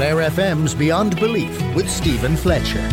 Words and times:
Clare 0.00 0.30
FM's 0.30 0.74
Beyond 0.74 1.20
Belief 1.20 1.60
with 1.74 1.86
Stephen 1.86 2.34
Fletcher. 2.34 2.88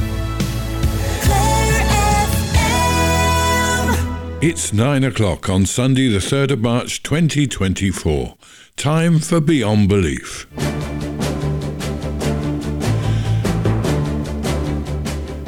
It's 4.41 4.73
9 4.73 5.05
o'clock 5.05 5.47
on 5.47 5.65
Sunday, 5.65 6.09
the 6.09 6.20
3rd 6.20 6.51
of 6.51 6.59
March 6.59 7.01
2024. 7.04 8.35
Time 8.75 9.20
for 9.20 9.39
Beyond 9.39 9.88
Belief. 9.88 10.47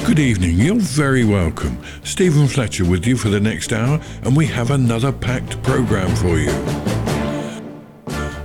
Good 0.05 0.19
evening, 0.19 0.59
you're 0.59 0.75
very 0.79 1.25
welcome. 1.25 1.77
Stephen 2.05 2.47
Fletcher 2.47 2.85
with 2.85 3.05
you 3.05 3.17
for 3.17 3.27
the 3.27 3.41
next 3.41 3.73
hour, 3.73 3.99
and 4.23 4.33
we 4.33 4.45
have 4.45 4.71
another 4.71 5.11
packed 5.11 5.61
programme 5.63 6.15
for 6.15 6.37
you. 6.37 6.88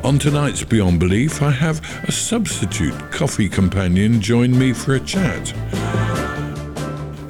On 0.05 0.19
tonight's 0.19 0.63
Beyond 0.63 1.01
Belief, 1.01 1.41
I 1.41 1.51
have 1.51 1.81
a 2.07 2.13
substitute 2.13 2.93
coffee 3.11 3.49
companion 3.49 4.21
join 4.21 4.57
me 4.57 4.75
for 4.75 4.97
a 4.97 5.01
chat. 5.01 5.51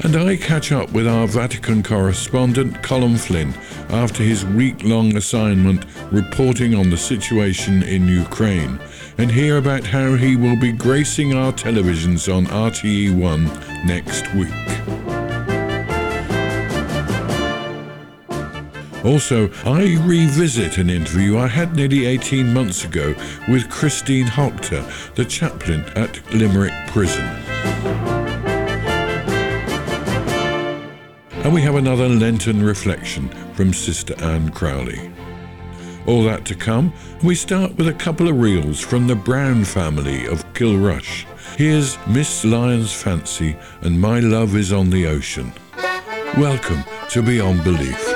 And 0.03 0.17
I 0.17 0.35
catch 0.35 0.73
up 0.73 0.91
with 0.91 1.07
our 1.07 1.29
Vatican 1.29 1.85
correspondent, 1.85 2.75
Colm 2.83 3.17
Flynn, 3.17 3.55
after 3.91 4.25
his 4.25 4.45
week 4.45 4.83
long 4.83 5.17
assignment 5.17 5.87
reporting 6.11 6.75
on 6.75 6.91
the 6.91 6.97
situation 6.97 7.85
in 7.85 8.09
Ukraine, 8.09 8.81
and 9.19 9.31
hear 9.31 9.59
about 9.59 9.85
how 9.85 10.17
he 10.17 10.35
will 10.35 10.59
be 10.59 10.73
gracing 10.73 11.33
our 11.33 11.53
televisions 11.53 12.27
on 12.27 12.47
RTE1 12.47 13.87
next 13.87 14.35
week. 14.35 15.14
Also, 19.05 19.51
I 19.67 19.99
revisit 20.01 20.79
an 20.79 20.89
interview 20.89 21.37
I 21.37 21.47
had 21.47 21.77
nearly 21.77 22.07
18 22.07 22.55
months 22.55 22.85
ago 22.85 23.15
with 23.49 23.69
Christine 23.69 24.27
Hochter, 24.27 24.83
the 25.15 25.27
chaplain 25.27 25.85
at 25.95 26.23
Limerick 26.33 26.73
Prison. 26.87 27.25
And 31.43 31.53
we 31.53 31.61
have 31.61 31.75
another 31.75 32.09
Lenten 32.09 32.63
reflection 32.63 33.29
from 33.53 33.75
Sister 33.75 34.15
Anne 34.25 34.49
Crowley. 34.49 35.13
All 36.07 36.23
that 36.25 36.47
to 36.47 36.55
come, 36.55 36.91
we 37.23 37.35
start 37.35 37.77
with 37.77 37.89
a 37.89 37.93
couple 37.93 38.27
of 38.27 38.41
reels 38.41 38.81
from 38.81 39.07
the 39.07 39.17
Brown 39.17 39.65
family 39.65 40.25
of 40.25 40.51
Kilrush. 40.55 41.27
Here's 41.59 41.99
Miss 42.07 42.43
Lyon's 42.43 42.95
Fancy 42.95 43.55
and 43.83 44.01
My 44.01 44.21
Love 44.21 44.57
is 44.57 44.73
on 44.73 44.89
the 44.89 45.07
Ocean. 45.07 45.53
Welcome 46.39 46.85
to 47.11 47.23
Beyond 47.23 47.65
Belief. 47.65 48.14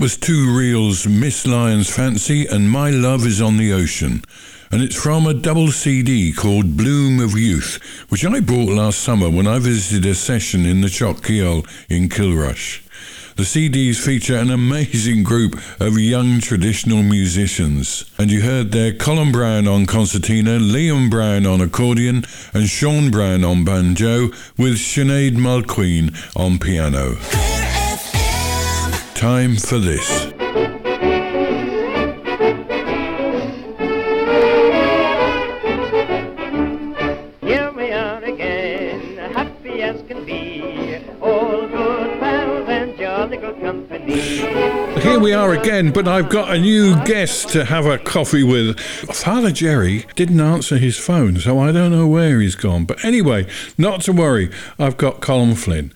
Was 0.00 0.16
two 0.16 0.56
reels, 0.56 1.08
Miss 1.08 1.44
Lyon's 1.44 1.90
Fancy 1.90 2.46
and 2.46 2.70
My 2.70 2.90
Love 2.90 3.26
is 3.26 3.40
on 3.42 3.56
the 3.56 3.72
Ocean. 3.72 4.22
And 4.70 4.80
it's 4.80 4.94
from 4.94 5.26
a 5.26 5.34
double 5.34 5.72
CD 5.72 6.32
called 6.32 6.76
Bloom 6.76 7.18
of 7.18 7.36
Youth, 7.36 7.80
which 8.08 8.24
I 8.24 8.38
bought 8.38 8.70
last 8.70 9.00
summer 9.00 9.28
when 9.28 9.48
I 9.48 9.58
visited 9.58 10.08
a 10.08 10.14
session 10.14 10.64
in 10.64 10.82
the 10.82 10.88
Choc 10.88 11.16
Kiol 11.16 11.66
in 11.90 12.08
Kilrush. 12.08 12.80
The 13.34 13.42
CDs 13.42 13.96
feature 13.96 14.36
an 14.36 14.52
amazing 14.52 15.24
group 15.24 15.60
of 15.80 15.98
young 15.98 16.38
traditional 16.40 17.02
musicians. 17.02 18.04
And 18.18 18.30
you 18.30 18.42
heard 18.42 18.70
there 18.70 18.92
Colin 18.92 19.32
Brown 19.32 19.66
on 19.66 19.86
concertina, 19.86 20.60
Liam 20.60 21.10
Brown 21.10 21.44
on 21.44 21.60
accordion, 21.60 22.24
and 22.54 22.68
Sean 22.68 23.10
Brown 23.10 23.42
on 23.42 23.64
banjo, 23.64 24.28
with 24.56 24.76
Sinead 24.76 25.32
Mulqueen 25.32 26.14
on 26.36 26.60
piano. 26.60 27.57
Time 29.18 29.56
for 29.56 29.78
this. 29.80 30.26
Here 37.42 37.72
we 37.72 37.90
are 37.90 38.22
again, 38.22 39.16
happy 39.32 39.82
as 39.82 40.00
can 40.06 40.24
be, 40.24 41.02
all 41.20 41.66
good 41.66 42.20
pals 42.20 42.68
and 42.68 42.96
jolly 42.96 43.38
good 43.38 43.60
company. 43.60 44.20
Here 45.00 45.18
we 45.18 45.32
are 45.32 45.52
again, 45.52 45.90
but 45.90 46.06
I've 46.06 46.30
got 46.30 46.54
a 46.54 46.58
new 46.60 46.94
guest 47.04 47.48
to 47.48 47.64
have 47.64 47.86
a 47.86 47.98
coffee 47.98 48.44
with. 48.44 48.78
Father 48.78 49.50
Jerry 49.50 50.06
didn't 50.14 50.38
answer 50.40 50.78
his 50.78 50.96
phone, 50.96 51.38
so 51.40 51.58
I 51.58 51.72
don't 51.72 51.90
know 51.90 52.06
where 52.06 52.38
he's 52.38 52.54
gone. 52.54 52.84
But 52.84 53.04
anyway, 53.04 53.48
not 53.76 54.02
to 54.02 54.12
worry, 54.12 54.48
I've 54.78 54.96
got 54.96 55.20
Colm 55.20 55.58
Flynn. 55.58 55.92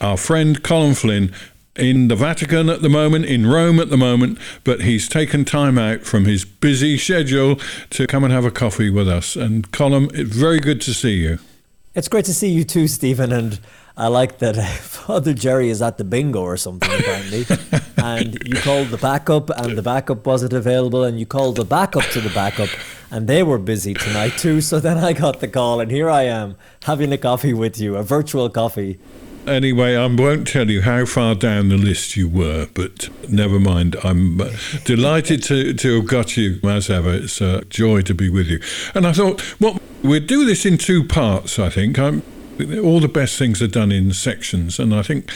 Our 0.00 0.16
friend 0.16 0.62
Colm 0.62 0.96
Flynn 0.96 1.34
in 1.76 2.08
the 2.08 2.16
Vatican 2.16 2.68
at 2.68 2.82
the 2.82 2.88
moment, 2.88 3.24
in 3.24 3.46
Rome 3.46 3.78
at 3.78 3.90
the 3.90 3.96
moment, 3.96 4.38
but 4.64 4.82
he's 4.82 5.08
taken 5.08 5.44
time 5.44 5.78
out 5.78 6.02
from 6.02 6.24
his 6.24 6.44
busy 6.44 6.98
schedule 6.98 7.60
to 7.90 8.06
come 8.06 8.24
and 8.24 8.32
have 8.32 8.44
a 8.44 8.50
coffee 8.50 8.90
with 8.90 9.08
us. 9.08 9.36
And 9.36 9.70
Colm, 9.70 10.12
it's 10.14 10.34
very 10.34 10.58
good 10.58 10.80
to 10.82 10.94
see 10.94 11.14
you. 11.14 11.38
It's 11.94 12.08
great 12.08 12.24
to 12.26 12.34
see 12.34 12.50
you 12.50 12.64
too, 12.64 12.86
Stephen. 12.86 13.32
And 13.32 13.60
I 13.96 14.08
like 14.08 14.38
that 14.38 14.56
Father 14.80 15.34
Jerry 15.34 15.70
is 15.70 15.82
at 15.82 15.98
the 15.98 16.04
bingo 16.04 16.40
or 16.40 16.56
something, 16.56 16.90
apparently. 16.90 17.44
and 17.96 18.38
you 18.46 18.56
called 18.56 18.88
the 18.88 18.96
backup, 18.96 19.50
and 19.50 19.76
the 19.76 19.82
backup 19.82 20.26
wasn't 20.26 20.52
available, 20.52 21.04
and 21.04 21.18
you 21.18 21.26
called 21.26 21.56
the 21.56 21.64
backup 21.64 22.04
to 22.12 22.20
the 22.20 22.30
backup, 22.30 22.68
and 23.10 23.28
they 23.28 23.42
were 23.42 23.58
busy 23.58 23.94
tonight 23.94 24.38
too. 24.38 24.60
So 24.60 24.80
then 24.80 24.98
I 24.98 25.12
got 25.12 25.40
the 25.40 25.48
call, 25.48 25.80
and 25.80 25.90
here 25.90 26.08
I 26.08 26.22
am 26.22 26.56
having 26.84 27.12
a 27.12 27.18
coffee 27.18 27.52
with 27.52 27.78
you, 27.78 27.96
a 27.96 28.02
virtual 28.02 28.48
coffee. 28.48 28.98
Anyway, 29.46 29.96
I 29.96 30.06
won't 30.06 30.46
tell 30.46 30.70
you 30.70 30.82
how 30.82 31.06
far 31.06 31.34
down 31.34 31.70
the 31.70 31.78
list 31.78 32.16
you 32.16 32.28
were, 32.28 32.68
but 32.74 33.08
never 33.28 33.58
mind. 33.58 33.96
I'm 34.04 34.40
uh, 34.40 34.50
delighted 34.84 35.42
to, 35.44 35.72
to 35.72 35.96
have 35.96 36.06
got 36.06 36.36
you 36.36 36.60
as 36.64 36.90
ever. 36.90 37.14
It's 37.14 37.40
a 37.40 37.64
joy 37.64 38.02
to 38.02 38.14
be 38.14 38.28
with 38.28 38.48
you. 38.48 38.60
And 38.94 39.06
I 39.06 39.12
thought, 39.12 39.60
well, 39.60 39.78
we'd 40.02 40.26
do 40.26 40.44
this 40.44 40.66
in 40.66 40.78
two 40.78 41.04
parts, 41.04 41.58
I 41.58 41.70
think. 41.70 41.98
I'm, 41.98 42.22
all 42.82 43.00
the 43.00 43.08
best 43.08 43.38
things 43.38 43.62
are 43.62 43.66
done 43.66 43.90
in 43.90 44.12
sections, 44.12 44.78
and 44.78 44.94
I 44.94 45.02
think 45.02 45.30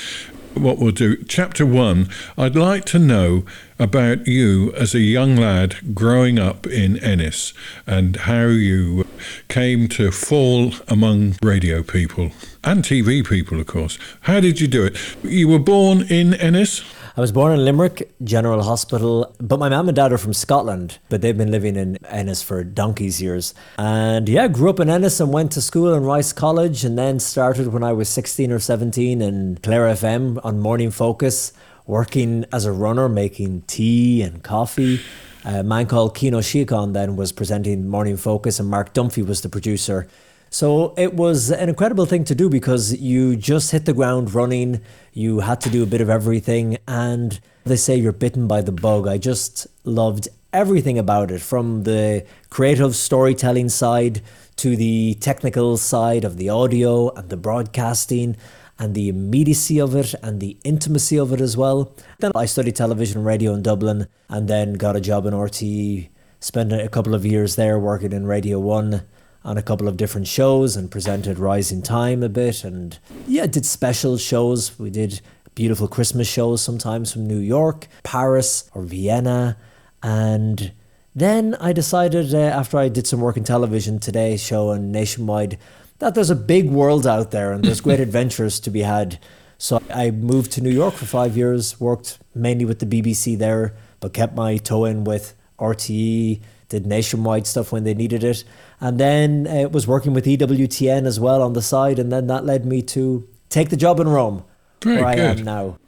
what 0.55 0.79
we'll 0.79 0.93
do. 0.93 1.23
Chapter 1.25 1.67
one, 1.67 2.09
I'd 2.37 2.57
like 2.57 2.85
to 2.87 2.99
know 2.99 3.45
about 3.79 4.27
you 4.27 4.73
as 4.75 4.95
a 4.95 5.00
young 5.00 5.37
lad 5.37 5.95
growing 5.95 6.39
up 6.39 6.67
in 6.67 6.99
Ennis 6.99 7.53
and 7.87 8.17
how 8.17 8.47
you 8.47 9.07
came 9.49 9.88
to 9.88 10.11
fall 10.11 10.72
among 10.88 11.37
radio 11.43 11.82
people 11.82 12.32
and 12.62 12.82
TV 12.82 13.26
people, 13.26 13.61
of 13.61 13.66
course. 13.66 13.99
How 14.22 14.40
did 14.40 14.61
you 14.61 14.66
do 14.66 14.84
it? 14.84 14.96
You 15.22 15.49
were 15.49 15.58
born 15.58 16.02
in 16.02 16.34
Ennis? 16.34 16.82
I 17.16 17.20
was 17.20 17.31
born 17.31 17.52
in 17.52 17.64
Limerick 17.64 18.12
General 18.25 18.64
Hospital, 18.64 19.32
but 19.38 19.61
my 19.61 19.69
mum 19.69 19.88
and 19.88 19.94
dad 19.94 20.12
are 20.12 20.19
from 20.19 20.34
Scotland, 20.34 20.99
but 21.08 21.20
they've 21.20 21.38
been 21.38 21.52
living 21.52 21.76
in 21.76 21.96
Ennis 22.06 22.43
for 22.43 22.64
donkey's 22.64 23.22
years. 23.22 23.55
And 23.78 24.28
yeah, 24.28 24.49
grew 24.49 24.69
up 24.70 24.81
in 24.81 24.90
Ennis 24.90 25.20
and 25.20 25.32
went 25.32 25.52
to 25.52 25.62
school 25.62 25.94
in 25.94 26.02
Rice 26.02 26.32
College 26.32 26.84
and 26.84 26.99
then 26.99 27.20
started 27.20 27.69
when 27.69 27.84
I 27.84 27.93
was 27.93 28.08
16 28.08 28.50
or 28.50 28.58
17 28.58 29.22
in 29.22 29.58
Clare 29.62 29.94
FM 29.94 30.44
on 30.44 30.58
Morning 30.58 30.90
Focus, 30.90 31.52
working 31.87 32.46
as 32.52 32.64
a 32.64 32.72
runner, 32.72 33.08
making 33.08 33.62
tea 33.69 34.20
and 34.20 34.43
coffee. 34.43 35.00
A 35.44 35.62
man 35.62 35.87
called 35.87 36.14
Kino 36.14 36.41
Shikon 36.41 36.94
then 36.94 37.17
was 37.17 37.31
presenting 37.31 37.87
Morning 37.87 38.17
Focus, 38.17 38.58
and 38.58 38.69
Mark 38.69 38.94
Dunphy 38.94 39.26
was 39.26 39.43
the 39.43 39.50
producer. 39.50 40.08
So 40.49 40.94
it 40.96 41.14
was 41.14 41.50
an 41.50 41.69
incredible 41.69 42.06
thing 42.06 42.25
to 42.25 42.35
do 42.35 42.49
because 42.49 42.96
you 42.99 43.37
just 43.37 43.73
hit 43.73 43.85
the 43.85 43.93
ground 43.93 44.35
running. 44.35 44.81
You 45.12 45.41
had 45.41 45.61
to 45.62 45.69
do 45.69 45.82
a 45.82 45.87
bit 45.87 46.00
of 46.00 46.08
everything. 46.08 46.79
And 46.87 47.41
they 47.64 47.76
say 47.76 47.96
you're 47.96 48.12
bitten 48.12 48.46
by 48.46 48.62
the 48.62 48.73
bug. 48.73 49.08
I 49.08 49.19
just 49.19 49.67
loved 49.82 50.29
everything 50.52 50.96
about 50.96 51.31
it 51.32 51.41
from 51.41 51.82
the 51.82 52.25
creative 52.50 52.94
storytelling 52.94 53.69
side 53.69 54.23
to 54.56 54.76
the 54.76 55.14
technical 55.14 55.76
side 55.76 56.25
of 56.25 56.37
the 56.37 56.49
audio 56.49 57.11
and 57.14 57.29
the 57.29 57.37
broadcasting 57.37 58.37
and 58.85 58.95
the 58.95 59.09
immediacy 59.09 59.81
of 59.81 59.95
it 59.95 60.15
and 60.23 60.41
the 60.41 60.59
intimacy 60.63 61.19
of 61.19 61.33
it 61.33 61.41
as 61.41 61.57
well. 61.57 61.97
Then 62.19 62.33
I 62.35 62.45
studied 62.45 62.77
television 62.77 63.17
and 63.17 63.27
radio 63.27 63.55
in 63.55 63.63
Dublin 63.63 64.09
and 64.29 64.47
then 64.47 64.75
got 64.75 64.95
a 64.95 65.01
job 65.01 65.25
in 65.25 65.33
RTE, 65.33 66.11
spent 66.39 66.71
a 66.71 66.91
couple 66.91 67.15
of 67.15 67.25
years 67.25 67.57
there 67.57 67.79
working 67.79 68.13
in 68.13 68.27
Radio 68.27 68.61
1 68.61 69.03
on 69.43 69.57
a 69.57 69.63
couple 69.63 69.89
of 69.89 69.97
different 69.97 70.27
shows 70.27 70.77
and 70.77 70.91
presented 70.91 71.39
Rising 71.39 71.81
Time 71.81 72.23
a 72.23 72.29
bit 72.29 72.63
and 72.63 72.99
yeah, 73.27 73.47
did 73.47 73.65
special 73.65 74.19
shows. 74.19 74.79
We 74.79 74.91
did 74.91 75.23
beautiful 75.55 75.89
Christmas 75.89 76.29
shows 76.29 76.61
sometimes 76.61 77.11
from 77.11 77.27
New 77.27 77.39
York, 77.39 77.89
Paris, 78.03 78.71
or 78.75 78.83
Vienna. 78.83 79.57
And 80.03 80.73
then 81.15 81.55
I 81.59 81.73
decided 81.73 82.35
uh, 82.35 82.39
after 82.39 82.77
I 82.77 82.91
did 82.91 83.07
some 83.07 83.21
work 83.21 83.39
in 83.39 83.45
television, 83.45 83.99
Today 83.99 84.37
Show 84.37 84.73
and 84.73 84.93
Nationwide, 84.93 85.57
that 85.99 86.14
there's 86.14 86.31
a 86.31 86.37
big 86.37 86.70
world 86.70 87.06
out 87.06 87.31
there 87.31 87.52
and 87.52 87.64
there's 87.64 87.81
great 87.81 88.00
adventures 88.08 88.61
to 88.61 88.70
be 88.70 88.81
had. 88.81 89.19
So 89.58 89.82
I 89.93 90.11
moved 90.11 90.52
to 90.52 90.61
New 90.61 90.70
York 90.70 90.94
for 90.94 91.06
five 91.06 91.37
years, 91.37 91.81
worked 91.81 92.19
mainly 92.35 92.64
with 92.64 92.81
the 92.81 92.87
BBC 92.87 93.38
there, 93.38 93.75
but 94.00 94.12
kept 94.12 94.35
my 94.35 94.56
toe 94.56 94.85
in 94.85 95.05
with 95.05 95.35
RTE, 95.58 96.41
did 96.69 96.87
nationwide 96.87 97.46
stuff 97.46 97.73
when 97.73 97.85
they 97.85 97.94
needed 97.94 98.25
it. 98.25 98.44
And 98.81 98.99
then 98.99 99.46
uh, 99.46 99.69
was 99.69 99.87
working 99.87 100.12
with 100.12 100.26
EWTN 100.26 101.06
as 101.06 101.20
well 101.20 101.41
on 101.43 101.52
the 101.52 101.62
side. 101.62 101.99
And 101.99 102.11
then 102.11 102.26
that 102.26 102.44
led 102.44 102.67
me 102.67 102.82
to 102.82 103.26
take 103.49 103.70
the 103.70 103.76
job 103.76 104.00
in 104.00 104.08
Rome, 104.08 104.44
Very 104.82 105.00
where 105.00 105.14
good. 105.14 105.25
I 105.25 105.31
am 105.31 105.44
now. 105.44 105.79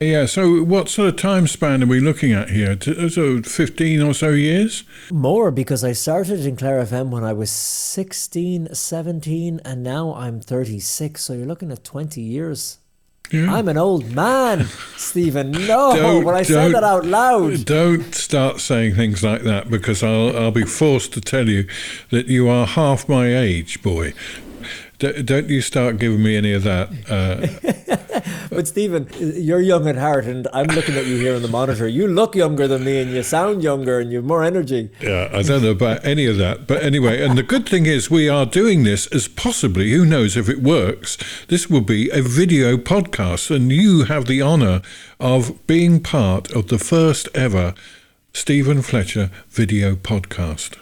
Yeah, 0.00 0.26
so 0.26 0.62
what 0.62 0.88
sort 0.88 1.08
of 1.08 1.16
time 1.16 1.46
span 1.46 1.82
are 1.82 1.86
we 1.86 2.00
looking 2.00 2.32
at 2.32 2.50
here? 2.50 2.76
Uh, 2.86 3.08
so 3.08 3.40
15 3.42 4.02
or 4.02 4.12
so 4.12 4.30
years? 4.30 4.84
More 5.10 5.50
because 5.50 5.82
I 5.84 5.92
started 5.92 6.44
in 6.44 6.56
Clare 6.56 6.82
FM 6.84 7.10
when 7.10 7.24
I 7.24 7.32
was 7.32 7.50
16, 7.50 8.74
17, 8.74 9.60
and 9.64 9.82
now 9.82 10.12
I'm 10.14 10.40
36. 10.40 11.20
So 11.20 11.32
you're 11.32 11.46
looking 11.46 11.70
at 11.72 11.84
20 11.84 12.20
years. 12.20 12.78
Yeah. 13.30 13.54
I'm 13.54 13.68
an 13.68 13.78
old 13.78 14.14
man, 14.14 14.66
Stephen. 14.96 15.52
No, 15.52 15.94
Don't- 15.96 16.24
when 16.24 16.34
I 16.34 16.42
said 16.42 16.74
that 16.74 16.84
out 16.84 17.06
loud. 17.06 17.64
Don't 17.64 18.14
start 18.14 18.60
saying 18.60 18.96
things 18.96 19.22
like 19.24 19.42
that 19.42 19.70
because 19.70 20.02
I'll, 20.02 20.36
I'll 20.36 20.50
be 20.50 20.64
forced 20.66 21.14
to 21.14 21.20
tell 21.22 21.48
you 21.48 21.66
that 22.10 22.26
you 22.26 22.48
are 22.50 22.66
half 22.66 23.08
my 23.08 23.34
age, 23.34 23.82
boy. 23.82 24.12
D- 25.12 25.22
don't 25.22 25.48
you 25.48 25.60
start 25.60 25.98
giving 25.98 26.22
me 26.22 26.36
any 26.36 26.52
of 26.52 26.62
that. 26.64 26.88
Uh, 27.08 27.46
But 28.50 28.68
Stephen, 28.68 29.08
you're 29.18 29.60
young 29.60 29.88
at 29.88 29.96
heart, 29.96 30.26
and 30.26 30.46
I'm 30.52 30.66
looking 30.66 30.94
at 30.94 31.06
you 31.06 31.16
here 31.16 31.34
on 31.34 31.42
the 31.42 31.48
monitor. 31.48 31.88
You 31.88 32.06
look 32.06 32.36
younger 32.36 32.68
than 32.68 32.84
me, 32.84 33.00
and 33.00 33.10
you 33.10 33.22
sound 33.24 33.64
younger, 33.64 33.98
and 33.98 34.12
you 34.12 34.18
have 34.18 34.24
more 34.24 34.44
energy. 34.44 34.90
yeah, 35.00 35.28
I 35.32 35.42
don't 35.42 35.62
know 35.62 35.72
about 35.72 36.04
any 36.04 36.26
of 36.26 36.36
that. 36.38 36.68
But 36.68 36.82
anyway, 36.84 37.20
and 37.24 37.36
the 37.36 37.42
good 37.42 37.68
thing 37.68 37.86
is 37.86 38.10
we 38.10 38.28
are 38.28 38.46
doing 38.46 38.84
this 38.84 39.08
as 39.08 39.26
possibly, 39.26 39.90
who 39.90 40.04
knows 40.06 40.36
if 40.36 40.48
it 40.48 40.62
works, 40.62 41.18
this 41.48 41.68
will 41.68 41.80
be 41.80 42.08
a 42.10 42.22
video 42.22 42.76
podcast. 42.76 43.54
And 43.54 43.72
you 43.72 44.04
have 44.04 44.26
the 44.26 44.40
honour 44.40 44.82
of 45.18 45.66
being 45.66 46.00
part 46.00 46.52
of 46.52 46.68
the 46.68 46.78
first 46.78 47.28
ever 47.34 47.74
Stephen 48.32 48.82
Fletcher 48.82 49.30
video 49.50 49.96
podcast. 49.96 50.76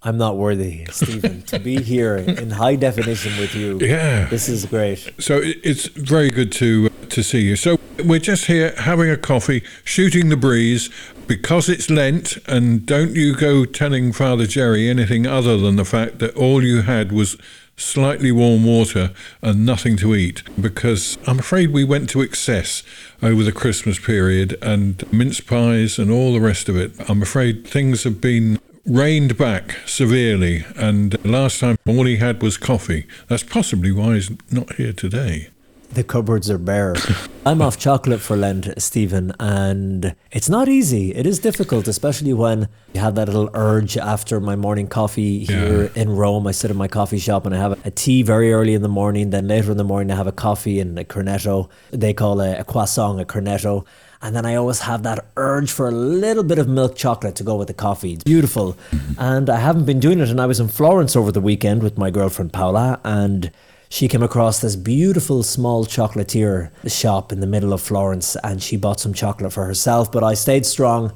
I'm 0.00 0.16
not 0.16 0.36
worthy, 0.36 0.84
Stephen, 0.90 1.42
to 1.42 1.58
be 1.58 1.82
here 1.82 2.16
in 2.16 2.50
high 2.50 2.76
definition 2.76 3.36
with 3.36 3.54
you. 3.56 3.78
Yeah. 3.80 4.26
This 4.26 4.48
is 4.48 4.64
great. 4.64 5.12
So 5.18 5.40
it's 5.42 5.86
very 5.88 6.30
good 6.30 6.52
to 6.52 6.90
uh, 6.92 7.06
to 7.06 7.22
see 7.24 7.40
you. 7.40 7.56
So 7.56 7.78
we're 8.04 8.20
just 8.20 8.46
here 8.46 8.74
having 8.76 9.10
a 9.10 9.16
coffee, 9.16 9.64
shooting 9.82 10.28
the 10.28 10.36
breeze 10.36 10.88
because 11.26 11.68
it's 11.68 11.90
Lent, 11.90 12.38
and 12.46 12.86
don't 12.86 13.16
you 13.16 13.34
go 13.34 13.64
telling 13.64 14.12
Father 14.12 14.46
Jerry 14.46 14.88
anything 14.88 15.26
other 15.26 15.56
than 15.56 15.74
the 15.74 15.84
fact 15.84 16.20
that 16.20 16.36
all 16.36 16.62
you 16.62 16.82
had 16.82 17.10
was 17.10 17.36
slightly 17.76 18.30
warm 18.30 18.64
water 18.64 19.12
and 19.42 19.64
nothing 19.64 19.96
to 19.96 20.14
eat 20.14 20.42
because 20.60 21.16
I'm 21.26 21.38
afraid 21.38 21.72
we 21.72 21.84
went 21.84 22.08
to 22.10 22.22
excess 22.22 22.82
over 23.22 23.42
the 23.42 23.52
Christmas 23.52 23.98
period 23.98 24.58
and 24.62 25.10
mince 25.12 25.40
pies 25.40 25.98
and 25.98 26.10
all 26.10 26.32
the 26.32 26.40
rest 26.40 26.68
of 26.68 26.76
it. 26.76 26.92
I'm 27.08 27.22
afraid 27.22 27.66
things 27.66 28.04
have 28.04 28.20
been 28.20 28.58
reined 28.88 29.36
back 29.36 29.76
severely 29.86 30.64
and 30.76 31.22
last 31.24 31.60
time 31.60 31.76
all 31.86 32.04
he 32.06 32.16
had 32.16 32.42
was 32.42 32.56
coffee. 32.56 33.06
That's 33.28 33.42
possibly 33.42 33.92
why 33.92 34.14
he's 34.14 34.30
not 34.50 34.74
here 34.74 34.92
today. 34.92 35.48
The 35.90 36.04
cupboards 36.04 36.50
are 36.50 36.58
bare. 36.58 36.94
I'm 37.46 37.62
off 37.62 37.78
chocolate 37.78 38.20
for 38.20 38.36
Lent, 38.36 38.68
Stephen, 38.80 39.32
and 39.40 40.14
it's 40.30 40.48
not 40.48 40.68
easy. 40.68 41.14
It 41.14 41.26
is 41.26 41.38
difficult, 41.38 41.88
especially 41.88 42.34
when 42.34 42.68
you 42.92 43.00
have 43.00 43.14
that 43.14 43.26
little 43.26 43.48
urge 43.54 43.96
after 43.96 44.38
my 44.38 44.54
morning 44.54 44.86
coffee 44.86 45.44
here 45.44 45.90
in 45.94 46.10
Rome. 46.10 46.46
I 46.46 46.52
sit 46.52 46.70
in 46.70 46.76
my 46.76 46.88
coffee 46.88 47.18
shop 47.18 47.46
and 47.46 47.54
I 47.54 47.58
have 47.58 47.86
a 47.86 47.90
tea 47.90 48.22
very 48.22 48.52
early 48.52 48.74
in 48.74 48.82
the 48.82 48.88
morning. 48.88 49.30
Then 49.30 49.48
later 49.48 49.70
in 49.70 49.78
the 49.78 49.84
morning, 49.84 50.10
I 50.10 50.16
have 50.16 50.26
a 50.26 50.32
coffee 50.32 50.78
and 50.78 50.98
a 50.98 51.04
cornetto. 51.04 51.70
They 51.90 52.12
call 52.12 52.42
a, 52.42 52.58
a 52.58 52.64
croissant 52.64 53.20
a 53.20 53.24
cornetto. 53.24 53.86
And 54.20 54.34
then 54.34 54.44
I 54.44 54.56
always 54.56 54.80
have 54.80 55.04
that 55.04 55.26
urge 55.36 55.70
for 55.70 55.88
a 55.88 55.92
little 55.92 56.42
bit 56.42 56.58
of 56.58 56.66
milk 56.68 56.96
chocolate 56.96 57.36
to 57.36 57.44
go 57.44 57.56
with 57.56 57.68
the 57.68 57.74
coffee. 57.74 58.14
It's 58.14 58.24
beautiful. 58.24 58.76
And 59.16 59.48
I 59.48 59.60
haven't 59.60 59.84
been 59.84 60.00
doing 60.00 60.18
it. 60.18 60.28
And 60.28 60.40
I 60.40 60.46
was 60.46 60.58
in 60.58 60.68
Florence 60.68 61.14
over 61.14 61.30
the 61.30 61.40
weekend 61.40 61.82
with 61.82 61.96
my 61.96 62.10
girlfriend 62.10 62.52
Paula, 62.52 63.00
and 63.04 63.52
she 63.88 64.08
came 64.08 64.22
across 64.22 64.60
this 64.60 64.76
beautiful 64.76 65.42
small 65.42 65.86
chocolatier 65.86 66.70
shop 66.86 67.32
in 67.32 67.40
the 67.40 67.46
middle 67.46 67.72
of 67.72 67.80
Florence 67.80 68.36
and 68.44 68.62
she 68.62 68.76
bought 68.76 69.00
some 69.00 69.14
chocolate 69.14 69.52
for 69.52 69.64
herself. 69.64 70.12
But 70.12 70.22
I 70.22 70.34
stayed 70.34 70.66
strong 70.66 71.12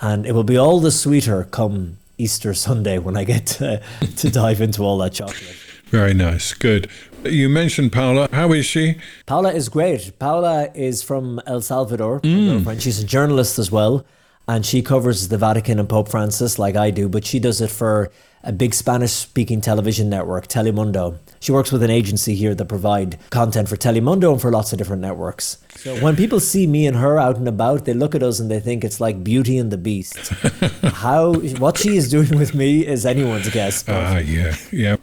and 0.00 0.26
it 0.26 0.32
will 0.32 0.44
be 0.44 0.56
all 0.56 0.80
the 0.80 0.90
sweeter 0.90 1.44
come 1.44 1.98
Easter 2.18 2.54
Sunday 2.54 2.98
when 2.98 3.16
I 3.16 3.24
get 3.24 3.46
to, 3.46 3.80
to 4.16 4.30
dive 4.30 4.60
into 4.60 4.82
all 4.82 4.98
that 4.98 5.12
chocolate. 5.12 5.56
Very 5.86 6.12
nice. 6.12 6.54
Good. 6.54 6.90
You 7.30 7.48
mentioned 7.48 7.92
Paula. 7.92 8.28
How 8.32 8.52
is 8.52 8.66
she? 8.66 8.96
Paula 9.26 9.52
is 9.52 9.68
great. 9.68 10.18
Paula 10.18 10.68
is 10.74 11.02
from 11.02 11.40
El 11.46 11.60
Salvador, 11.60 12.20
girlfriend. 12.20 12.82
She's 12.82 13.00
a 13.00 13.06
journalist 13.06 13.58
as 13.58 13.70
well. 13.70 14.04
And 14.46 14.64
she 14.64 14.80
covers 14.80 15.28
the 15.28 15.36
Vatican 15.36 15.78
and 15.78 15.88
Pope 15.88 16.08
Francis 16.08 16.58
like 16.58 16.74
I 16.74 16.90
do, 16.90 17.06
but 17.08 17.26
she 17.26 17.38
does 17.38 17.60
it 17.60 17.70
for 17.70 18.10
a 18.42 18.52
big 18.52 18.72
Spanish 18.72 19.12
speaking 19.12 19.60
television 19.60 20.08
network, 20.08 20.48
Telemundo. 20.48 21.18
She 21.40 21.52
works 21.52 21.70
with 21.70 21.82
an 21.82 21.90
agency 21.90 22.34
here 22.34 22.54
that 22.54 22.64
provide 22.64 23.18
content 23.30 23.68
for 23.68 23.76
Telemundo 23.76 24.32
and 24.32 24.40
for 24.40 24.50
lots 24.50 24.72
of 24.72 24.78
different 24.78 25.02
networks. 25.02 25.58
So 25.76 25.96
when 26.00 26.16
people 26.16 26.40
see 26.40 26.66
me 26.66 26.86
and 26.86 26.96
her 26.96 27.18
out 27.18 27.36
and 27.36 27.46
about, 27.46 27.84
they 27.84 27.94
look 27.94 28.14
at 28.14 28.22
us 28.22 28.40
and 28.40 28.50
they 28.50 28.58
think 28.58 28.84
it's 28.84 29.00
like 29.00 29.22
Beauty 29.22 29.58
and 29.58 29.70
the 29.70 29.76
Beast. 29.76 30.28
How 30.82 31.34
what 31.34 31.76
she 31.76 31.96
is 31.96 32.08
doing 32.10 32.38
with 32.38 32.54
me 32.54 32.86
is 32.86 33.04
anyone's 33.04 33.50
guess. 33.50 33.84
Ah, 33.86 34.18
yeah, 34.18 34.56
yeah. 34.72 34.96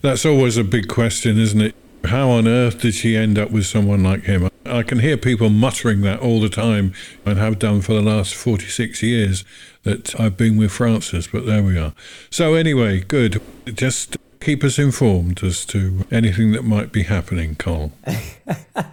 That's 0.00 0.24
always 0.24 0.56
a 0.56 0.64
big 0.64 0.88
question, 0.88 1.38
isn't 1.38 1.60
it? 1.60 1.74
How 2.04 2.30
on 2.30 2.46
earth 2.46 2.80
did 2.80 2.94
she 2.94 3.16
end 3.16 3.38
up 3.38 3.50
with 3.50 3.66
someone 3.66 4.02
like 4.02 4.22
him? 4.22 4.48
I 4.64 4.82
can 4.82 5.00
hear 5.00 5.16
people 5.16 5.50
muttering 5.50 6.02
that 6.02 6.20
all 6.20 6.40
the 6.40 6.48
time 6.48 6.92
and 7.24 7.38
have 7.38 7.58
done 7.58 7.80
for 7.80 7.94
the 7.94 8.02
last 8.02 8.34
46 8.34 9.02
years 9.02 9.44
that 9.82 10.18
I've 10.20 10.36
been 10.36 10.56
with 10.56 10.70
Francis, 10.70 11.26
but 11.26 11.46
there 11.46 11.62
we 11.62 11.78
are. 11.78 11.94
So, 12.30 12.54
anyway, 12.54 13.00
good. 13.00 13.42
Just 13.66 14.16
keep 14.40 14.62
us 14.62 14.78
informed 14.78 15.42
as 15.42 15.64
to 15.66 16.06
anything 16.10 16.52
that 16.52 16.62
might 16.62 16.92
be 16.92 17.02
happening, 17.04 17.56
Colm. 17.56 17.92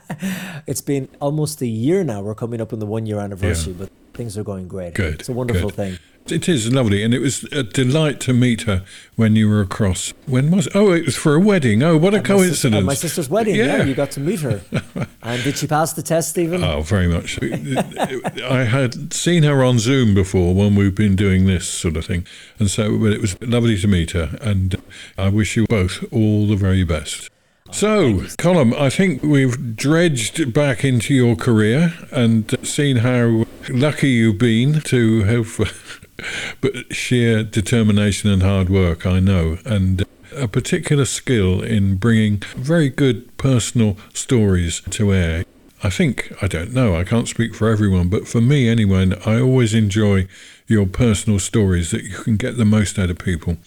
It's 0.68 0.82
been 0.82 1.10
almost 1.22 1.62
a 1.62 1.68
year 1.68 2.04
now. 2.04 2.22
We're 2.22 2.36
coming 2.36 2.60
up 2.60 2.74
on 2.74 2.80
the 2.80 2.86
one 2.86 3.06
year 3.06 3.20
anniversary, 3.20 3.74
but 3.74 3.90
things 4.14 4.38
are 4.38 4.44
going 4.44 4.68
great. 4.68 4.94
Good. 4.94 5.20
It's 5.20 5.30
a 5.30 5.34
wonderful 5.34 5.70
good. 5.70 5.76
thing. 5.76 6.00
It 6.27 6.50
is 6.50 6.74
lovely, 6.74 7.03
and 7.03 7.13
it 7.13 7.20
was 7.20 7.44
a 7.51 7.62
delight 7.62 8.20
to 8.22 8.34
meet 8.34 8.62
her 8.62 8.84
when 9.15 9.36
you 9.36 9.48
were 9.48 9.62
across. 9.62 10.12
When 10.25 10.50
was? 10.50 10.67
Oh, 10.74 10.91
it 10.91 11.05
was 11.05 11.15
for 11.15 11.36
a 11.36 11.39
wedding. 11.39 11.84
Oh, 11.84 11.98
what 11.98 12.15
a 12.15 12.17
my 12.17 12.24
coincidence! 12.24 12.79
At 12.79 12.84
my 12.84 12.96
sister's 12.96 13.29
wedding, 13.29 13.55
yeah. 13.55 13.77
Yeah. 13.77 13.84
you 13.84 13.94
got 13.94 14.10
to 14.12 14.20
meet 14.20 14.39
her. 14.39 14.62
and 15.22 15.44
did 15.44 15.58
she 15.58 15.67
pass 15.67 15.94
the 15.94 16.01
test, 16.01 16.32
Stephen? 16.32 16.63
Oh, 16.63 16.82
very 16.82 17.08
much. 17.08 17.38
I 17.44 18.63
had 18.63 19.13
seen 19.13 19.44
her 19.44 19.63
on 19.63 19.77
Zoom 19.77 20.15
before 20.15 20.55
when 20.55 20.74
we've 20.74 20.96
been 20.96 21.15
doing 21.15 21.46
this 21.46 21.67
sort 21.70 21.96
of 21.96 22.05
thing, 22.05 22.25
and 22.58 22.72
so 22.72 22.98
but 22.98 23.13
it 23.13 23.22
was 23.22 23.39
lovely 23.44 23.77
to 23.77 23.88
meet 23.88 24.12
her, 24.12 24.36
and 24.41 24.82
I 25.20 25.29
wish 25.29 25.55
you 25.55 25.67
both 25.67 26.03
all 26.12 26.48
the 26.48 26.55
very 26.55 26.84
best. 26.84 27.29
So, 27.72 28.13
Colm, 28.38 28.74
I 28.74 28.89
think 28.89 29.22
we've 29.22 29.75
dredged 29.75 30.53
back 30.53 30.86
into 30.86 31.13
your 31.13 31.36
career 31.36 31.94
and 32.12 32.55
seen 32.65 32.98
how 32.98 33.46
lucky 33.70 34.10
you've 34.10 34.38
been 34.38 34.82
to 34.82 35.24
have 35.24 36.05
but 36.62 36.93
sheer 36.93 37.43
determination 37.43 38.29
and 38.29 38.41
hard 38.41 38.69
work, 38.69 39.05
I 39.05 39.19
know, 39.19 39.57
and 39.65 40.01
uh, 40.01 40.05
a 40.36 40.48
particular 40.48 41.05
skill 41.05 41.62
in 41.62 41.95
bringing 41.95 42.38
very 42.55 42.89
good 42.89 43.36
personal 43.38 43.98
stories 44.13 44.81
to 44.89 45.13
air. 45.13 45.45
I 45.84 45.89
think, 45.89 46.31
I 46.41 46.48
don't 46.48 46.74
know, 46.74 46.95
I 46.95 47.03
can't 47.03 47.27
speak 47.27 47.53
for 47.53 47.69
everyone, 47.69 48.10
but 48.10 48.27
for 48.27 48.41
me 48.41 48.67
anyway, 48.67 49.12
I 49.25 49.39
always 49.39 49.74
enjoy 49.74 50.27
your 50.67 50.88
personal 50.88 51.39
stories 51.39 51.91
that 51.91 52.03
you 52.03 52.17
can 52.17 52.38
get 52.38 52.57
the 52.57 52.65
most 52.65 52.98
out 52.98 53.10
of 53.10 53.19
people. 53.19 53.57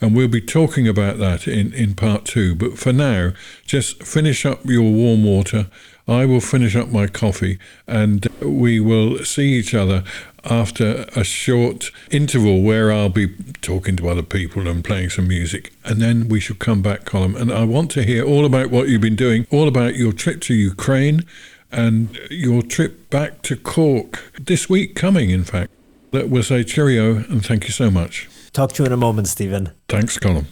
And 0.00 0.14
we'll 0.14 0.28
be 0.28 0.42
talking 0.42 0.86
about 0.86 1.18
that 1.18 1.48
in, 1.48 1.72
in 1.72 1.94
part 1.94 2.24
two. 2.26 2.54
But 2.54 2.78
for 2.78 2.92
now, 2.92 3.32
just 3.64 4.02
finish 4.02 4.44
up 4.44 4.64
your 4.64 4.92
warm 4.92 5.24
water. 5.24 5.66
I 6.08 6.24
will 6.24 6.40
finish 6.40 6.76
up 6.76 6.88
my 6.88 7.08
coffee 7.08 7.58
and 7.86 8.26
we 8.40 8.78
will 8.78 9.24
see 9.24 9.54
each 9.54 9.74
other 9.74 10.04
after 10.44 11.06
a 11.16 11.24
short 11.24 11.90
interval 12.10 12.62
where 12.62 12.92
I'll 12.92 13.08
be 13.08 13.34
talking 13.60 13.96
to 13.96 14.08
other 14.08 14.22
people 14.22 14.68
and 14.68 14.84
playing 14.84 15.10
some 15.10 15.26
music. 15.26 15.72
And 15.84 16.00
then 16.00 16.28
we 16.28 16.38
shall 16.38 16.56
come 16.56 16.80
back, 16.80 17.04
Colm. 17.04 17.34
And 17.34 17.52
I 17.52 17.64
want 17.64 17.90
to 17.92 18.04
hear 18.04 18.24
all 18.24 18.44
about 18.44 18.70
what 18.70 18.88
you've 18.88 19.00
been 19.00 19.16
doing, 19.16 19.46
all 19.50 19.66
about 19.66 19.96
your 19.96 20.12
trip 20.12 20.40
to 20.42 20.54
Ukraine 20.54 21.24
and 21.72 22.16
your 22.30 22.62
trip 22.62 23.10
back 23.10 23.42
to 23.42 23.56
Cork 23.56 24.32
this 24.40 24.68
week 24.68 24.94
coming, 24.94 25.30
in 25.30 25.42
fact. 25.42 25.72
That 26.12 26.30
will 26.30 26.44
say 26.44 26.62
cheerio 26.62 27.16
and 27.16 27.44
thank 27.44 27.64
you 27.64 27.72
so 27.72 27.90
much. 27.90 28.28
Talk 28.52 28.72
to 28.74 28.84
you 28.84 28.86
in 28.86 28.92
a 28.92 28.96
moment, 28.96 29.26
Stephen. 29.28 29.72
Thanks, 29.88 30.18
Colm. 30.18 30.46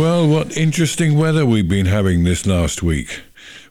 Well, 0.00 0.26
what 0.26 0.56
interesting 0.56 1.18
weather 1.18 1.44
we've 1.44 1.68
been 1.68 1.84
having 1.84 2.24
this 2.24 2.46
last 2.46 2.82
week. 2.82 3.20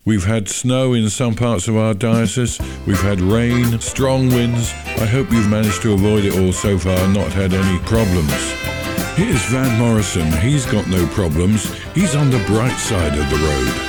We've 0.06 0.26
had 0.26 0.48
snow 0.48 0.94
in 0.94 1.10
some 1.10 1.34
parts 1.34 1.68
of 1.68 1.76
our 1.76 1.96
diocese, 1.96 2.60
we've 2.86 3.02
had 3.02 3.20
rain, 3.20 3.80
strong 3.80 4.28
winds. 4.28 4.72
I 5.00 5.08
hope 5.08 5.32
you've 5.32 5.50
managed 5.50 5.82
to 5.82 5.94
avoid 5.94 6.26
it 6.26 6.38
all 6.38 6.54
so 6.54 6.78
far 6.78 7.00
and 7.00 7.16
not 7.16 7.32
had 7.32 7.52
any 7.52 7.80
problems. 7.80 8.32
Here's 9.16 9.44
Van 9.46 9.80
Morrison. 9.80 10.32
He's 10.34 10.68
got 10.68 10.88
no 10.88 11.08
problems. 11.08 11.74
He's 11.96 12.16
on 12.16 12.30
the 12.30 12.44
bright 12.46 12.78
side 12.78 13.18
of 13.18 13.28
the 13.32 13.38
road. 13.48 13.89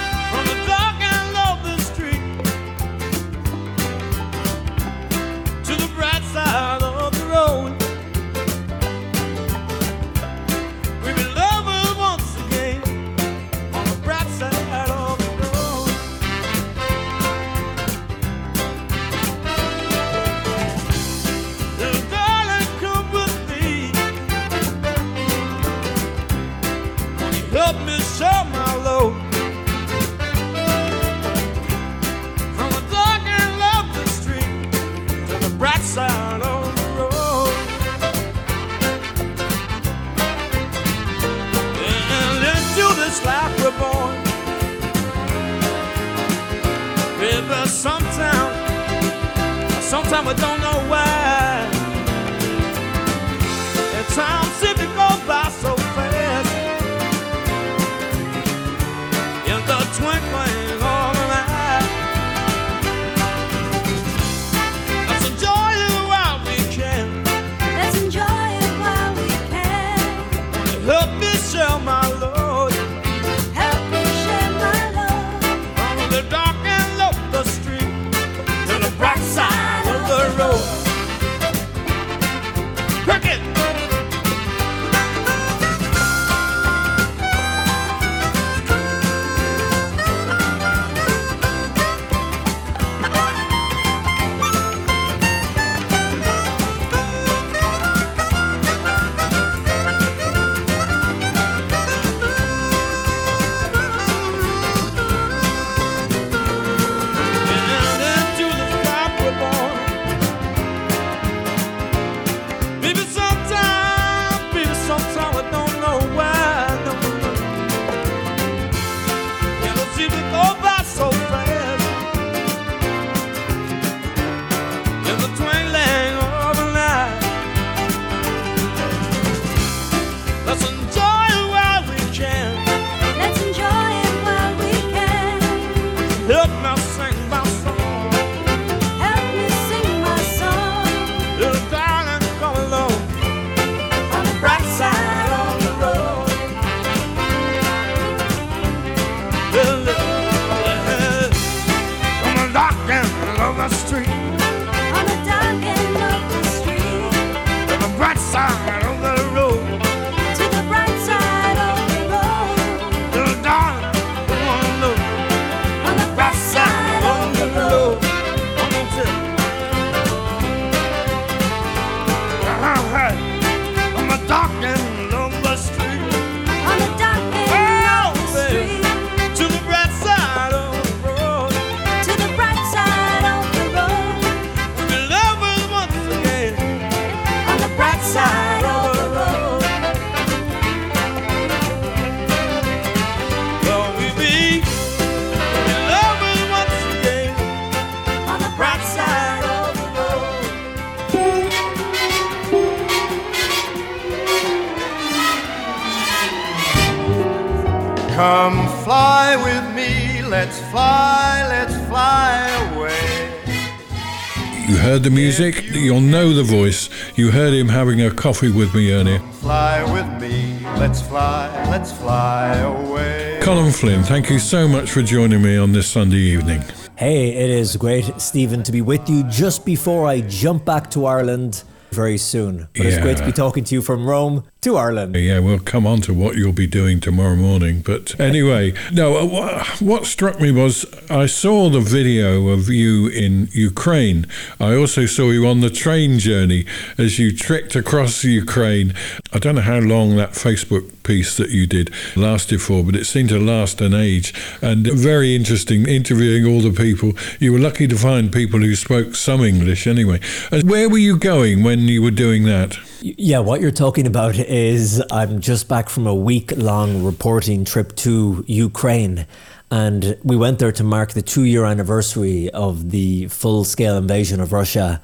Music, 215.30 215.62
you'll 215.70 216.00
know 216.00 216.32
the 216.32 216.42
voice. 216.42 216.90
You 217.14 217.30
heard 217.30 217.54
him 217.54 217.68
having 217.68 218.00
a 218.02 218.10
coffee 218.10 218.50
with 218.50 218.74
me 218.74 218.92
earlier. 218.92 219.20
Fly 219.34 219.80
with 219.92 220.20
me, 220.20 220.58
let's 220.76 221.00
fly, 221.00 221.46
let's 221.70 221.92
fly 221.92 222.56
away. 222.56 223.38
Colm 223.40 223.72
Flynn, 223.72 224.02
thank 224.02 224.28
you 224.28 224.40
so 224.40 224.66
much 224.66 224.90
for 224.90 225.02
joining 225.02 225.40
me 225.40 225.56
on 225.56 225.70
this 225.70 225.86
Sunday 225.86 226.16
evening. 226.16 226.64
Hey, 226.96 227.28
it 227.28 227.48
is 227.48 227.76
great, 227.76 228.20
Stephen, 228.20 228.64
to 228.64 228.72
be 228.72 228.82
with 228.82 229.08
you 229.08 229.22
just 229.22 229.64
before 229.64 230.08
I 230.08 230.22
jump 230.22 230.64
back 230.64 230.90
to 230.90 231.06
Ireland 231.06 231.62
very 231.92 232.18
soon. 232.18 232.66
But 232.74 232.86
it's 232.86 232.98
great 232.98 233.18
to 233.18 233.24
be 233.24 233.30
talking 233.30 233.62
to 233.62 233.74
you 233.76 233.82
from 233.82 234.04
Rome 234.04 234.42
to 234.62 234.76
Ireland. 234.76 235.16
Yeah, 235.16 235.38
we'll 235.38 235.58
come 235.58 235.86
on 235.86 236.02
to 236.02 236.12
what 236.12 236.36
you'll 236.36 236.52
be 236.52 236.66
doing 236.66 237.00
tomorrow 237.00 237.36
morning. 237.36 237.80
But 237.80 238.18
anyway, 238.20 238.74
no, 238.92 239.16
uh, 239.16 239.64
what 239.80 240.04
struck 240.04 240.38
me 240.38 240.52
was 240.52 240.84
I 241.08 241.26
saw 241.26 241.70
the 241.70 241.80
video 241.80 242.48
of 242.48 242.68
you 242.68 243.08
in 243.08 243.48
Ukraine. 243.52 244.26
I 244.58 244.74
also 244.74 245.06
saw 245.06 245.30
you 245.30 245.46
on 245.46 245.60
the 245.60 245.70
train 245.70 246.18
journey 246.18 246.66
as 246.98 247.18
you 247.18 247.34
trekked 247.34 247.74
across 247.74 248.22
Ukraine. 248.22 248.92
I 249.32 249.38
don't 249.38 249.54
know 249.54 249.62
how 249.62 249.78
long 249.78 250.16
that 250.16 250.32
Facebook 250.32 251.02
piece 251.04 251.36
that 251.38 251.50
you 251.50 251.66
did 251.66 251.90
lasted 252.14 252.60
for, 252.60 252.84
but 252.84 252.94
it 252.94 253.06
seemed 253.06 253.30
to 253.30 253.38
last 253.38 253.80
an 253.80 253.94
age. 253.94 254.34
And 254.60 254.86
very 254.86 255.34
interesting 255.34 255.88
interviewing 255.88 256.44
all 256.44 256.60
the 256.60 256.70
people. 256.70 257.14
You 257.38 257.54
were 257.54 257.58
lucky 257.58 257.88
to 257.88 257.96
find 257.96 258.30
people 258.30 258.60
who 258.60 258.74
spoke 258.76 259.14
some 259.14 259.42
English 259.42 259.86
anyway. 259.86 260.20
And 260.52 260.68
where 260.68 260.90
were 260.90 260.98
you 260.98 261.16
going 261.16 261.62
when 261.62 261.80
you 261.80 262.02
were 262.02 262.10
doing 262.10 262.44
that? 262.44 262.78
Yeah, 263.02 263.38
what 263.38 263.62
you're 263.62 263.70
talking 263.70 264.06
about 264.06 264.36
is 264.36 265.02
I'm 265.10 265.40
just 265.40 265.68
back 265.68 265.88
from 265.88 266.06
a 266.06 266.14
week 266.14 266.52
long 266.58 267.02
reporting 267.02 267.64
trip 267.64 267.96
to 267.96 268.44
Ukraine. 268.46 269.26
And 269.70 270.18
we 270.22 270.36
went 270.36 270.58
there 270.58 270.72
to 270.72 270.84
mark 270.84 271.12
the 271.12 271.22
two 271.22 271.44
year 271.44 271.64
anniversary 271.64 272.50
of 272.50 272.90
the 272.90 273.28
full 273.28 273.64
scale 273.64 273.96
invasion 273.96 274.38
of 274.38 274.52
Russia. 274.52 275.00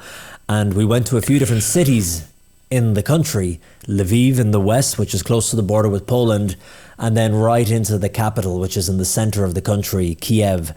And 0.47 0.75
we 0.75 0.85
went 0.85 1.07
to 1.07 1.17
a 1.17 1.23
few 1.23 1.39
different 1.39 1.63
cities 1.63 2.31
in 2.71 2.93
the 2.93 3.03
country 3.03 3.61
Lviv 3.87 4.39
in 4.39 4.51
the 4.51 4.61
west, 4.61 4.99
which 4.99 5.15
is 5.15 5.23
close 5.23 5.49
to 5.49 5.57
the 5.57 5.63
border 5.63 5.89
with 5.89 6.07
Poland, 6.07 6.57
and 6.99 7.17
then 7.17 7.35
right 7.35 7.71
into 7.71 7.99
the 7.99 8.09
capital, 8.09 8.59
which 8.59 8.77
is 8.77 8.89
in 8.89 8.99
the 8.99 9.05
center 9.05 9.45
of 9.45 9.55
the 9.55 9.61
country, 9.61 10.15
Kiev. 10.15 10.73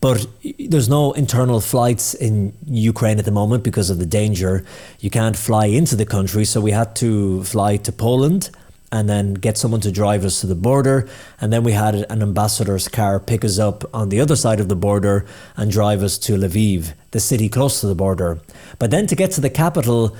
But 0.00 0.26
there's 0.58 0.88
no 0.88 1.12
internal 1.12 1.60
flights 1.60 2.14
in 2.14 2.52
Ukraine 2.66 3.18
at 3.18 3.24
the 3.24 3.30
moment 3.30 3.64
because 3.64 3.90
of 3.90 3.98
the 3.98 4.06
danger. 4.06 4.64
You 5.00 5.10
can't 5.10 5.36
fly 5.36 5.66
into 5.66 5.96
the 5.96 6.06
country, 6.06 6.44
so 6.44 6.60
we 6.60 6.72
had 6.72 6.94
to 6.96 7.42
fly 7.44 7.76
to 7.78 7.92
Poland 7.92 8.50
and 8.92 9.08
then 9.08 9.34
get 9.34 9.58
someone 9.58 9.80
to 9.80 9.90
drive 9.90 10.24
us 10.24 10.40
to 10.40 10.46
the 10.46 10.54
border. 10.54 11.08
And 11.40 11.52
then 11.52 11.64
we 11.64 11.72
had 11.72 11.94
an 11.96 12.22
ambassador's 12.22 12.86
car 12.86 13.18
pick 13.18 13.44
us 13.44 13.58
up 13.58 13.84
on 13.92 14.10
the 14.10 14.20
other 14.20 14.36
side 14.36 14.60
of 14.60 14.68
the 14.68 14.76
border 14.76 15.26
and 15.56 15.70
drive 15.70 16.02
us 16.04 16.16
to 16.18 16.36
Lviv, 16.36 16.92
the 17.10 17.18
city 17.18 17.48
close 17.48 17.80
to 17.80 17.88
the 17.88 17.96
border. 17.96 18.38
But 18.78 18.92
then 18.92 19.08
to 19.08 19.16
get 19.16 19.32
to 19.32 19.40
the 19.40 19.50
capital, 19.50 20.00
it- 20.06 20.12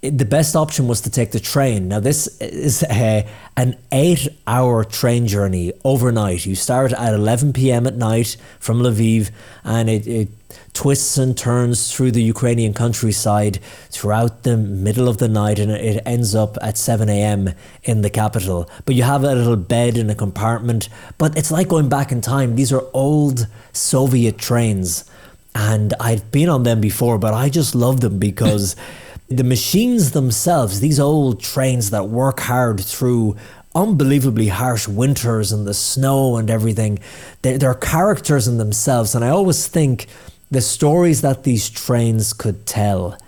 the 0.00 0.24
best 0.24 0.54
option 0.54 0.86
was 0.86 1.00
to 1.00 1.10
take 1.10 1.32
the 1.32 1.40
train. 1.40 1.88
Now, 1.88 1.98
this 1.98 2.28
is 2.40 2.84
a, 2.84 3.26
an 3.56 3.76
eight 3.90 4.28
hour 4.46 4.84
train 4.84 5.26
journey 5.26 5.72
overnight. 5.84 6.46
You 6.46 6.54
start 6.54 6.92
at 6.92 7.14
11 7.14 7.52
p.m. 7.52 7.86
at 7.86 7.96
night 7.96 8.36
from 8.60 8.78
Lviv, 8.78 9.30
and 9.64 9.90
it, 9.90 10.06
it 10.06 10.28
twists 10.72 11.18
and 11.18 11.36
turns 11.36 11.92
through 11.92 12.12
the 12.12 12.22
Ukrainian 12.22 12.74
countryside 12.74 13.58
throughout 13.90 14.44
the 14.44 14.56
middle 14.56 15.08
of 15.08 15.18
the 15.18 15.28
night, 15.28 15.58
and 15.58 15.72
it 15.72 16.00
ends 16.06 16.32
up 16.32 16.56
at 16.62 16.78
7 16.78 17.08
a.m. 17.08 17.50
in 17.82 18.02
the 18.02 18.10
capital. 18.10 18.70
But 18.84 18.94
you 18.94 19.02
have 19.02 19.24
a 19.24 19.34
little 19.34 19.56
bed 19.56 19.98
in 19.98 20.10
a 20.10 20.14
compartment, 20.14 20.88
but 21.18 21.36
it's 21.36 21.50
like 21.50 21.66
going 21.66 21.88
back 21.88 22.12
in 22.12 22.20
time. 22.20 22.54
These 22.54 22.72
are 22.72 22.84
old 22.94 23.48
Soviet 23.72 24.38
trains 24.38 25.10
and 25.54 25.92
I've 25.98 26.30
been 26.30 26.48
on 26.48 26.62
them 26.62 26.80
before, 26.80 27.18
but 27.18 27.34
I 27.34 27.48
just 27.48 27.74
love 27.74 28.00
them 28.00 28.20
because 28.20 28.76
the 29.28 29.44
machines 29.44 30.12
themselves, 30.12 30.80
these 30.80 30.98
old 30.98 31.40
trains 31.40 31.90
that 31.90 32.08
work 32.08 32.40
hard 32.40 32.80
through 32.80 33.36
unbelievably 33.74 34.48
harsh 34.48 34.88
winters 34.88 35.52
and 35.52 35.66
the 35.66 35.74
snow 35.74 36.36
and 36.36 36.50
everything, 36.50 36.98
they're, 37.42 37.58
they're 37.58 37.74
characters 37.74 38.48
in 38.48 38.58
themselves. 38.58 39.14
And 39.14 39.24
I 39.24 39.28
always 39.28 39.66
think 39.68 40.06
the 40.50 40.62
stories 40.62 41.20
that 41.20 41.44
these 41.44 41.68
trains 41.68 42.32
could 42.32 42.66
tell, 42.66 43.18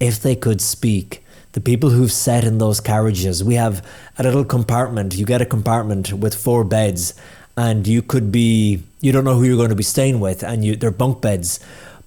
if 0.00 0.20
they 0.20 0.36
could 0.36 0.60
speak, 0.60 1.24
the 1.52 1.60
people 1.60 1.90
who've 1.90 2.12
sat 2.12 2.44
in 2.44 2.58
those 2.58 2.80
carriages, 2.80 3.42
we 3.42 3.54
have 3.54 3.84
a 4.16 4.22
little 4.22 4.44
compartment, 4.44 5.16
you 5.16 5.26
get 5.26 5.42
a 5.42 5.46
compartment 5.46 6.12
with 6.12 6.34
four 6.34 6.62
beds 6.62 7.14
and 7.58 7.88
you 7.88 8.00
could 8.00 8.30
be 8.30 8.80
you 9.00 9.10
don't 9.10 9.24
know 9.24 9.34
who 9.34 9.42
you're 9.42 9.56
going 9.56 9.68
to 9.68 9.74
be 9.74 9.82
staying 9.82 10.20
with 10.20 10.44
and 10.44 10.64
you 10.64 10.76
they're 10.76 10.92
bunk 10.92 11.20
beds 11.20 11.58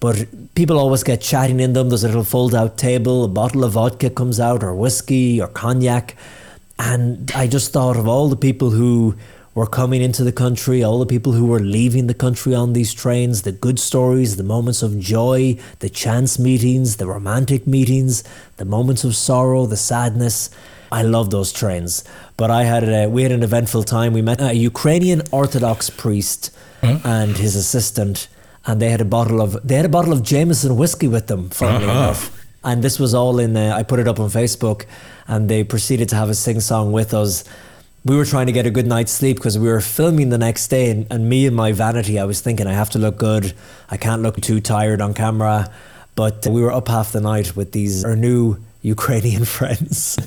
but 0.01 0.27
people 0.55 0.77
always 0.77 1.03
get 1.03 1.21
chatting 1.21 1.61
in 1.61 1.71
them. 1.71 1.87
There's 1.87 2.03
a 2.03 2.07
little 2.07 2.25
fold 2.25 2.53
out 2.53 2.77
table 2.77 3.23
a 3.23 3.29
bottle 3.29 3.63
of 3.63 3.73
vodka 3.73 4.09
comes 4.09 4.39
out 4.39 4.63
or 4.63 4.75
whiskey 4.75 5.39
or 5.39 5.47
cognac. 5.47 6.17
And 6.77 7.31
i 7.35 7.47
just 7.47 7.71
thought 7.71 7.95
of 7.95 8.07
all 8.07 8.27
the 8.27 8.35
people 8.35 8.71
who 8.71 9.15
were 9.53 9.67
coming 9.67 10.01
into 10.01 10.23
the 10.23 10.31
country 10.31 10.81
all 10.81 10.97
the 10.97 11.05
people 11.05 11.33
who 11.33 11.45
were 11.45 11.59
leaving 11.59 12.07
the 12.07 12.13
country 12.15 12.55
on 12.55 12.73
these 12.73 12.93
trains 12.93 13.41
the 13.41 13.51
good 13.51 13.77
stories 13.77 14.37
the 14.37 14.43
moments 14.43 14.81
of 14.81 14.97
joy 14.97 15.55
the 15.79 15.89
chance 15.89 16.39
meetings 16.39 16.95
the 16.97 17.05
romantic 17.05 17.67
meetings 17.67 18.23
the 18.57 18.65
moments 18.65 19.03
of 19.03 19.15
sorrow 19.15 19.65
the 19.65 19.77
sadness. 19.77 20.49
I 20.91 21.03
love 21.03 21.29
those 21.29 21.53
trains. 21.53 22.03
But 22.35 22.51
I 22.51 22.63
had 22.65 22.83
a, 22.83 23.07
we 23.07 23.23
had 23.23 23.31
an 23.31 23.43
eventful 23.43 23.83
time. 23.83 24.13
We 24.13 24.21
met 24.21 24.41
a 24.41 24.53
Ukrainian 24.53 25.21
Orthodox 25.31 25.89
priest 25.89 26.51
hmm? 26.81 26.97
and 27.05 27.37
his 27.37 27.55
assistant, 27.55 28.27
and 28.65 28.82
they 28.82 28.89
had 28.89 29.02
a 29.02 29.06
bottle 29.06 29.41
of 29.41 29.58
they 29.67 29.76
had 29.76 29.86
a 29.86 29.89
bottle 29.89 30.13
of 30.13 30.21
Jameson 30.24 30.76
whiskey 30.78 31.08
with 31.08 31.28
them. 31.28 31.50
Funnily 31.50 31.86
Uh-huh. 31.86 31.91
enough, 32.00 32.45
and 32.63 32.84
this 32.84 33.00
was 33.00 33.13
all 33.13 33.39
in. 33.39 33.56
Uh, 33.58 33.76
I 33.76 33.84
put 33.84 34.00
it 34.00 34.08
up 34.08 34.19
on 34.19 34.30
Facebook, 34.30 34.86
and 35.28 35.50
they 35.50 35.63
proceeded 35.63 36.10
to 36.10 36.15
have 36.15 36.30
a 36.30 36.36
sing 36.36 36.60
song 36.62 36.91
with 36.91 37.13
us. 37.13 37.43
We 38.04 38.15
were 38.15 38.26
trying 38.26 38.47
to 38.47 38.52
get 38.52 38.65
a 38.65 38.71
good 38.71 38.88
night's 38.88 39.12
sleep 39.12 39.38
because 39.38 39.60
we 39.60 39.67
were 39.67 39.82
filming 39.82 40.30
the 40.30 40.38
next 40.38 40.67
day, 40.69 40.89
and, 40.89 41.06
and 41.12 41.30
me 41.30 41.45
and 41.45 41.56
my 41.56 41.71
vanity, 41.71 42.17
I 42.19 42.24
was 42.26 42.41
thinking 42.41 42.65
I 42.65 42.74
have 42.74 42.89
to 42.91 43.00
look 43.00 43.17
good. 43.17 43.54
I 43.91 43.97
can't 43.97 44.21
look 44.24 44.41
too 44.41 44.60
tired 44.60 45.02
on 45.02 45.13
camera. 45.13 45.69
But 46.15 46.45
we 46.47 46.62
were 46.62 46.71
up 46.74 46.88
half 46.88 47.12
the 47.13 47.21
night 47.21 47.56
with 47.56 47.71
these 47.71 48.04
our 48.04 48.15
new 48.15 48.58
Ukrainian 48.82 49.45
friends. 49.58 50.17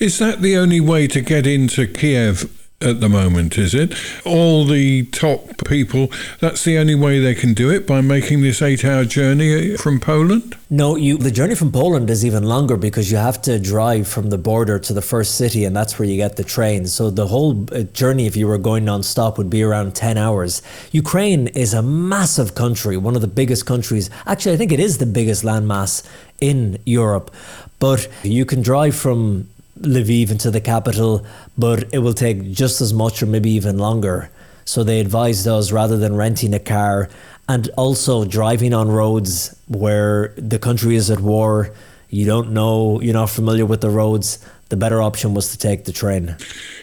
Is 0.00 0.18
that 0.18 0.40
the 0.42 0.56
only 0.56 0.80
way 0.80 1.06
to 1.08 1.20
get 1.20 1.46
into 1.46 1.86
Kiev 1.86 2.50
at 2.80 3.00
the 3.00 3.08
moment, 3.08 3.58
is 3.58 3.74
it? 3.74 3.92
All 4.24 4.64
the 4.64 5.04
top 5.06 5.66
people, 5.66 6.12
that's 6.38 6.62
the 6.62 6.78
only 6.78 6.94
way 6.94 7.18
they 7.18 7.34
can 7.34 7.52
do 7.52 7.70
it 7.70 7.88
by 7.88 8.00
making 8.00 8.42
this 8.42 8.62
eight 8.62 8.84
hour 8.84 9.04
journey 9.04 9.76
from 9.76 9.98
Poland? 9.98 10.56
No, 10.70 10.94
you. 10.94 11.18
The 11.18 11.32
journey 11.32 11.56
from 11.56 11.72
Poland 11.72 12.08
is 12.08 12.24
even 12.24 12.44
longer 12.44 12.76
because 12.76 13.10
you 13.10 13.16
have 13.16 13.42
to 13.42 13.58
drive 13.58 14.06
from 14.06 14.30
the 14.30 14.38
border 14.38 14.78
to 14.78 14.92
the 14.92 15.02
first 15.02 15.34
city, 15.34 15.64
and 15.64 15.74
that's 15.74 15.98
where 15.98 16.06
you 16.06 16.16
get 16.16 16.36
the 16.36 16.44
train. 16.44 16.86
So 16.86 17.10
the 17.10 17.26
whole 17.26 17.66
uh, 17.72 17.82
journey, 17.82 18.26
if 18.26 18.36
you 18.36 18.46
were 18.46 18.58
going 18.58 18.84
non-stop, 18.84 19.38
would 19.38 19.50
be 19.50 19.62
around 19.62 19.96
ten 19.96 20.16
hours. 20.16 20.62
Ukraine 20.92 21.48
is 21.48 21.74
a 21.74 21.82
massive 21.82 22.54
country, 22.54 22.96
one 22.96 23.16
of 23.16 23.22
the 23.22 23.28
biggest 23.28 23.66
countries. 23.66 24.08
Actually, 24.24 24.54
I 24.54 24.56
think 24.56 24.70
it 24.70 24.80
is 24.80 24.98
the 24.98 25.06
biggest 25.06 25.42
landmass 25.42 26.06
in 26.40 26.78
Europe. 26.86 27.34
But 27.80 28.08
you 28.22 28.44
can 28.44 28.62
drive 28.62 28.94
from 28.94 29.48
Lviv 29.82 30.30
into 30.30 30.50
the 30.50 30.60
capital, 30.60 31.24
but 31.56 31.84
it 31.92 31.98
will 31.98 32.14
take 32.14 32.50
just 32.52 32.80
as 32.80 32.92
much 32.92 33.22
or 33.22 33.26
maybe 33.26 33.50
even 33.50 33.78
longer. 33.78 34.30
So 34.64 34.84
they 34.84 35.00
advised 35.00 35.46
us 35.48 35.72
rather 35.72 35.96
than 35.96 36.14
renting 36.14 36.52
a 36.52 36.58
car 36.58 37.08
and 37.48 37.70
also 37.76 38.24
driving 38.24 38.74
on 38.74 38.88
roads 38.88 39.56
where 39.66 40.34
the 40.36 40.58
country 40.58 40.96
is 40.96 41.10
at 41.10 41.20
war, 41.20 41.72
you 42.10 42.26
don't 42.26 42.52
know, 42.52 43.00
you're 43.00 43.14
not 43.14 43.30
familiar 43.30 43.64
with 43.64 43.80
the 43.80 43.90
roads, 43.90 44.38
the 44.68 44.76
better 44.76 45.00
option 45.00 45.32
was 45.32 45.50
to 45.50 45.58
take 45.58 45.84
the 45.84 45.92
train. 45.92 46.36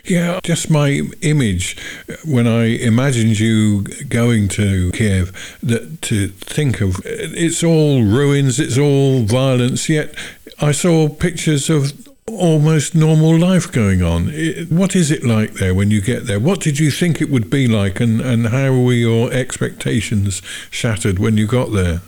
Yeah, 0.04 0.40
just 0.44 0.70
my 0.72 1.02
image 1.22 1.78
when 2.26 2.48
I 2.48 2.66
imagined 2.66 3.40
you 3.40 3.84
going 4.10 4.48
to 4.50 4.92
Kiev, 4.92 5.58
that 5.62 6.02
to 6.04 6.30
think 6.30 6.82
of 6.82 7.00
it's 7.06 7.64
all 7.64 8.04
ruins, 8.04 8.60
it's 8.60 8.78
all 8.78 9.24
violence, 9.24 9.88
yet 9.88 10.16
I 10.60 10.72
saw 10.72 11.10
pictures 11.10 11.70
of 11.70 12.08
almost 12.28 12.96
normal 12.96 13.38
life 13.38 13.72
going 13.72 14.02
on. 14.02 14.28
What 14.70 14.96
is 14.96 15.12
it 15.12 15.24
like 15.24 15.54
there 15.54 15.76
when 15.76 15.92
you 15.92 16.02
get 16.02 16.26
there? 16.26 16.40
What 16.40 16.60
did 16.60 16.80
you 16.80 16.90
think 16.90 17.22
it 17.22 17.30
would 17.30 17.50
be 17.50 17.68
like, 17.68 18.00
and, 18.00 18.20
and 18.20 18.48
how 18.48 18.72
were 18.74 18.94
your 18.94 19.32
expectations 19.32 20.42
shattered 20.72 21.20
when 21.20 21.38
you 21.38 21.46
got 21.46 21.72
there? 21.72 22.02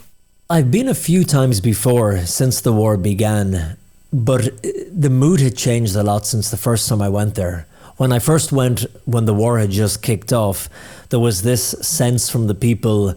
I've 0.50 0.72
been 0.72 0.88
a 0.88 0.96
few 0.96 1.24
times 1.24 1.62
before 1.62 2.18
since 2.26 2.62
the 2.62 2.74
war 2.74 2.98
began, 2.98 3.78
but 4.12 4.48
uh, 4.48 4.72
the 4.92 5.10
mood 5.10 5.40
had 5.40 5.56
changed 5.56 5.96
a 5.96 6.04
lot 6.04 6.26
since 6.26 6.50
the 6.50 6.58
first 6.58 6.90
time 6.90 7.02
I 7.02 7.10
went 7.10 7.36
there. 7.36 7.68
When 7.98 8.12
I 8.12 8.20
first 8.20 8.52
went, 8.52 8.86
when 9.06 9.26
the 9.26 9.34
war 9.34 9.60
had 9.60 9.72
just 9.72 10.02
kicked 10.02 10.32
off, 10.32 10.70
there 11.10 11.20
was 11.20 11.42
this 11.42 11.72
sense 11.82 12.30
from 12.30 12.48
the 12.48 12.56
people 12.56 13.16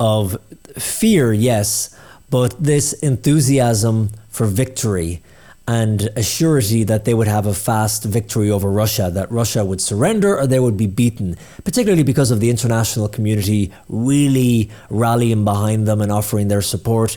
of 0.00 0.36
fear, 0.76 1.32
yes, 1.32 1.96
but 2.30 2.62
this 2.62 2.92
enthusiasm 2.94 4.10
for 4.30 4.46
victory 4.46 5.22
and 5.68 6.08
a 6.16 6.22
surety 6.22 6.82
that 6.84 7.04
they 7.04 7.14
would 7.14 7.28
have 7.28 7.46
a 7.46 7.54
fast 7.54 8.04
victory 8.04 8.50
over 8.50 8.70
Russia, 8.70 9.10
that 9.12 9.30
Russia 9.30 9.64
would 9.64 9.80
surrender 9.80 10.36
or 10.36 10.46
they 10.46 10.58
would 10.58 10.76
be 10.76 10.86
beaten, 10.86 11.36
particularly 11.64 12.02
because 12.02 12.30
of 12.30 12.40
the 12.40 12.50
international 12.50 13.08
community 13.08 13.72
really 13.88 14.70
rallying 14.90 15.44
behind 15.44 15.86
them 15.86 16.00
and 16.00 16.10
offering 16.10 16.48
their 16.48 16.62
support. 16.62 17.16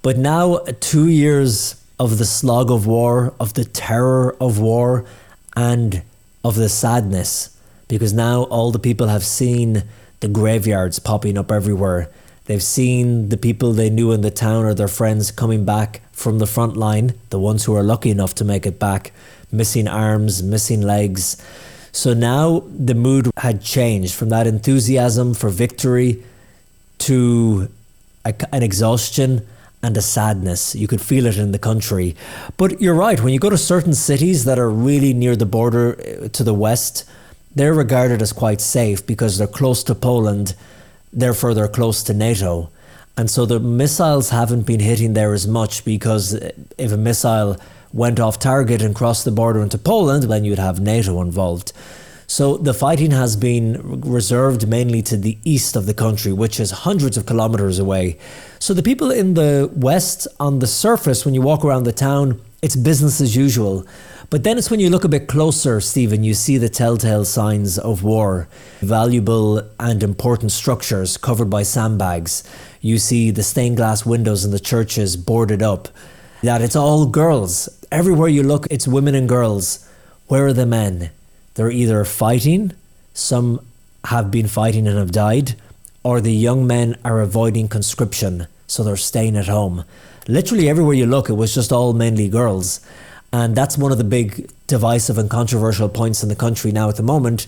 But 0.00 0.16
now, 0.16 0.58
two 0.80 1.08
years 1.08 1.76
of 2.00 2.18
the 2.18 2.24
slog 2.24 2.70
of 2.70 2.86
war, 2.86 3.34
of 3.38 3.54
the 3.54 3.64
terror 3.64 4.36
of 4.40 4.58
war, 4.58 5.04
and 5.54 6.02
of 6.42 6.56
the 6.56 6.68
sadness, 6.68 7.56
because 7.88 8.12
now 8.12 8.44
all 8.44 8.72
the 8.72 8.78
people 8.78 9.08
have 9.08 9.22
seen 9.22 9.84
the 10.20 10.28
graveyards 10.28 10.98
popping 10.98 11.36
up 11.36 11.52
everywhere. 11.52 12.10
They've 12.46 12.62
seen 12.62 13.28
the 13.28 13.36
people 13.36 13.72
they 13.72 13.90
knew 13.90 14.12
in 14.12 14.22
the 14.22 14.30
town 14.30 14.64
or 14.64 14.74
their 14.74 14.88
friends 14.88 15.30
coming 15.30 15.64
back 15.64 16.02
from 16.12 16.38
the 16.38 16.46
front 16.46 16.76
line, 16.76 17.14
the 17.30 17.38
ones 17.38 17.64
who 17.64 17.74
are 17.76 17.82
lucky 17.82 18.10
enough 18.10 18.34
to 18.36 18.44
make 18.44 18.66
it 18.66 18.78
back, 18.78 19.12
missing 19.50 19.86
arms, 19.86 20.42
missing 20.42 20.82
legs. 20.82 21.40
So 21.92 22.14
now 22.14 22.64
the 22.68 22.94
mood 22.94 23.30
had 23.36 23.62
changed 23.62 24.14
from 24.14 24.30
that 24.30 24.46
enthusiasm 24.46 25.34
for 25.34 25.50
victory 25.50 26.22
to 26.98 27.68
a, 28.24 28.34
an 28.52 28.62
exhaustion 28.62 29.46
and 29.82 29.96
a 29.96 30.02
sadness. 30.02 30.74
You 30.74 30.86
could 30.86 31.00
feel 31.00 31.26
it 31.26 31.36
in 31.36 31.52
the 31.52 31.58
country. 31.58 32.16
But 32.56 32.80
you're 32.80 32.94
right, 32.94 33.20
when 33.20 33.32
you 33.32 33.40
go 33.40 33.50
to 33.50 33.58
certain 33.58 33.94
cities 33.94 34.44
that 34.44 34.58
are 34.58 34.70
really 34.70 35.12
near 35.12 35.36
the 35.36 35.46
border 35.46 35.98
uh, 35.98 36.28
to 36.28 36.44
the 36.44 36.54
west, 36.54 37.04
they're 37.54 37.74
regarded 37.74 38.22
as 38.22 38.32
quite 38.32 38.60
safe 38.60 39.04
because 39.06 39.38
they're 39.38 39.46
close 39.46 39.82
to 39.84 39.94
Poland, 39.94 40.54
therefore 41.12 41.54
they're 41.54 41.68
close 41.68 42.02
to 42.04 42.14
NATO. 42.14 42.70
And 43.16 43.30
so 43.30 43.44
the 43.44 43.60
missiles 43.60 44.30
haven't 44.30 44.62
been 44.62 44.80
hitting 44.80 45.12
there 45.12 45.32
as 45.34 45.46
much 45.46 45.84
because 45.84 46.32
if 46.78 46.92
a 46.92 46.96
missile 46.96 47.58
went 47.92 48.18
off 48.18 48.38
target 48.38 48.80
and 48.80 48.94
crossed 48.94 49.24
the 49.24 49.30
border 49.30 49.62
into 49.62 49.76
Poland, 49.76 50.24
then 50.24 50.44
you'd 50.44 50.58
have 50.58 50.80
NATO 50.80 51.20
involved. 51.20 51.72
So 52.26 52.56
the 52.56 52.72
fighting 52.72 53.10
has 53.10 53.36
been 53.36 54.00
reserved 54.00 54.66
mainly 54.66 55.02
to 55.02 55.18
the 55.18 55.36
east 55.44 55.76
of 55.76 55.84
the 55.84 55.92
country, 55.92 56.32
which 56.32 56.58
is 56.58 56.70
hundreds 56.70 57.18
of 57.18 57.26
kilometers 57.26 57.78
away. 57.78 58.16
So 58.58 58.72
the 58.72 58.82
people 58.82 59.10
in 59.10 59.34
the 59.34 59.70
west, 59.74 60.26
on 60.40 60.60
the 60.60 60.66
surface, 60.66 61.26
when 61.26 61.34
you 61.34 61.42
walk 61.42 61.62
around 61.62 61.84
the 61.84 61.92
town, 61.92 62.40
it's 62.62 62.76
business 62.76 63.20
as 63.20 63.36
usual. 63.36 63.86
But 64.32 64.44
then 64.44 64.56
it's 64.56 64.70
when 64.70 64.80
you 64.80 64.88
look 64.88 65.04
a 65.04 65.10
bit 65.10 65.28
closer, 65.28 65.78
Stephen, 65.78 66.24
you 66.24 66.32
see 66.32 66.56
the 66.56 66.70
telltale 66.70 67.26
signs 67.26 67.78
of 67.78 68.02
war. 68.02 68.48
Valuable 68.80 69.60
and 69.78 70.02
important 70.02 70.52
structures 70.52 71.18
covered 71.18 71.50
by 71.50 71.64
sandbags. 71.64 72.42
You 72.80 72.96
see 72.96 73.30
the 73.30 73.42
stained 73.42 73.76
glass 73.76 74.06
windows 74.06 74.42
in 74.42 74.50
the 74.50 74.58
churches 74.58 75.18
boarded 75.18 75.62
up. 75.62 75.88
That 76.42 76.62
it's 76.62 76.74
all 76.74 77.04
girls. 77.04 77.68
Everywhere 77.92 78.28
you 78.28 78.42
look, 78.42 78.66
it's 78.70 78.88
women 78.88 79.14
and 79.14 79.28
girls. 79.28 79.86
Where 80.28 80.46
are 80.46 80.54
the 80.54 80.64
men? 80.64 81.10
They're 81.52 81.70
either 81.70 82.02
fighting, 82.06 82.72
some 83.12 83.60
have 84.06 84.30
been 84.30 84.48
fighting 84.48 84.88
and 84.88 84.96
have 84.96 85.12
died, 85.12 85.56
or 86.02 86.22
the 86.22 86.32
young 86.32 86.66
men 86.66 86.96
are 87.04 87.20
avoiding 87.20 87.68
conscription, 87.68 88.46
so 88.66 88.82
they're 88.82 88.96
staying 88.96 89.36
at 89.36 89.48
home. 89.48 89.84
Literally 90.26 90.70
everywhere 90.70 90.94
you 90.94 91.04
look, 91.04 91.28
it 91.28 91.34
was 91.34 91.54
just 91.54 91.70
all 91.70 91.92
mainly 91.92 92.30
girls. 92.30 92.80
And 93.32 93.54
that's 93.56 93.78
one 93.78 93.92
of 93.92 93.98
the 93.98 94.04
big 94.04 94.50
divisive 94.66 95.16
and 95.18 95.30
controversial 95.30 95.88
points 95.88 96.22
in 96.22 96.28
the 96.28 96.36
country 96.36 96.72
now 96.72 96.88
at 96.88 96.96
the 96.96 97.02
moment. 97.02 97.46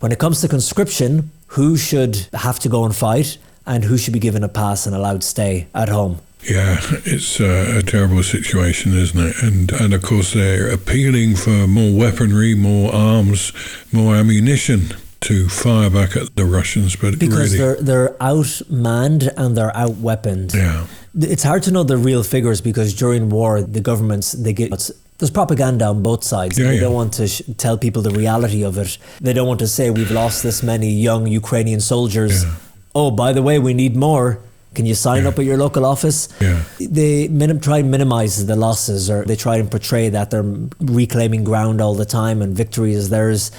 When 0.00 0.12
it 0.12 0.18
comes 0.18 0.40
to 0.40 0.48
conscription, 0.48 1.30
who 1.48 1.76
should 1.76 2.28
have 2.32 2.58
to 2.60 2.68
go 2.68 2.84
and 2.84 2.94
fight 2.94 3.36
and 3.66 3.84
who 3.84 3.98
should 3.98 4.12
be 4.14 4.20
given 4.20 4.42
a 4.44 4.48
pass 4.48 4.86
and 4.86 4.94
allowed 4.94 5.20
to 5.22 5.26
stay 5.26 5.66
at 5.74 5.88
home? 5.88 6.18
Yeah, 6.48 6.78
it's 7.04 7.40
a, 7.40 7.78
a 7.78 7.82
terrible 7.82 8.22
situation, 8.22 8.96
isn't 8.96 9.18
it? 9.20 9.42
And 9.42 9.72
and 9.72 9.92
of 9.92 10.02
course 10.02 10.32
they're 10.34 10.70
appealing 10.72 11.34
for 11.36 11.66
more 11.66 11.92
weaponry, 11.98 12.54
more 12.54 12.94
arms, 12.94 13.52
more 13.92 14.14
ammunition 14.14 14.94
to 15.22 15.48
fire 15.48 15.90
back 15.90 16.16
at 16.16 16.36
the 16.36 16.44
Russians, 16.44 16.94
but 16.94 17.18
Because 17.18 17.52
really, 17.52 17.58
they're 17.58 17.82
they're 17.82 18.14
outmanned 18.20 19.28
and 19.36 19.56
they're 19.56 19.72
outweaponed. 19.76 20.54
yeah, 20.54 20.86
It's 21.18 21.42
hard 21.42 21.64
to 21.64 21.70
know 21.72 21.82
the 21.82 21.96
real 21.96 22.22
figures 22.22 22.60
because 22.60 22.94
during 22.94 23.28
war, 23.30 23.60
the 23.60 23.80
governments 23.80 24.32
they 24.32 24.52
get 24.52 24.70
there's 25.18 25.30
propaganda 25.30 25.84
on 25.86 26.02
both 26.02 26.22
sides. 26.24 26.58
Yeah, 26.58 26.68
they 26.68 26.74
yeah. 26.76 26.80
don't 26.80 26.94
want 26.94 27.12
to 27.14 27.26
sh- 27.28 27.42
tell 27.56 27.76
people 27.76 28.02
the 28.02 28.10
reality 28.10 28.64
of 28.64 28.78
it. 28.78 28.98
They 29.20 29.32
don't 29.32 29.48
want 29.48 29.60
to 29.60 29.68
say 29.68 29.90
we've 29.90 30.10
lost 30.10 30.42
this 30.42 30.62
many 30.62 30.90
young 30.90 31.26
Ukrainian 31.26 31.80
soldiers. 31.80 32.44
Yeah. 32.44 32.54
Oh, 32.94 33.10
by 33.10 33.32
the 33.32 33.42
way, 33.42 33.58
we 33.58 33.74
need 33.74 33.96
more. 33.96 34.38
Can 34.74 34.86
you 34.86 34.94
sign 34.94 35.26
up 35.26 35.38
at 35.38 35.44
your 35.44 35.56
local 35.56 35.84
office? 35.84 36.28
Yeah. 36.40 36.62
They 36.78 37.26
minim- 37.28 37.58
try 37.58 37.78
and 37.78 37.90
minimize 37.90 38.46
the 38.46 38.54
losses, 38.54 39.10
or 39.10 39.24
they 39.24 39.34
try 39.34 39.56
and 39.56 39.68
portray 39.70 40.08
that 40.08 40.30
they're 40.30 40.44
reclaiming 40.80 41.42
ground 41.42 41.80
all 41.80 41.94
the 41.94 42.04
time 42.04 42.40
and 42.42 42.54
victory 42.56 42.92
is 42.92 43.08
theirs. 43.08 43.50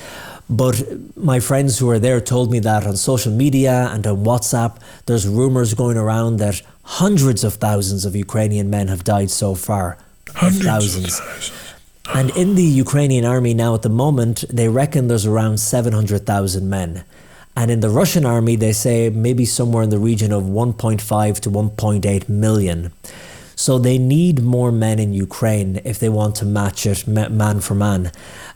But 0.49 0.81
my 1.15 1.39
friends 1.39 1.77
who 1.77 1.89
are 1.89 1.99
there 1.99 2.21
told 2.21 2.51
me 2.51 2.59
that 2.59 2.87
on 2.87 2.95
social 2.95 3.31
media 3.31 3.89
and 3.91 4.05
on 4.07 4.23
WhatsApp, 4.23 4.77
there's 5.07 5.27
rumors 5.27 5.73
going 5.73 5.97
around 5.97 6.37
that 6.37 6.61
hundreds 6.83 7.43
of 7.43 7.55
thousands 7.55 8.05
of 8.05 8.15
Ukrainian 8.15 8.69
men 8.69 8.87
have 8.87 9.03
died 9.03 9.29
so 9.29 9.53
far. 9.53 9.97
Hundreds 10.35 10.65
thousands. 10.65 11.19
of 11.19 11.25
thousands. 11.25 11.69
And 12.13 12.31
in 12.31 12.55
the 12.55 12.63
Ukrainian 12.63 13.23
army 13.23 13.53
now 13.53 13.75
at 13.75 13.83
the 13.83 13.89
moment, 13.89 14.43
they 14.49 14.67
reckon 14.67 15.07
there's 15.07 15.27
around 15.27 15.59
700,000 15.59 16.67
men. 16.67 17.03
And 17.55 17.69
in 17.69 17.81
the 17.81 17.89
Russian 17.89 18.25
army, 18.25 18.55
they 18.55 18.73
say 18.73 19.09
maybe 19.09 19.45
somewhere 19.45 19.83
in 19.83 19.89
the 19.89 19.99
region 19.99 20.31
of 20.31 20.43
1.5 20.43 21.39
to 21.41 21.49
1.8 21.51 22.29
million. 22.29 22.91
So 23.55 23.77
they 23.77 23.97
need 23.97 24.41
more 24.41 24.71
men 24.71 24.99
in 24.99 25.13
Ukraine 25.13 25.81
if 25.83 25.99
they 25.99 26.09
want 26.09 26.35
to 26.37 26.45
match 26.45 26.85
it 26.85 27.05
man 27.05 27.59
for 27.59 27.75
man. 27.75 28.11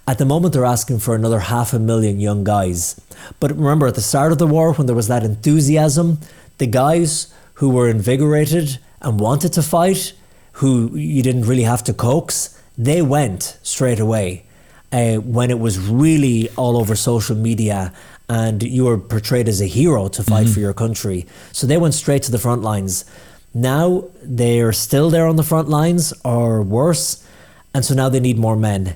At 0.07 0.17
the 0.17 0.25
moment, 0.25 0.53
they're 0.53 0.65
asking 0.65 0.99
for 0.99 1.13
another 1.13 1.39
half 1.39 1.73
a 1.73 1.79
million 1.79 2.19
young 2.19 2.43
guys. 2.43 2.99
But 3.39 3.51
remember, 3.51 3.87
at 3.87 3.95
the 3.95 4.01
start 4.01 4.31
of 4.31 4.37
the 4.37 4.47
war, 4.47 4.73
when 4.73 4.87
there 4.87 4.95
was 4.95 5.09
that 5.09 5.23
enthusiasm, 5.23 6.19
the 6.57 6.67
guys 6.67 7.33
who 7.55 7.69
were 7.69 7.89
invigorated 7.89 8.79
and 9.01 9.19
wanted 9.19 9.53
to 9.53 9.61
fight, 9.61 10.13
who 10.53 10.95
you 10.95 11.21
didn't 11.23 11.45
really 11.45 11.63
have 11.63 11.83
to 11.85 11.93
coax, 11.93 12.59
they 12.77 13.01
went 13.01 13.57
straight 13.63 13.99
away. 13.99 14.45
Uh, 14.91 15.15
when 15.15 15.49
it 15.49 15.57
was 15.57 15.79
really 15.79 16.49
all 16.55 16.77
over 16.77 16.95
social 16.95 17.35
media 17.35 17.91
and 18.29 18.61
you 18.61 18.85
were 18.85 18.97
portrayed 18.97 19.47
as 19.47 19.59
a 19.59 19.65
hero 19.65 20.07
to 20.07 20.23
fight 20.23 20.47
for 20.47 20.59
your 20.59 20.73
country. 20.73 21.25
So 21.51 21.65
they 21.65 21.77
went 21.77 21.95
straight 21.95 22.23
to 22.23 22.31
the 22.31 22.37
front 22.37 22.61
lines. 22.61 23.05
Now 23.53 24.05
they're 24.21 24.71
still 24.71 25.09
there 25.09 25.27
on 25.27 25.35
the 25.35 25.43
front 25.43 25.67
lines 25.67 26.13
or 26.23 26.61
worse. 26.61 27.27
And 27.73 27.83
so 27.83 27.93
now 27.95 28.09
they 28.09 28.19
need 28.19 28.37
more 28.37 28.55
men. 28.55 28.95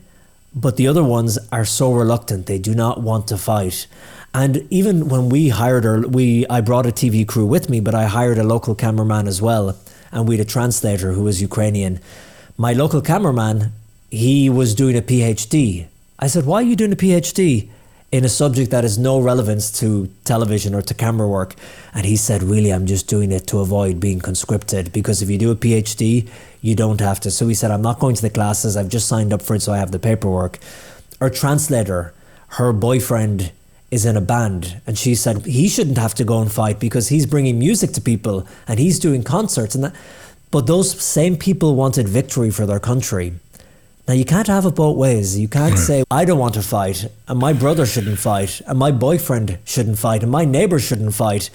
But 0.55 0.77
the 0.77 0.87
other 0.87 1.03
ones 1.03 1.37
are 1.51 1.65
so 1.65 1.91
reluctant. 1.91 2.45
They 2.45 2.59
do 2.59 2.73
not 2.73 3.01
want 3.01 3.27
to 3.27 3.37
fight. 3.37 3.87
And 4.33 4.67
even 4.69 5.09
when 5.09 5.29
we 5.29 5.49
hired 5.49 5.85
our, 5.85 6.01
we, 6.01 6.45
I 6.47 6.61
brought 6.61 6.85
a 6.85 6.91
TV 6.91 7.27
crew 7.27 7.45
with 7.45 7.69
me, 7.69 7.79
but 7.79 7.95
I 7.95 8.05
hired 8.05 8.37
a 8.37 8.43
local 8.43 8.75
cameraman 8.75 9.27
as 9.27 9.41
well. 9.41 9.77
And 10.11 10.27
we 10.27 10.37
had 10.37 10.45
a 10.45 10.49
translator 10.49 11.11
who 11.11 11.23
was 11.23 11.41
Ukrainian. 11.41 11.99
My 12.57 12.73
local 12.73 13.01
cameraman, 13.01 13.71
he 14.09 14.49
was 14.49 14.73
doing 14.73 14.97
a 14.97 15.01
PhD. 15.01 15.87
I 16.19 16.27
said, 16.27 16.45
Why 16.45 16.57
are 16.57 16.63
you 16.63 16.75
doing 16.75 16.93
a 16.93 16.95
PhD 16.95 17.69
in 18.11 18.23
a 18.23 18.29
subject 18.29 18.71
that 18.71 18.83
has 18.83 18.97
no 18.97 19.19
relevance 19.19 19.69
to 19.79 20.09
television 20.23 20.73
or 20.73 20.81
to 20.81 20.93
camera 20.93 21.27
work? 21.27 21.55
And 21.93 22.05
he 22.05 22.15
said, 22.15 22.41
Really, 22.41 22.71
I'm 22.71 22.85
just 22.85 23.07
doing 23.07 23.31
it 23.31 23.47
to 23.47 23.59
avoid 23.59 23.99
being 23.99 24.19
conscripted 24.19 24.91
because 24.91 25.21
if 25.21 25.29
you 25.29 25.37
do 25.37 25.51
a 25.51 25.55
PhD, 25.55 26.27
you 26.61 26.75
don't 26.75 26.99
have 26.99 27.19
to. 27.21 27.31
So 27.31 27.47
he 27.47 27.53
said, 27.53 27.71
I'm 27.71 27.81
not 27.81 27.99
going 27.99 28.15
to 28.15 28.21
the 28.21 28.29
classes, 28.29 28.75
I've 28.75 28.89
just 28.89 29.07
signed 29.07 29.33
up 29.33 29.41
for 29.41 29.55
it, 29.55 29.61
so 29.61 29.73
I 29.73 29.77
have 29.77 29.91
the 29.91 29.99
paperwork. 29.99 30.57
Our 31.21 31.29
translator, 31.29 32.13
her 32.49 32.73
boyfriend 32.73 33.51
is 33.89 34.05
in 34.05 34.17
a 34.17 34.21
band 34.21 34.81
and 34.85 34.97
she 34.97 35.15
said 35.15 35.45
he 35.45 35.69
shouldn't 35.69 35.97
have 35.97 36.13
to 36.15 36.23
go 36.23 36.41
and 36.41 36.51
fight 36.51 36.79
because 36.79 37.07
he's 37.07 37.25
bringing 37.25 37.57
music 37.57 37.91
to 37.93 38.01
people 38.01 38.45
and 38.67 38.79
he's 38.79 38.99
doing 38.99 39.23
concerts 39.23 39.75
and 39.75 39.83
that 39.83 39.95
But 40.49 40.65
those 40.65 40.99
same 41.01 41.35
people 41.35 41.75
wanted 41.75 42.07
victory 42.07 42.51
for 42.51 42.65
their 42.65 42.79
country. 42.79 43.33
Now, 44.07 44.13
you 44.13 44.23
can't 44.23 44.47
have 44.47 44.65
it 44.65 44.75
both 44.75 44.95
ways. 44.95 45.37
You 45.37 45.49
can't 45.49 45.77
say, 45.77 46.05
I 46.09 46.23
don't 46.23 46.39
want 46.39 46.53
to 46.53 46.61
fight, 46.61 47.11
and 47.27 47.37
my 47.37 47.51
brother 47.51 47.85
shouldn't 47.85 48.19
fight, 48.19 48.61
and 48.65 48.79
my 48.79 48.91
boyfriend 48.91 49.59
shouldn't 49.65 49.99
fight, 49.99 50.23
and 50.23 50.31
my 50.31 50.45
neighbor 50.45 50.79
shouldn't 50.79 51.13
fight, 51.13 51.49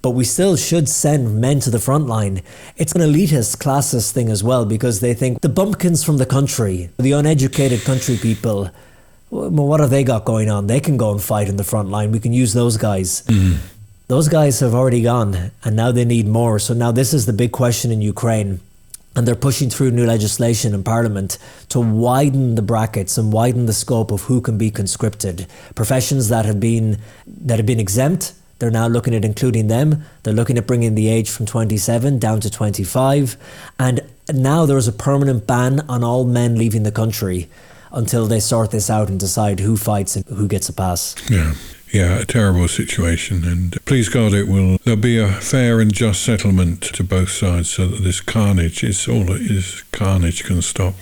but 0.00 0.12
we 0.12 0.24
still 0.24 0.56
should 0.56 0.88
send 0.88 1.38
men 1.38 1.60
to 1.60 1.68
the 1.68 1.78
front 1.78 2.06
line. 2.06 2.40
It's 2.78 2.94
an 2.94 3.02
elitist, 3.02 3.58
classist 3.58 4.12
thing 4.12 4.30
as 4.30 4.42
well, 4.42 4.64
because 4.64 5.00
they 5.00 5.12
think 5.12 5.42
the 5.42 5.50
bumpkins 5.50 6.02
from 6.02 6.16
the 6.16 6.24
country, 6.24 6.88
the 6.96 7.12
uneducated 7.12 7.82
country 7.84 8.16
people, 8.16 8.70
well, 9.30 9.50
what 9.50 9.80
have 9.80 9.90
they 9.90 10.04
got 10.04 10.24
going 10.24 10.50
on? 10.50 10.66
They 10.66 10.80
can 10.80 10.96
go 10.96 11.12
and 11.12 11.22
fight 11.22 11.48
in 11.48 11.56
the 11.56 11.64
front 11.64 11.88
line. 11.88 12.12
We 12.12 12.20
can 12.20 12.32
use 12.32 12.52
those 12.52 12.76
guys. 12.76 13.22
Mm-hmm. 13.22 13.64
Those 14.08 14.28
guys 14.28 14.58
have 14.60 14.74
already 14.74 15.02
gone, 15.02 15.52
and 15.64 15.76
now 15.76 15.92
they 15.92 16.04
need 16.04 16.26
more. 16.26 16.58
So 16.58 16.74
now 16.74 16.90
this 16.90 17.14
is 17.14 17.26
the 17.26 17.32
big 17.32 17.52
question 17.52 17.92
in 17.92 18.02
Ukraine. 18.02 18.60
And 19.16 19.26
they're 19.26 19.34
pushing 19.36 19.70
through 19.70 19.90
new 19.90 20.06
legislation 20.06 20.72
in 20.72 20.84
Parliament 20.84 21.36
to 21.70 21.80
widen 21.80 22.54
the 22.54 22.62
brackets 22.62 23.18
and 23.18 23.32
widen 23.32 23.66
the 23.66 23.72
scope 23.72 24.12
of 24.12 24.22
who 24.22 24.40
can 24.40 24.56
be 24.56 24.70
conscripted. 24.70 25.46
Professions 25.74 26.28
that 26.28 26.44
have 26.44 26.60
been 26.60 26.98
that 27.26 27.58
have 27.58 27.66
been 27.66 27.80
exempt, 27.80 28.34
they're 28.58 28.70
now 28.70 28.86
looking 28.86 29.14
at 29.14 29.24
including 29.24 29.66
them. 29.66 30.04
They're 30.22 30.34
looking 30.34 30.58
at 30.58 30.66
bringing 30.66 30.94
the 30.94 31.08
age 31.08 31.28
from 31.28 31.46
27 31.46 32.20
down 32.20 32.40
to 32.40 32.50
25, 32.50 33.36
and 33.80 34.00
now 34.32 34.64
there's 34.64 34.86
a 34.86 34.92
permanent 34.92 35.44
ban 35.46 35.80
on 35.88 36.04
all 36.04 36.24
men 36.24 36.56
leaving 36.56 36.84
the 36.84 36.92
country 36.92 37.48
until 37.92 38.26
they 38.26 38.40
sort 38.40 38.70
this 38.70 38.90
out 38.90 39.08
and 39.08 39.18
decide 39.18 39.60
who 39.60 39.76
fights 39.76 40.16
and 40.16 40.24
who 40.26 40.48
gets 40.48 40.68
a 40.68 40.72
pass. 40.72 41.14
Yeah. 41.30 41.54
Yeah, 41.92 42.20
a 42.20 42.24
terrible 42.24 42.68
situation, 42.68 43.44
and 43.44 43.84
please 43.84 44.08
God, 44.08 44.32
it 44.32 44.46
will. 44.46 44.78
There'll 44.84 45.00
be 45.00 45.18
a 45.18 45.26
fair 45.26 45.80
and 45.80 45.92
just 45.92 46.22
settlement 46.22 46.82
to 46.82 47.02
both 47.02 47.30
sides, 47.30 47.70
so 47.70 47.88
that 47.88 48.04
this 48.04 48.20
carnage 48.20 48.84
is 48.84 49.08
all 49.08 49.32
it 49.32 49.40
is. 49.40 49.82
Carnage 49.90 50.44
can 50.44 50.62
stop, 50.62 50.94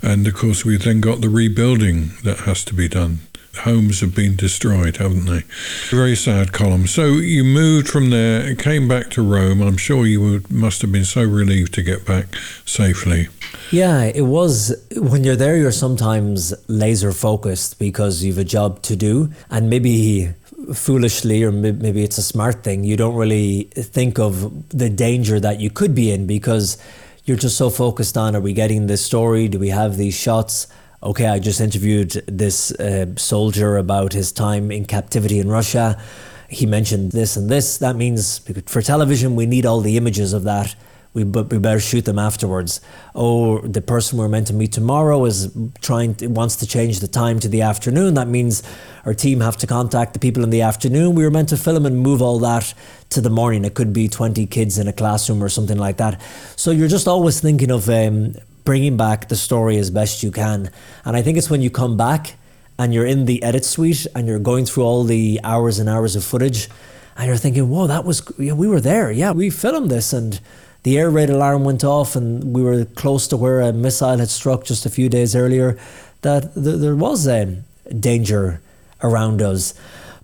and 0.00 0.26
of 0.26 0.32
course, 0.32 0.64
we've 0.64 0.82
then 0.82 1.02
got 1.02 1.20
the 1.20 1.28
rebuilding 1.28 2.12
that 2.22 2.38
has 2.40 2.64
to 2.64 2.72
be 2.72 2.88
done. 2.88 3.18
Homes 3.58 4.00
have 4.00 4.14
been 4.14 4.36
destroyed, 4.36 4.96
haven't 4.96 5.26
they? 5.26 5.42
Very 5.90 6.16
sad 6.16 6.48
Colm. 6.48 6.88
So 6.88 7.06
you 7.06 7.44
moved 7.44 7.88
from 7.88 8.10
there 8.10 8.54
came 8.54 8.88
back 8.88 9.10
to 9.10 9.22
Rome. 9.22 9.62
I'm 9.62 9.76
sure 9.76 10.06
you 10.06 10.42
must 10.50 10.82
have 10.82 10.92
been 10.92 11.04
so 11.04 11.22
relieved 11.22 11.74
to 11.74 11.82
get 11.82 12.04
back 12.04 12.34
safely. 12.64 13.28
Yeah, 13.70 14.04
it 14.04 14.22
was. 14.22 14.74
When 14.96 15.24
you're 15.24 15.36
there, 15.36 15.56
you're 15.56 15.72
sometimes 15.72 16.54
laser 16.68 17.12
focused 17.12 17.78
because 17.78 18.22
you've 18.22 18.38
a 18.38 18.44
job 18.44 18.82
to 18.82 18.96
do, 18.96 19.30
and 19.50 19.70
maybe 19.70 20.34
foolishly, 20.72 21.42
or 21.42 21.52
maybe 21.52 22.02
it's 22.02 22.18
a 22.18 22.22
smart 22.22 22.64
thing, 22.64 22.84
you 22.84 22.96
don't 22.96 23.14
really 23.14 23.64
think 23.74 24.18
of 24.18 24.68
the 24.70 24.88
danger 24.88 25.38
that 25.40 25.60
you 25.60 25.70
could 25.70 25.94
be 25.94 26.10
in 26.10 26.26
because 26.26 26.78
you're 27.24 27.36
just 27.36 27.56
so 27.56 27.70
focused 27.70 28.16
on 28.16 28.36
are 28.36 28.40
we 28.40 28.52
getting 28.52 28.86
this 28.86 29.04
story? 29.04 29.48
Do 29.48 29.58
we 29.58 29.70
have 29.70 29.96
these 29.96 30.14
shots? 30.14 30.66
Okay, 31.04 31.26
I 31.26 31.38
just 31.38 31.60
interviewed 31.60 32.12
this 32.26 32.72
uh, 32.72 33.14
soldier 33.16 33.76
about 33.76 34.14
his 34.14 34.32
time 34.32 34.70
in 34.70 34.86
captivity 34.86 35.38
in 35.38 35.48
Russia. 35.48 36.00
He 36.48 36.64
mentioned 36.64 37.12
this 37.12 37.36
and 37.36 37.50
this. 37.50 37.78
That 37.78 37.94
means 37.94 38.38
for 38.66 38.80
television, 38.80 39.36
we 39.36 39.44
need 39.44 39.66
all 39.66 39.80
the 39.80 39.98
images 39.98 40.32
of 40.32 40.44
that 40.44 40.74
we 41.14 41.22
but 41.22 41.48
we 41.48 41.58
better 41.58 41.80
shoot 41.80 42.04
them 42.04 42.18
afterwards. 42.18 42.80
Oh, 43.14 43.60
the 43.60 43.80
person 43.80 44.18
we're 44.18 44.28
meant 44.28 44.48
to 44.48 44.52
meet 44.52 44.72
tomorrow 44.72 45.24
is 45.24 45.56
trying 45.80 46.16
to, 46.16 46.26
wants 46.26 46.56
to 46.56 46.66
change 46.66 47.00
the 47.00 47.08
time 47.08 47.38
to 47.40 47.48
the 47.48 47.62
afternoon. 47.62 48.14
That 48.14 48.28
means 48.28 48.62
our 49.04 49.14
team 49.14 49.40
have 49.40 49.56
to 49.58 49.66
contact 49.66 50.12
the 50.12 50.18
people 50.18 50.42
in 50.42 50.50
the 50.50 50.62
afternoon. 50.62 51.14
We 51.14 51.22
were 51.22 51.30
meant 51.30 51.48
to 51.50 51.56
film 51.56 51.86
and 51.86 51.98
move 52.00 52.20
all 52.20 52.40
that 52.40 52.74
to 53.10 53.20
the 53.20 53.30
morning. 53.30 53.64
It 53.64 53.74
could 53.74 53.92
be 53.92 54.08
twenty 54.08 54.44
kids 54.44 54.76
in 54.76 54.88
a 54.88 54.92
classroom 54.92 55.42
or 55.42 55.48
something 55.48 55.78
like 55.78 55.96
that. 55.98 56.20
So 56.56 56.72
you're 56.72 56.88
just 56.88 57.06
always 57.06 57.40
thinking 57.40 57.70
of 57.70 57.88
um, 57.88 58.34
bringing 58.64 58.96
back 58.96 59.28
the 59.28 59.36
story 59.36 59.76
as 59.78 59.90
best 59.90 60.22
you 60.22 60.30
can. 60.30 60.70
And 61.04 61.16
I 61.16 61.22
think 61.22 61.38
it's 61.38 61.50
when 61.50 61.62
you 61.62 61.70
come 61.70 61.96
back 61.96 62.34
and 62.78 62.92
you're 62.92 63.06
in 63.06 63.26
the 63.26 63.42
edit 63.42 63.64
suite 63.64 64.06
and 64.14 64.26
you're 64.26 64.38
going 64.38 64.66
through 64.66 64.84
all 64.84 65.04
the 65.04 65.40
hours 65.44 65.78
and 65.78 65.88
hours 65.88 66.16
of 66.16 66.24
footage 66.24 66.68
and 67.16 67.26
you're 67.26 67.36
thinking, 67.36 67.68
whoa, 67.68 67.86
that 67.86 68.04
was, 68.04 68.22
yeah, 68.38 68.54
we 68.54 68.66
were 68.66 68.80
there. 68.80 69.10
Yeah, 69.12 69.32
we 69.32 69.50
filmed 69.50 69.90
this 69.90 70.12
and 70.12 70.40
the 70.82 70.98
air 70.98 71.10
raid 71.10 71.30
alarm 71.30 71.64
went 71.64 71.84
off 71.84 72.16
and 72.16 72.54
we 72.54 72.62
were 72.62 72.84
close 72.84 73.28
to 73.28 73.36
where 73.36 73.60
a 73.60 73.72
missile 73.72 74.18
had 74.18 74.28
struck 74.28 74.64
just 74.64 74.84
a 74.84 74.90
few 74.90 75.08
days 75.08 75.36
earlier, 75.36 75.78
that 76.22 76.54
th- 76.54 76.78
there 76.78 76.96
was 76.96 77.26
a 77.26 77.62
danger 78.00 78.60
around 79.02 79.40
us. 79.40 79.74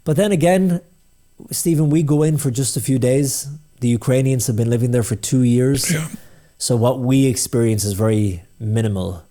But 0.05 0.17
then 0.17 0.33
again, 0.33 0.81
Stephen, 1.51 1.89
we 1.91 2.03
go 2.03 2.23
in 2.23 2.37
for 2.37 2.51
just 2.51 2.77
a 2.77 2.81
few 2.81 2.99
days. 2.99 3.49
The 3.81 3.89
Ukrainians 3.89 4.47
have 4.47 4.57
been 4.57 4.69
living 4.69 4.91
there 4.91 5.03
for 5.03 5.17
two 5.17 5.43
years. 5.43 5.93
Yeah. 5.93 6.09
So 6.61 6.77
what 6.77 7.01
we 7.01 7.25
experience 7.25 7.85
is 7.85 7.95
very 7.95 8.43
minimal. 8.61 9.23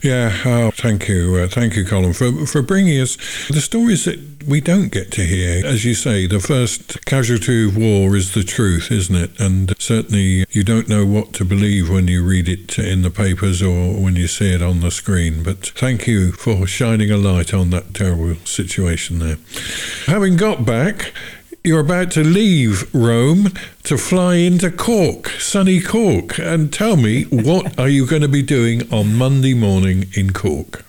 Yeah, 0.00 0.34
oh, 0.46 0.70
thank 0.70 1.08
you, 1.08 1.36
uh, 1.36 1.46
thank 1.46 1.76
you, 1.76 1.84
Colm, 1.84 2.16
for 2.16 2.46
for 2.46 2.62
bringing 2.62 2.98
us 2.98 3.18
the 3.48 3.60
stories 3.60 4.06
that 4.06 4.18
we 4.48 4.62
don't 4.62 4.90
get 4.90 5.12
to 5.12 5.22
hear. 5.22 5.64
As 5.64 5.84
you 5.84 5.92
say, 5.92 6.26
the 6.26 6.40
first 6.40 7.04
casualty 7.04 7.68
of 7.68 7.76
war 7.76 8.16
is 8.16 8.32
the 8.32 8.42
truth, 8.42 8.90
isn't 8.90 9.14
it? 9.14 9.38
And 9.38 9.74
certainly, 9.78 10.46
you 10.48 10.64
don't 10.64 10.88
know 10.88 11.04
what 11.04 11.34
to 11.34 11.44
believe 11.44 11.90
when 11.90 12.08
you 12.08 12.24
read 12.24 12.48
it 12.48 12.78
in 12.78 13.02
the 13.02 13.10
papers 13.10 13.60
or 13.60 13.92
when 14.02 14.16
you 14.16 14.26
see 14.26 14.54
it 14.54 14.62
on 14.62 14.80
the 14.80 14.90
screen. 14.90 15.42
But 15.42 15.66
thank 15.76 16.06
you 16.06 16.32
for 16.32 16.66
shining 16.66 17.10
a 17.10 17.18
light 17.18 17.52
on 17.52 17.68
that 17.70 17.92
terrible 17.92 18.36
situation 18.46 19.18
there. 19.18 19.36
Having 20.06 20.38
got 20.38 20.64
back. 20.64 21.12
You're 21.62 21.80
about 21.80 22.10
to 22.12 22.24
leave 22.24 22.92
Rome 22.94 23.52
to 23.82 23.98
fly 23.98 24.36
into 24.36 24.70
Cork, 24.70 25.28
sunny 25.28 25.82
Cork, 25.82 26.38
and 26.38 26.72
tell 26.72 26.96
me 26.96 27.24
what 27.24 27.78
are 27.78 27.88
you 27.88 28.06
going 28.06 28.22
to 28.22 28.28
be 28.28 28.40
doing 28.40 28.90
on 28.90 29.14
Monday 29.14 29.52
morning 29.52 30.06
in 30.16 30.32
Cork? 30.32 30.86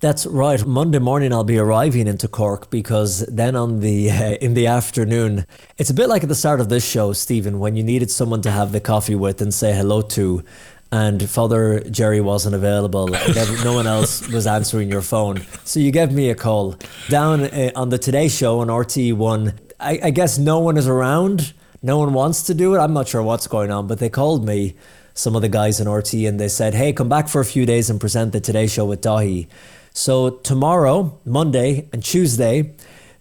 That's 0.00 0.26
right. 0.26 0.66
Monday 0.66 0.98
morning 0.98 1.32
I'll 1.32 1.44
be 1.44 1.56
arriving 1.56 2.08
into 2.08 2.26
Cork 2.26 2.68
because 2.68 3.20
then 3.26 3.54
on 3.54 3.78
the 3.78 4.10
uh, 4.10 4.32
in 4.40 4.54
the 4.54 4.66
afternoon 4.66 5.46
it's 5.76 5.90
a 5.90 5.94
bit 5.94 6.08
like 6.08 6.24
at 6.24 6.28
the 6.28 6.34
start 6.34 6.60
of 6.60 6.68
this 6.68 6.84
show, 6.84 7.12
Stephen, 7.12 7.60
when 7.60 7.76
you 7.76 7.84
needed 7.84 8.10
someone 8.10 8.42
to 8.42 8.50
have 8.50 8.72
the 8.72 8.80
coffee 8.80 9.14
with 9.14 9.40
and 9.40 9.54
say 9.54 9.72
hello 9.72 10.02
to, 10.02 10.42
and 10.90 11.30
Father 11.30 11.78
Jerry 11.90 12.20
wasn't 12.20 12.56
available. 12.56 13.06
no 13.06 13.72
one 13.72 13.86
else 13.86 14.26
was 14.32 14.48
answering 14.48 14.90
your 14.90 15.02
phone, 15.02 15.46
so 15.62 15.78
you 15.78 15.92
gave 15.92 16.10
me 16.10 16.28
a 16.28 16.34
call 16.34 16.76
down 17.08 17.42
uh, 17.42 17.70
on 17.76 17.90
the 17.90 17.98
Today 17.98 18.26
Show 18.26 18.58
on 18.58 18.66
RTE 18.66 19.14
One. 19.14 19.54
I, 19.80 20.00
I 20.04 20.10
guess 20.10 20.38
no 20.38 20.58
one 20.58 20.76
is 20.76 20.88
around. 20.88 21.54
No 21.82 21.98
one 21.98 22.12
wants 22.12 22.42
to 22.44 22.54
do 22.54 22.74
it. 22.74 22.78
I'm 22.78 22.92
not 22.92 23.08
sure 23.08 23.22
what's 23.22 23.46
going 23.46 23.70
on, 23.70 23.86
but 23.86 23.98
they 23.98 24.08
called 24.08 24.44
me 24.44 24.74
some 25.14 25.36
of 25.36 25.42
the 25.42 25.48
guys 25.48 25.80
in 25.80 25.86
RTE 25.86 26.28
and 26.28 26.40
they 26.40 26.48
said, 26.48 26.74
hey, 26.74 26.92
come 26.92 27.08
back 27.08 27.28
for 27.28 27.40
a 27.40 27.44
few 27.44 27.66
days 27.66 27.88
and 27.90 28.00
present 28.00 28.32
the 28.32 28.40
Today 28.40 28.66
Show 28.66 28.86
with 28.86 29.00
Dáithí. 29.00 29.46
So 29.92 30.30
tomorrow, 30.30 31.18
Monday 31.24 31.88
and 31.92 32.04
Tuesday, 32.04 32.74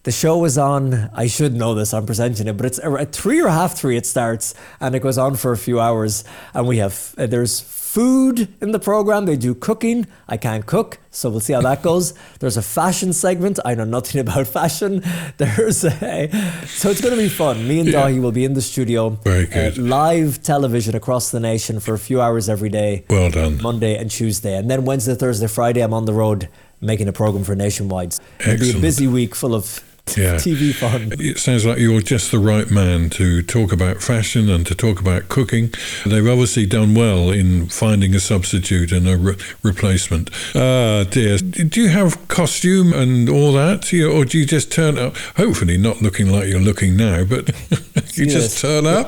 the 0.04 0.12
show 0.12 0.46
is 0.46 0.58
on. 0.58 1.10
I 1.14 1.28
should 1.28 1.54
know 1.54 1.74
this. 1.76 1.94
I'm 1.94 2.06
presenting 2.06 2.48
it, 2.48 2.56
but 2.56 2.66
it's 2.66 2.80
at 2.80 3.12
three 3.12 3.42
or 3.42 3.50
half 3.50 3.76
three. 3.76 3.98
It 3.98 4.06
starts 4.06 4.54
and 4.80 4.96
it 4.96 5.02
goes 5.02 5.18
on 5.18 5.36
for 5.36 5.52
a 5.52 5.58
few 5.58 5.80
hours. 5.80 6.24
And 6.54 6.68
we 6.68 6.78
have 6.78 7.14
uh, 7.18 7.28
there's 7.28 7.60
food 8.02 8.48
in 8.62 8.72
the 8.74 8.80
program. 8.80 9.26
They 9.26 9.36
do 9.38 9.56
cooking. 9.56 10.06
I 10.28 10.38
can't 10.38 10.68
cook, 10.68 11.00
so 11.10 11.32
we'll 11.32 11.40
see 11.40 11.54
how 11.54 11.62
that 11.62 11.82
goes. 11.90 12.14
There's 12.40 12.56
a 12.58 12.62
fashion 12.62 13.12
segment. 13.12 13.58
I 13.66 13.74
know 13.74 13.86
nothing 13.86 14.22
about 14.26 14.46
fashion. 14.46 15.02
There's 15.38 15.84
a 15.84 16.30
so 16.68 16.92
it's 16.92 17.02
going 17.02 17.16
to 17.16 17.22
be 17.22 17.28
fun. 17.30 17.68
Me 17.68 17.80
and 17.80 17.90
Yeah. 17.90 18.04
Dáithí 18.04 18.22
will 18.22 18.32
be 18.32 18.46
in 18.46 18.54
the 18.54 18.62
studio, 18.62 19.10
Very 19.24 19.48
good. 19.48 19.80
uh, 19.80 19.82
live 19.82 20.44
television 20.44 20.94
across 20.96 21.32
the 21.32 21.40
nation 21.40 21.80
for 21.80 21.96
a 21.96 22.00
few 22.00 22.22
hours 22.22 22.48
every 22.50 22.70
day. 22.70 23.04
Well 23.10 23.32
done. 23.32 23.60
Monday 23.64 23.98
and 23.98 24.12
Tuesday. 24.12 24.56
And 24.58 24.70
then 24.70 24.86
Wednesday, 24.86 25.16
Thursday, 25.16 25.48
Friday, 25.48 25.82
I'm 25.82 25.94
on 25.96 26.06
the 26.06 26.14
road 26.14 26.50
making 26.80 27.08
a 27.08 27.14
program 27.14 27.44
for 27.44 27.56
Nationwide. 27.56 28.14
It'll 28.42 28.60
be 28.60 28.78
a 28.78 28.80
busy 28.80 29.08
week 29.08 29.34
full 29.34 29.56
of 29.56 29.66
Yeah. 30.18 30.36
TV 30.36 30.74
fun. 30.74 31.12
It 31.20 31.38
sounds 31.38 31.64
like 31.64 31.78
you're 31.78 32.02
just 32.02 32.32
the 32.32 32.40
right 32.40 32.72
man 32.72 33.12
to 33.12 33.44
talk 33.44 33.72
about 33.72 34.02
fashion 34.02 34.50
and 34.50 34.66
to 34.66 34.74
talk 34.74 35.00
about 35.00 35.30
cooking. 35.30 35.72
They've 36.08 36.28
obviously 36.28 36.66
done 36.66 36.96
well 36.96 37.30
in 37.30 37.68
finding 37.68 38.16
a 38.16 38.20
substitute 38.20 38.92
and 38.92 39.08
a 39.08 39.16
re- 39.16 39.38
replacement. 39.62 40.32
Ah, 40.56 41.04
dear. 41.04 41.38
Do 41.38 41.82
you 41.82 41.90
have 41.90 42.28
costume 42.30 42.94
and 42.94 43.30
all 43.30 43.54
that? 43.54 43.94
Or 43.94 44.26
do 44.26 44.40
you 44.40 44.46
just 44.46 44.72
turn 44.72 44.98
up, 44.98 45.16
hopefully 45.36 45.78
not 45.78 46.02
looking 46.02 46.32
like 46.32 46.48
you're 46.48 46.60
looking 46.62 46.96
now, 46.98 47.24
but 47.24 47.50
you 48.18 48.26
just 48.26 48.60
turn 48.60 48.88
up? 48.88 49.08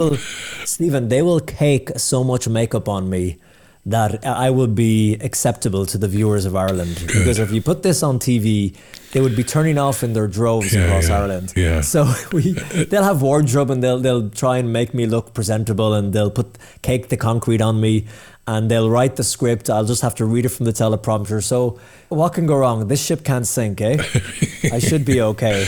Stephen, 0.66 1.08
they 1.08 1.24
will 1.24 1.40
cake 1.40 1.90
so 1.98 2.24
much 2.24 2.48
makeup 2.48 2.88
on 2.88 3.10
me 3.10 3.38
that 3.86 4.26
I 4.26 4.50
will 4.50 4.68
be 4.68 5.16
acceptable 5.16 5.86
to 5.88 5.98
the 5.98 6.08
viewers 6.08 6.46
of 6.46 6.56
Ireland. 6.56 7.02
Because 7.08 7.40
if 7.40 7.52
you 7.52 7.62
put 7.62 7.82
this 7.82 8.04
on 8.04 8.20
TV, 8.20 8.76
they 9.14 9.22
would 9.22 9.36
be 9.36 9.44
turning 9.44 9.78
off 9.78 10.04
in 10.04 10.14
their 10.14 10.28
droves 10.28 10.74
Yeah, 10.74 10.82
across 10.86 11.10
yeah, 11.10 11.18
Ireland. 11.18 11.54
yeah. 11.56 11.82
So 11.82 12.12
we, 12.32 12.52
they'll 12.52 13.04
have 13.04 13.22
wardrobe 13.22 13.72
and 13.72 13.82
they'll 13.82 14.00
they'll 14.00 14.30
try 14.30 14.58
and 14.58 14.72
make 14.72 14.94
me 14.94 15.06
look 15.08 15.34
presentable 15.34 15.94
and 15.94 16.14
they'll 16.14 16.30
put 16.30 16.58
cake 16.84 17.10
the 17.10 17.18
concrete 17.18 17.62
on 17.62 17.80
me. 17.82 18.06
And 18.50 18.70
they'll 18.70 18.90
write 18.90 19.16
the 19.16 19.24
script. 19.24 19.70
I'll 19.70 19.86
just 19.86 20.02
have 20.02 20.16
to 20.16 20.26
read 20.26 20.46
it 20.46 20.50
from 20.50 20.66
the 20.66 20.74
teleprompter. 20.74 21.44
So, 21.44 21.80
what 22.10 22.34
can 22.34 22.48
go 22.48 22.58
wrong? 22.58 22.88
This 22.88 23.06
ship 23.06 23.24
can't 23.24 23.46
sink, 23.46 23.80
eh? 23.80 24.04
I 24.74 24.80
should 24.80 25.06
be 25.06 25.22
okay. 25.22 25.62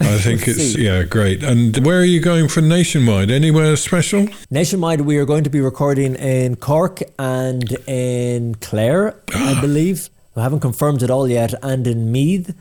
I 0.00 0.18
think 0.18 0.46
it's 0.46 0.76
yeah 0.76 1.02
great. 1.02 1.42
And 1.42 1.76
where 1.84 1.98
are 1.98 2.10
you 2.14 2.20
going 2.20 2.46
for 2.48 2.60
nationwide? 2.60 3.30
Anywhere 3.30 3.74
special? 3.74 4.28
Nationwide, 4.50 5.00
we 5.00 5.16
are 5.18 5.24
going 5.24 5.42
to 5.44 5.50
be 5.50 5.60
recording 5.60 6.14
in 6.14 6.54
Cork 6.54 7.00
and 7.18 7.68
in 7.88 8.54
Clare, 8.56 9.16
I 9.34 9.60
believe. 9.66 10.08
We 10.36 10.42
haven't 10.42 10.60
confirmed 10.60 11.02
it 11.02 11.10
all 11.10 11.26
yet, 11.26 11.54
and 11.62 11.86
in 11.88 12.12
Meath. 12.12 12.54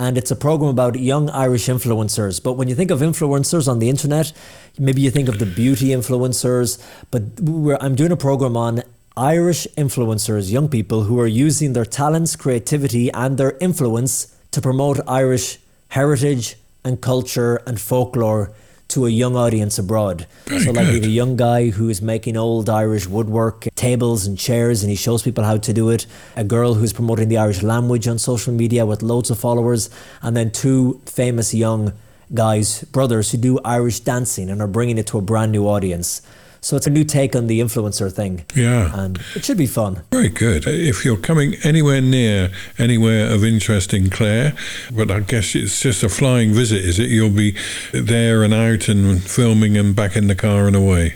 And 0.00 0.18
it's 0.18 0.32
a 0.32 0.36
program 0.36 0.70
about 0.70 0.98
young 0.98 1.30
Irish 1.30 1.66
influencers. 1.66 2.42
But 2.42 2.54
when 2.54 2.68
you 2.68 2.74
think 2.74 2.90
of 2.90 2.98
influencers 3.00 3.68
on 3.68 3.78
the 3.78 3.88
internet, 3.88 4.32
maybe 4.76 5.00
you 5.00 5.10
think 5.10 5.28
of 5.28 5.38
the 5.38 5.46
beauty 5.46 5.88
influencers. 5.88 6.82
But 7.12 7.22
we're, 7.40 7.78
I'm 7.80 7.94
doing 7.94 8.10
a 8.10 8.16
program 8.16 8.56
on 8.56 8.82
Irish 9.16 9.68
influencers, 9.76 10.50
young 10.50 10.68
people 10.68 11.04
who 11.04 11.20
are 11.20 11.26
using 11.28 11.72
their 11.72 11.84
talents, 11.84 12.34
creativity, 12.34 13.12
and 13.12 13.38
their 13.38 13.56
influence 13.60 14.34
to 14.50 14.60
promote 14.60 14.98
Irish 15.06 15.58
heritage 15.90 16.56
and 16.84 17.00
culture 17.00 17.62
and 17.64 17.80
folklore 17.80 18.50
to 18.88 19.06
a 19.06 19.10
young 19.10 19.36
audience 19.36 19.78
abroad. 19.78 20.26
so, 20.48 20.72
like, 20.72 20.88
have 20.88 21.04
a 21.04 21.08
young 21.08 21.36
guy 21.36 21.70
who 21.70 21.88
is 21.88 22.02
making 22.02 22.36
old 22.36 22.68
Irish 22.68 23.06
woodwork, 23.06 23.68
tables 23.76 24.26
and 24.26 24.36
chairs, 24.36 24.82
and 24.82 24.90
he 24.90 24.96
shows 24.96 25.22
people 25.22 25.44
how 25.44 25.58
to 25.58 25.72
do 25.72 25.90
it. 25.90 26.06
A 26.34 26.42
girl 26.42 26.74
who's 26.74 26.92
promoting 26.92 27.28
the 27.28 27.38
Irish 27.38 27.62
language 27.62 28.08
on 28.08 28.18
social 28.18 28.52
media 28.52 28.84
with 28.84 29.00
loads 29.00 29.30
of 29.30 29.38
followers, 29.38 29.90
and 30.22 30.36
then 30.36 30.50
two 30.50 31.00
famous 31.06 31.54
young 31.54 31.92
guys, 32.34 32.82
brothers, 32.82 33.30
who 33.30 33.38
do 33.38 33.60
Irish 33.64 34.00
dancing 34.00 34.50
and 34.50 34.60
are 34.60 34.66
bringing 34.66 34.98
it 34.98 35.06
to 35.06 35.18
a 35.18 35.22
brand 35.22 35.52
new 35.52 35.68
audience. 35.68 36.20
So 36.64 36.76
it's 36.76 36.86
a 36.86 36.90
new 36.90 37.04
take 37.04 37.36
on 37.36 37.46
the 37.46 37.60
influencer 37.60 38.10
thing. 38.10 38.46
Yeah. 38.54 38.90
And 38.94 39.20
it 39.34 39.44
should 39.44 39.58
be 39.58 39.66
fun. 39.66 40.02
Very 40.10 40.30
good. 40.30 40.66
If 40.66 41.04
you're 41.04 41.18
coming 41.18 41.56
anywhere 41.62 42.00
near 42.00 42.50
anywhere 42.78 43.30
of 43.30 43.44
interest 43.44 43.92
in 43.92 44.08
Clare, 44.08 44.54
but 44.90 45.10
I 45.10 45.20
guess 45.20 45.54
it's 45.54 45.82
just 45.82 46.02
a 46.02 46.08
flying 46.08 46.54
visit, 46.54 46.82
is 46.82 46.98
it? 46.98 47.10
You'll 47.10 47.28
be 47.28 47.54
there 47.92 48.42
and 48.42 48.54
out 48.54 48.88
and 48.88 49.22
filming 49.22 49.76
and 49.76 49.94
back 49.94 50.16
in 50.16 50.26
the 50.26 50.34
car 50.34 50.66
and 50.66 50.74
away. 50.74 51.12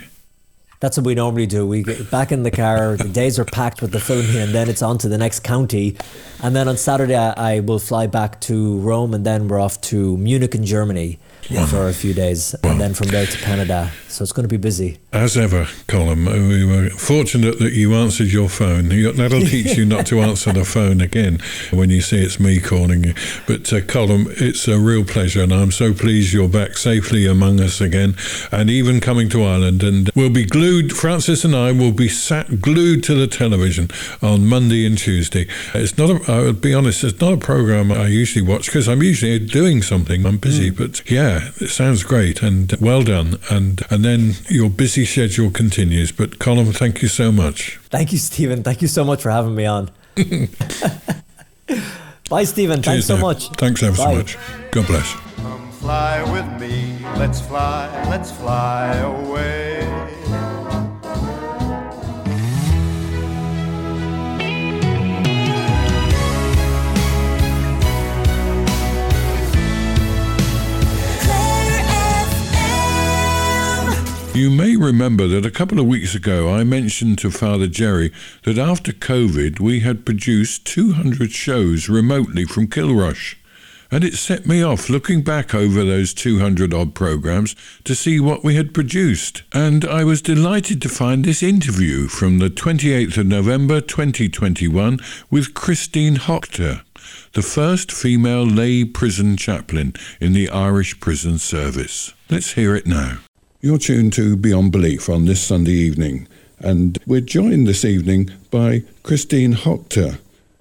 That's 0.81 0.99
what 0.99 1.07
we 1.07 1.15
normally 1.15 1.47
do. 1.47 1.67
We 1.67 1.83
get 1.83 2.11
back 2.11 2.31
in 2.31 2.43
the 2.43 2.51
car, 2.51 2.97
the 2.97 3.09
days 3.09 3.39
are 3.39 3.45
packed 3.45 3.81
with 3.81 3.91
the 3.91 4.01
filming, 4.01 4.37
and 4.37 4.55
then 4.55 4.69
it's 4.69 4.83
on 4.83 4.99
to 4.99 5.09
the 5.09 5.19
next 5.19 5.41
county. 5.41 5.97
And 6.43 6.55
then 6.55 6.69
on 6.69 6.77
Saturday, 6.77 7.17
I, 7.17 7.55
I 7.57 7.61
will 7.61 7.81
fly 7.81 8.07
back 8.07 8.41
to 8.43 8.79
Rome, 8.79 9.13
and 9.13 9.27
then 9.27 9.49
we're 9.49 9.59
off 9.59 9.81
to 9.81 10.17
Munich 10.19 10.55
in 10.55 10.65
Germany 10.65 11.19
for 11.69 11.89
a 11.89 11.93
few 11.93 12.15
days, 12.15 12.55
and 12.63 12.81
then 12.81 12.95
from 12.95 13.09
there 13.09 13.27
to 13.27 13.39
Canada. 13.39 13.91
So 14.19 14.25
it's 14.25 14.33
going 14.33 14.49
to 14.49 14.53
be 14.53 14.57
busy. 14.57 14.99
As 15.13 15.37
ever, 15.37 15.67
Colm, 15.87 16.27
we 16.27 16.65
were 16.65 16.91
fortunate 16.91 17.61
that 17.61 17.73
you 17.73 17.95
answered 17.95 18.33
your 18.33 18.49
phone. 18.49 18.89
That'll 18.89 19.41
teach 19.47 19.79
you 19.79 19.85
not 19.85 20.07
to 20.07 20.21
answer 20.23 20.53
the 20.53 20.65
phone 20.65 21.01
again 21.01 21.39
when 21.71 21.89
you 21.89 22.01
see 22.01 22.25
it's 22.25 22.41
me 22.41 22.59
calling 22.59 23.05
you. 23.05 23.15
But, 23.47 23.73
uh, 23.73 23.81
Colm, 23.83 24.27
it's 24.41 24.67
a 24.67 24.77
real 24.77 25.05
pleasure, 25.05 25.45
and 25.45 25.53
I'm 25.53 25.71
so 25.71 25.95
pleased 25.95 26.33
you're 26.33 26.49
back 26.49 26.77
safely 26.77 27.27
among 27.27 27.61
us 27.61 27.81
again, 27.81 28.17
and 28.51 28.69
even 28.69 28.99
coming 28.99 29.29
to 29.29 29.45
Ireland. 29.45 29.85
And 29.85 30.11
we'll 30.17 30.31
be 30.31 30.45
glued, 30.45 30.97
Francis 30.97 31.45
and 31.45 31.55
I 31.55 31.71
will 31.71 31.93
be 31.93 32.09
sat 32.09 32.61
glued 32.61 33.05
to 33.05 33.15
the 33.15 33.29
television 33.29 33.89
on 34.21 34.49
Monday 34.49 34.85
and 34.85 34.99
Tuesday. 34.99 35.47
It's 35.75 35.97
not. 35.97 36.11
A, 36.11 36.33
I'll 36.33 36.53
be 36.55 36.75
honest, 36.75 37.05
it's 37.05 37.21
not 37.21 37.35
a 37.35 37.37
program 37.37 37.93
I 37.93 38.09
usually 38.09 38.45
watch 38.45 38.67
because 38.67 38.89
I'm 38.89 39.01
usually 39.01 39.39
doing 39.39 39.81
something. 39.81 40.27
I'm 40.27 40.39
busy, 40.39 40.71
but 40.71 41.09
yeah, 41.09 41.51
it 41.61 41.69
sounds 41.69 42.03
great 42.03 42.43
and 42.43 42.73
well 42.81 43.05
done. 43.05 43.39
And 43.49 43.81
and 43.91 44.08
then 44.09 44.35
your 44.49 44.71
busy 44.71 45.05
schedule 45.05 45.51
continues. 45.51 46.11
But 46.13 46.39
Colm, 46.39 46.75
thank 46.75 47.03
you 47.03 47.09
so 47.09 47.31
much. 47.31 47.77
Thank 47.91 48.13
you, 48.13 48.19
Stephen. 48.19 48.63
Thank 48.63 48.83
you 48.83 48.89
so 48.89 49.05
much 49.05 49.23
for 49.23 49.31
having 49.31 49.55
me 49.55 49.67
on. 49.67 49.91
Bye, 52.31 52.45
Stephen. 52.45 52.83
Thanks 52.83 52.87
Cheers 52.87 53.07
so 53.07 53.17
now. 53.17 53.23
much. 53.23 53.49
Thanks 53.51 53.83
ever 53.83 53.97
Bye. 53.97 54.03
so 54.05 54.15
much. 54.17 54.39
God 54.71 54.87
bless. 54.87 55.15
Come 55.37 55.71
fly 55.73 56.23
with 56.33 56.61
me, 56.61 56.99
let's 57.17 57.41
fly, 57.41 57.89
let's 58.11 58.31
fly 58.33 58.95
away. 58.97 59.98
You 74.39 74.51
may 74.51 74.77
remember 74.77 75.27
that 75.27 75.45
a 75.45 75.51
couple 75.51 75.81
of 75.81 75.87
weeks 75.87 76.15
ago 76.15 76.55
I 76.55 76.63
mentioned 76.63 77.19
to 77.19 77.31
Father 77.33 77.67
Jerry 77.67 78.13
that 78.45 78.57
after 78.57 78.93
COVID 78.93 79.59
we 79.59 79.81
had 79.81 80.07
produced 80.07 80.65
200 80.65 81.33
shows 81.33 81.89
remotely 81.89 82.45
from 82.45 82.69
Kilrush. 82.69 83.35
And 83.91 84.05
it 84.05 84.15
set 84.15 84.47
me 84.47 84.63
off 84.63 84.89
looking 84.89 85.23
back 85.23 85.57
over 85.57 85.83
those 85.83 86.15
200 86.15 86.73
odd 86.73 86.95
programs 86.95 87.57
to 87.83 87.97
see 87.97 88.21
what 88.21 88.45
we 88.45 88.55
had 88.55 88.73
produced. 88.73 89.43
And 89.53 89.85
I 89.85 90.05
was 90.05 90.23
delighted 90.23 90.81
to 90.83 90.89
find 90.89 91.25
this 91.25 91.43
interview 91.43 92.07
from 92.07 92.39
the 92.39 92.49
28th 92.49 93.19
of 93.19 93.27
November 93.27 93.81
2021 93.81 95.01
with 95.33 95.55
Christine 95.55 96.15
Hochter, 96.15 96.83
the 97.33 97.43
first 97.43 97.91
female 97.91 98.47
lay 98.47 98.85
prison 98.85 99.37
chaplain 99.37 99.95
in 100.21 100.33
the 100.33 100.49
Irish 100.49 101.01
prison 101.01 101.39
service. 101.39 102.15
Let's 102.31 102.53
hear 102.53 102.77
it 102.77 102.87
now. 102.87 103.19
You're 103.61 103.79
tuned 103.79 104.13
to 104.13 104.37
Beyond 104.37 104.71
Belief 104.71 105.09
on 105.09 105.25
this 105.25 105.43
Sunday 105.43 105.73
evening, 105.73 106.29
and 106.61 106.97
we're 107.09 107.21
joined 107.21 107.67
this 107.67 107.85
evening 107.85 108.31
by 108.53 108.85
Christine 109.03 109.53
Hochter, 109.53 110.21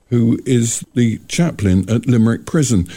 who 0.09 0.39
is 0.47 0.83
the 0.95 1.19
chaplain 1.27 1.87
at 1.91 2.07
Limerick 2.07 2.47
Prison. 2.47 2.87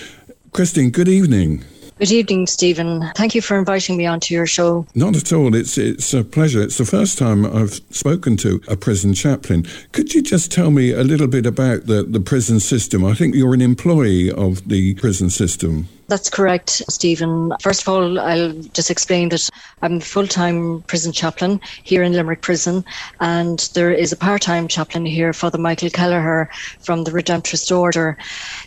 Christine, 0.52 0.88
good 0.88 1.08
evening. 1.08 1.64
Good 1.98 2.12
evening, 2.12 2.46
Stephen. 2.46 3.10
Thank 3.14 3.34
you 3.34 3.42
for 3.42 3.58
inviting 3.58 3.98
me 3.98 4.06
onto 4.06 4.32
your 4.32 4.46
show. 4.46 4.86
Not 4.94 5.16
at 5.16 5.34
all. 5.34 5.54
It's 5.54 5.76
it's 5.76 6.14
a 6.14 6.24
pleasure. 6.24 6.62
It's 6.62 6.78
the 6.78 6.86
first 6.86 7.18
time 7.18 7.44
I've 7.44 7.74
spoken 7.90 8.38
to 8.38 8.62
a 8.68 8.78
prison 8.78 9.12
chaplain. 9.12 9.66
Could 9.92 10.14
you 10.14 10.22
just 10.22 10.50
tell 10.50 10.70
me 10.70 10.92
a 10.92 11.04
little 11.04 11.28
bit 11.28 11.44
about 11.44 11.88
the, 11.88 12.04
the 12.04 12.20
prison 12.20 12.58
system? 12.58 13.04
I 13.04 13.12
think 13.12 13.34
you're 13.34 13.52
an 13.52 13.60
employee 13.60 14.32
of 14.32 14.66
the 14.66 14.94
prison 14.94 15.28
system. 15.28 15.88
That's 16.10 16.28
correct, 16.28 16.82
Stephen. 16.90 17.52
First 17.60 17.82
of 17.82 17.88
all, 17.88 18.18
I'll 18.18 18.52
just 18.74 18.90
explain 18.90 19.28
that 19.28 19.48
I'm 19.80 19.98
a 19.98 20.00
full 20.00 20.26
time 20.26 20.82
prison 20.88 21.12
chaplain 21.12 21.60
here 21.84 22.02
in 22.02 22.14
Limerick 22.14 22.42
Prison, 22.42 22.84
and 23.20 23.60
there 23.74 23.92
is 23.92 24.10
a 24.10 24.16
part 24.16 24.42
time 24.42 24.66
chaplain 24.66 25.06
here, 25.06 25.32
Father 25.32 25.58
Michael 25.58 25.88
Kelleher 25.88 26.50
from 26.80 27.04
the 27.04 27.12
Redemptorist 27.12 27.70
Order. 27.70 28.18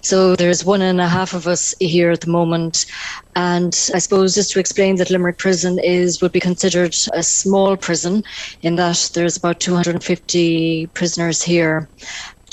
So 0.02 0.38
there's 0.38 0.64
one 0.64 0.82
and 0.82 1.02
a 1.02 1.10
half 1.10 1.34
of 1.34 1.46
us 1.46 1.76
here 1.82 2.12
at 2.12 2.22
the 2.22 2.30
moment. 2.30 2.86
And 3.36 3.74
I 3.94 4.00
suppose 4.00 4.36
just 4.36 4.52
to 4.52 4.60
explain 4.60 4.96
that 4.98 5.10
Limerick 5.10 5.38
Prison 5.38 5.80
is 5.80 6.22
would 6.22 6.32
be 6.32 6.40
considered 6.40 6.96
a 7.14 7.24
small 7.24 7.76
prison 7.76 8.24
in 8.62 8.78
that 8.78 9.10
there's 9.14 9.36
about 9.36 9.60
250 9.60 10.88
prisoners 10.94 11.44
here. 11.44 11.90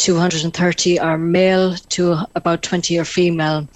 230 0.00 0.98
are 0.98 1.18
male 1.18 1.76
to 1.90 2.16
about 2.34 2.62
20 2.62 2.98
are 2.98 3.04
female. 3.04 3.68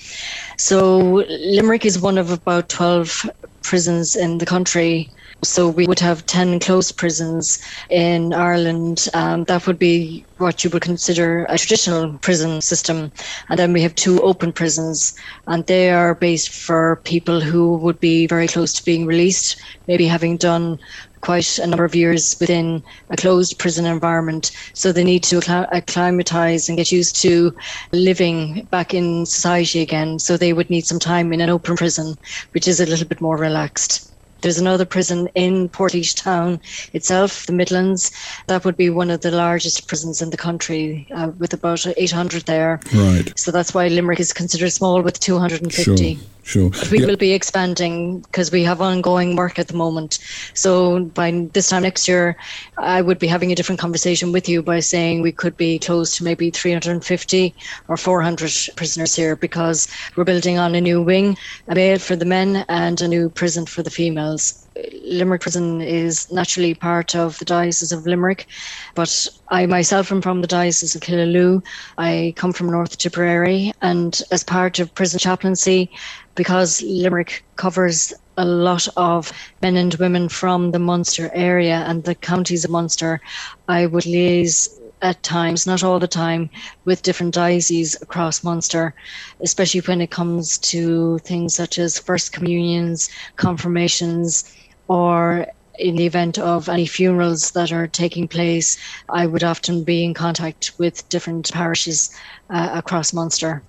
So 0.58 1.22
Limerick 1.28 1.84
is 1.84 1.98
one 2.00 2.18
of 2.18 2.30
about 2.30 2.68
12 2.70 3.30
prisons 3.62 4.16
in 4.16 4.38
the 4.38 4.46
country. 4.46 5.10
So 5.42 5.68
we 5.68 5.86
would 5.86 6.00
have 6.00 6.24
10 6.26 6.60
closed 6.60 6.96
prisons 6.96 7.58
in 7.90 8.32
Ireland. 8.32 9.08
Um, 9.14 9.44
that 9.44 9.66
would 9.66 9.78
be 9.78 10.26
what 10.38 10.64
you 10.64 10.70
would 10.70 10.82
consider 10.82 11.44
a 11.48 11.58
traditional 11.58 12.18
prison 12.18 12.60
system. 12.62 13.12
And 13.48 13.58
then 13.58 13.72
we 13.72 13.82
have 13.82 13.94
two 13.94 14.20
open 14.22 14.52
prisons, 14.52 15.12
and 15.46 15.66
they 15.66 15.90
are 15.90 16.14
based 16.14 16.48
for 16.50 17.02
people 17.04 17.40
who 17.40 17.76
would 17.78 18.00
be 18.00 18.26
very 18.26 18.48
close 18.48 18.72
to 18.74 18.84
being 18.84 19.06
released, 19.06 19.60
maybe 19.86 20.06
having 20.06 20.36
done 20.38 20.78
quite 21.20 21.58
a 21.58 21.66
number 21.66 21.84
of 21.84 21.94
years 21.94 22.36
within 22.38 22.82
a 23.10 23.16
closed 23.16 23.58
prison 23.58 23.86
environment. 23.86 24.50
So 24.74 24.92
they 24.92 25.04
need 25.04 25.24
to 25.24 25.40
acclimatise 25.72 26.68
and 26.68 26.78
get 26.78 26.92
used 26.92 27.20
to 27.22 27.54
living 27.92 28.66
back 28.70 28.94
in 28.94 29.26
society 29.26 29.80
again. 29.80 30.18
So 30.18 30.36
they 30.36 30.52
would 30.52 30.70
need 30.70 30.86
some 30.86 30.98
time 30.98 31.32
in 31.32 31.40
an 31.40 31.50
open 31.50 31.76
prison, 31.76 32.14
which 32.52 32.68
is 32.68 32.80
a 32.80 32.86
little 32.86 33.08
bit 33.08 33.20
more 33.20 33.38
relaxed. 33.38 34.13
There's 34.44 34.58
another 34.58 34.84
prison 34.84 35.26
in 35.34 35.70
Portlaoise 35.70 36.14
Town 36.14 36.60
itself, 36.92 37.46
the 37.46 37.54
Midlands. 37.54 38.10
That 38.46 38.62
would 38.66 38.76
be 38.76 38.90
one 38.90 39.10
of 39.10 39.22
the 39.22 39.30
largest 39.30 39.88
prisons 39.88 40.20
in 40.20 40.28
the 40.28 40.36
country, 40.36 41.08
uh, 41.16 41.30
with 41.38 41.54
about 41.54 41.86
800 41.96 42.44
there. 42.44 42.78
Right. 42.92 43.32
So 43.38 43.50
that's 43.50 43.72
why 43.72 43.88
Limerick 43.88 44.20
is 44.20 44.34
considered 44.34 44.70
small 44.70 45.00
with 45.00 45.18
250. 45.18 46.18
Sure. 46.46 46.68
But 46.68 46.90
we 46.90 47.00
Yeah. 47.00 47.06
will 47.06 47.16
be 47.16 47.32
expanding 47.32 48.20
because 48.20 48.52
we 48.52 48.64
have 48.64 48.82
ongoing 48.82 49.34
work 49.34 49.58
at 49.58 49.68
the 49.68 49.76
moment. 49.84 50.18
So 50.52 51.06
by 51.14 51.48
this 51.54 51.70
time 51.70 51.84
next 51.84 52.06
year, 52.06 52.36
I 52.76 53.00
would 53.00 53.18
be 53.18 53.26
having 53.26 53.50
a 53.50 53.54
different 53.54 53.80
conversation 53.80 54.30
with 54.30 54.46
you 54.46 54.62
by 54.62 54.80
saying 54.80 55.22
we 55.22 55.32
could 55.32 55.56
be 55.56 55.78
close 55.78 56.14
to 56.16 56.24
maybe 56.24 56.50
350 56.50 57.54
or 57.88 57.96
400 57.96 58.52
prisoners 58.76 59.16
here 59.16 59.36
because 59.36 59.88
we're 60.16 60.24
building 60.24 60.58
on 60.58 60.74
a 60.74 60.82
new 60.82 61.00
wing, 61.00 61.38
a 61.68 61.74
male 61.74 61.98
for 61.98 62.14
the 62.14 62.26
men 62.26 62.66
and 62.68 63.00
a 63.00 63.08
new 63.08 63.30
prison 63.30 63.64
for 63.64 63.82
the 63.82 63.90
females. 64.00 64.33
Uh, 64.34 64.82
Limerick 65.04 65.42
Prison 65.42 65.80
is 65.80 66.30
naturally 66.32 66.74
part 66.74 67.14
of 67.14 67.38
the 67.38 67.44
Diocese 67.44 67.92
of 67.92 68.06
Limerick, 68.06 68.46
but 68.94 69.28
I 69.48 69.66
myself 69.66 70.10
am 70.10 70.20
from 70.22 70.40
the 70.40 70.48
Diocese 70.48 70.94
of 70.94 71.02
Killaloe. 71.02 71.62
I 71.98 72.34
come 72.36 72.52
from 72.52 72.70
North 72.70 72.98
Tipperary, 72.98 73.72
and 73.82 74.20
as 74.30 74.42
part 74.44 74.78
of 74.80 74.94
prison 74.94 75.20
chaplaincy, 75.20 75.90
because 76.34 76.82
Limerick 76.82 77.44
covers 77.56 78.12
a 78.36 78.44
lot 78.44 78.88
of 78.96 79.32
men 79.62 79.76
and 79.76 79.94
women 79.94 80.28
from 80.28 80.72
the 80.72 80.78
Munster 80.78 81.30
area 81.34 81.84
and 81.86 82.02
the 82.04 82.14
counties 82.14 82.64
of 82.64 82.70
Munster, 82.70 83.20
I 83.68 83.86
would 83.86 84.04
liaise 84.04 84.68
at 85.04 85.22
times, 85.22 85.66
not 85.66 85.84
all 85.84 86.00
the 86.00 86.08
time, 86.08 86.48
with 86.86 87.02
different 87.02 87.34
dioceses 87.34 87.94
across 88.00 88.42
Munster, 88.42 88.94
especially 89.40 89.82
when 89.82 90.00
it 90.00 90.10
comes 90.10 90.56
to 90.58 91.18
things 91.18 91.54
such 91.54 91.78
as 91.78 91.98
first 91.98 92.32
communions, 92.32 93.10
confirmations, 93.36 94.50
or 94.88 95.46
in 95.78 95.96
the 95.96 96.06
event 96.06 96.38
of 96.38 96.68
any 96.68 96.86
funerals 96.86 97.50
that 97.50 97.70
are 97.70 97.86
taking 97.86 98.26
place, 98.26 98.78
I 99.10 99.26
would 99.26 99.44
often 99.44 99.84
be 99.84 100.04
in 100.04 100.14
contact 100.14 100.72
with 100.78 101.06
different 101.10 101.52
parishes 101.52 102.10
uh, 102.48 102.70
across 102.72 103.12
Munster. 103.12 103.62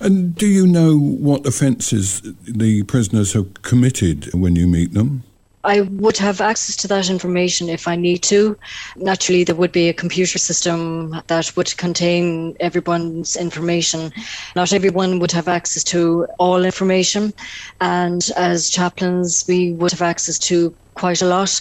And 0.00 0.34
do 0.34 0.46
you 0.46 0.66
know 0.66 0.98
what 0.98 1.46
offences 1.46 2.20
the 2.42 2.82
prisoners 2.84 3.32
have 3.32 3.62
committed 3.62 4.32
when 4.34 4.56
you 4.56 4.66
meet 4.66 4.92
them? 4.92 5.22
I 5.62 5.82
would 5.82 6.16
have 6.16 6.40
access 6.40 6.76
to 6.76 6.88
that 6.88 7.10
information 7.10 7.68
if 7.68 7.86
I 7.86 7.94
need 7.94 8.22
to. 8.24 8.58
Naturally, 8.96 9.44
there 9.44 9.54
would 9.54 9.72
be 9.72 9.88
a 9.88 9.92
computer 9.94 10.38
system 10.38 11.14
that 11.26 11.54
would 11.56 11.76
contain 11.76 12.56
everyone's 12.60 13.36
information. 13.36 14.12
Not 14.56 14.72
everyone 14.72 15.18
would 15.18 15.32
have 15.32 15.48
access 15.48 15.84
to 15.84 16.26
all 16.38 16.64
information. 16.64 17.34
And 17.80 18.26
as 18.36 18.70
chaplains, 18.70 19.44
we 19.46 19.72
would 19.72 19.92
have 19.92 20.02
access 20.02 20.38
to 20.40 20.74
quite 21.00 21.22
a 21.22 21.26
lot. 21.26 21.60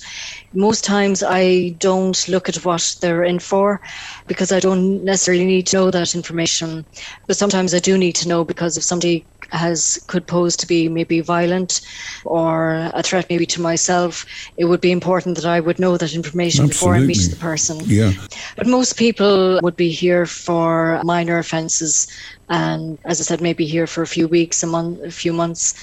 Most 0.53 0.83
times 0.83 1.23
I 1.23 1.69
don't 1.79 2.19
look 2.27 2.49
at 2.49 2.65
what 2.65 2.97
they're 3.01 3.23
in 3.23 3.39
for 3.39 3.81
because 4.27 4.51
I 4.51 4.59
don't 4.59 5.03
necessarily 5.03 5.45
need 5.45 5.67
to 5.67 5.77
know 5.77 5.91
that 5.91 6.15
information. 6.15 6.85
But 7.27 7.37
sometimes 7.37 7.73
I 7.73 7.79
do 7.79 7.97
need 7.97 8.15
to 8.21 8.27
know 8.27 8.43
because 8.43 8.77
if 8.77 8.83
somebody 8.83 9.25
has 9.51 9.99
could 10.07 10.25
pose 10.27 10.55
to 10.57 10.67
be 10.67 10.89
maybe 10.89 11.21
violent 11.21 11.81
or 12.25 12.91
a 12.93 13.01
threat 13.01 13.25
maybe 13.29 13.45
to 13.45 13.61
myself, 13.61 14.25
it 14.57 14.65
would 14.65 14.81
be 14.81 14.91
important 14.91 15.35
that 15.35 15.45
I 15.45 15.59
would 15.59 15.79
know 15.79 15.97
that 15.97 16.13
information 16.13 16.67
before 16.67 16.95
I 16.95 16.99
meet 16.99 17.29
the 17.29 17.35
person. 17.35 17.79
Yeah. 17.85 18.11
But 18.57 18.67
most 18.67 18.97
people 18.97 19.59
would 19.63 19.75
be 19.75 19.89
here 19.89 20.25
for 20.25 21.01
minor 21.03 21.37
offences, 21.37 22.07
and 22.49 22.97
as 23.05 23.21
I 23.21 23.23
said, 23.23 23.41
maybe 23.41 23.65
here 23.65 23.87
for 23.87 24.01
a 24.01 24.07
few 24.07 24.27
weeks, 24.27 24.63
a 24.63 24.67
month, 24.67 25.01
a 25.03 25.11
few 25.11 25.33
months. 25.33 25.73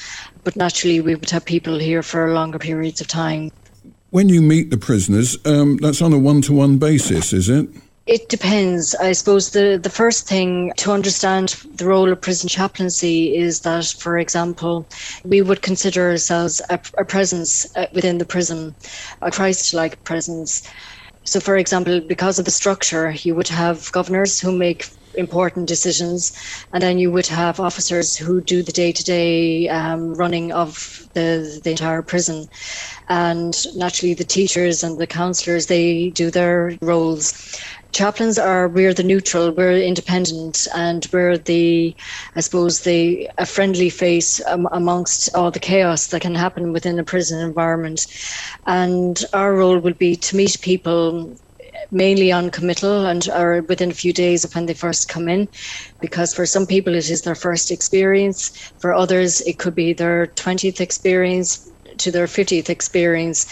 But 0.45 0.57
naturally, 0.57 1.01
we 1.01 1.15
would 1.15 1.31
have 1.31 1.45
people 1.45 1.79
here 1.79 2.03
for 2.03 2.33
longer 2.33 2.59
periods 2.59 3.01
of 3.01 3.07
time. 3.07 3.51
When 4.11 4.29
you 4.29 4.43
meet 4.43 4.71
the 4.71 4.79
prisoners, 4.79 5.37
um, 5.47 5.79
that's 5.79 6.03
on 6.03 6.13
a 6.13 6.19
one 6.19 6.43
to 6.43 6.53
one 6.53 6.79
basis, 6.79 7.33
is 7.33 7.49
it? 7.49 7.69
It 8.07 8.29
depends. 8.29 8.95
I 8.95 9.13
suppose 9.13 9.51
the, 9.51 9.81
the 9.83 9.91
first 9.91 10.29
thing 10.29 10.73
to 10.77 10.93
understand 10.93 11.57
the 11.75 11.87
role 11.87 12.11
of 12.13 12.21
prison 12.21 12.49
chaplaincy 12.49 13.37
is 13.37 13.63
that, 13.63 13.87
for 13.99 14.17
example, 14.17 14.87
we 15.25 15.43
would 15.43 15.63
consider 15.63 16.11
ourselves 16.11 16.63
a, 16.71 16.79
a 16.99 17.05
presence 17.05 17.67
uh, 17.77 17.87
within 17.93 18.19
the 18.19 18.25
prison, 18.25 18.77
a 19.23 19.33
Christ 19.33 19.75
like 19.75 20.03
presence. 20.05 20.63
So, 21.25 21.41
for 21.41 21.57
example, 21.57 22.01
because 22.01 22.39
of 22.39 22.45
the 22.45 22.53
structure, 22.53 23.11
you 23.11 23.35
would 23.35 23.49
have 23.49 23.91
governors 23.91 24.41
who 24.41 24.57
make 24.57 24.89
important 25.17 25.69
decisions, 25.69 26.33
and 26.73 26.83
then 26.83 26.99
you 26.99 27.11
would 27.13 27.27
have 27.27 27.61
officers 27.61 28.17
who 28.17 28.41
do 28.43 28.63
the 28.63 28.73
day 28.73 28.93
to 28.93 29.05
day 29.05 29.69
running 30.17 30.53
of 30.53 31.01
the, 31.15 31.61
the 31.65 31.71
entire 31.71 32.03
prison. 32.03 32.47
And 33.09 33.55
naturally, 33.77 34.15
the 34.15 34.25
teachers 34.25 34.83
and 34.83 34.99
the 34.99 35.07
counsellors, 35.07 35.67
they 35.67 36.11
do 36.11 36.31
their 36.31 36.77
roles 36.83 37.33
chaplains 37.93 38.39
are 38.39 38.69
we're 38.69 38.93
the 38.93 39.03
neutral 39.03 39.53
we're 39.55 39.73
independent 39.79 40.67
and 40.75 41.07
we're 41.13 41.39
the 41.39 41.97
i 42.37 42.41
suppose 42.41 42.83
the 42.83 43.29
a 43.39 43.47
friendly 43.47 43.89
face 43.89 44.41
um, 44.47 44.69
amongst 44.73 45.35
all 45.35 45.51
the 45.51 45.61
chaos 45.61 46.09
that 46.09 46.21
can 46.21 46.35
happen 46.35 46.73
within 46.73 46.99
a 46.99 47.05
prison 47.05 47.41
environment 47.41 48.03
and 48.67 49.25
our 49.33 49.55
role 49.55 49.79
will 49.79 49.95
be 49.95 50.15
to 50.17 50.37
meet 50.37 50.59
people 50.63 51.37
mainly 51.91 52.33
on 52.33 52.51
committal 52.51 53.07
and 53.07 53.29
are 53.29 53.63
within 53.69 53.91
a 53.91 53.95
few 53.95 54.13
days 54.13 54.45
of 54.45 54.55
when 54.55 54.67
they 54.67 54.75
first 54.75 55.09
come 55.09 55.29
in 55.29 55.49
because 56.01 56.35
for 56.35 56.47
some 56.47 56.67
people 56.67 56.95
it 56.95 57.11
is 57.11 57.23
their 57.23 57.35
first 57.35 57.71
experience. 57.71 58.51
For 58.79 58.95
others 58.95 59.41
it 59.43 59.59
could 59.59 59.75
be 59.75 59.93
their 59.93 60.29
20th 60.39 60.81
experience 60.81 61.67
to 61.99 62.11
their 62.11 62.27
50th 62.27 62.69
experience. 62.69 63.47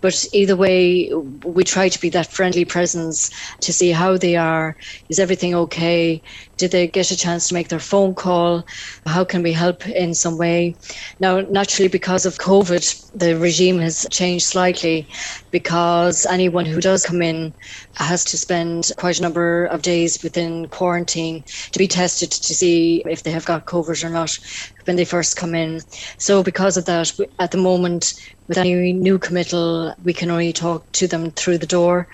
But 0.00 0.24
either 0.32 0.56
way, 0.56 1.10
we 1.44 1.64
try 1.64 1.88
to 1.88 2.00
be 2.00 2.10
that 2.10 2.32
friendly 2.32 2.64
presence 2.64 3.30
to 3.60 3.72
see 3.72 3.90
how 3.90 4.16
they 4.16 4.36
are. 4.36 4.76
Is 5.08 5.18
everything 5.18 5.54
okay? 5.54 6.22
Did 6.58 6.72
they 6.72 6.86
get 6.86 7.10
a 7.10 7.16
chance 7.16 7.48
to 7.48 7.54
make 7.54 7.68
their 7.68 7.78
phone 7.80 8.14
call? 8.14 8.64
How 9.06 9.24
can 9.24 9.42
we 9.42 9.52
help 9.52 9.86
in 9.86 10.14
some 10.14 10.38
way? 10.38 10.76
Now, 11.20 11.40
naturally, 11.40 11.88
because 11.88 12.26
of 12.26 12.38
COVID, 12.38 12.84
the 13.14 13.38
regime 13.38 13.78
has 13.78 14.06
changed 14.10 14.46
slightly 14.46 15.08
because 15.50 16.26
anyone 16.26 16.66
who 16.66 16.80
does 16.80 17.06
come 17.06 17.22
in 17.22 17.54
has 17.96 18.24
to 18.26 18.36
spend 18.36 18.90
quite 18.98 19.18
a 19.18 19.22
number 19.22 19.66
of 19.66 19.82
days 19.82 20.22
within 20.22 20.68
quarantine 20.68 21.44
to 21.72 21.78
be 21.78 21.88
tested 21.88 22.30
to 22.30 22.54
see 22.54 23.02
if 23.06 23.22
they 23.22 23.30
have 23.30 23.44
got 23.44 23.66
COVID 23.66 24.04
or 24.04 24.10
not 24.10 24.36
when 24.86 24.96
they 24.96 25.04
first 25.06 25.36
come 25.36 25.54
in. 25.54 25.80
So, 26.18 26.42
because 26.42 26.76
of 26.76 26.86
that, 26.86 27.12
at 27.40 27.52
the 27.52 27.58
moment, 27.58 28.14
with 28.48 28.58
any 28.58 28.92
new 28.92 29.18
committal, 29.18 29.94
we 30.02 30.12
can 30.14 30.30
only 30.30 30.52
talk 30.52 30.90
to 30.94 31.08
them 31.08 31.32
through 31.32 31.58
the 31.58 31.66
door 31.68 32.08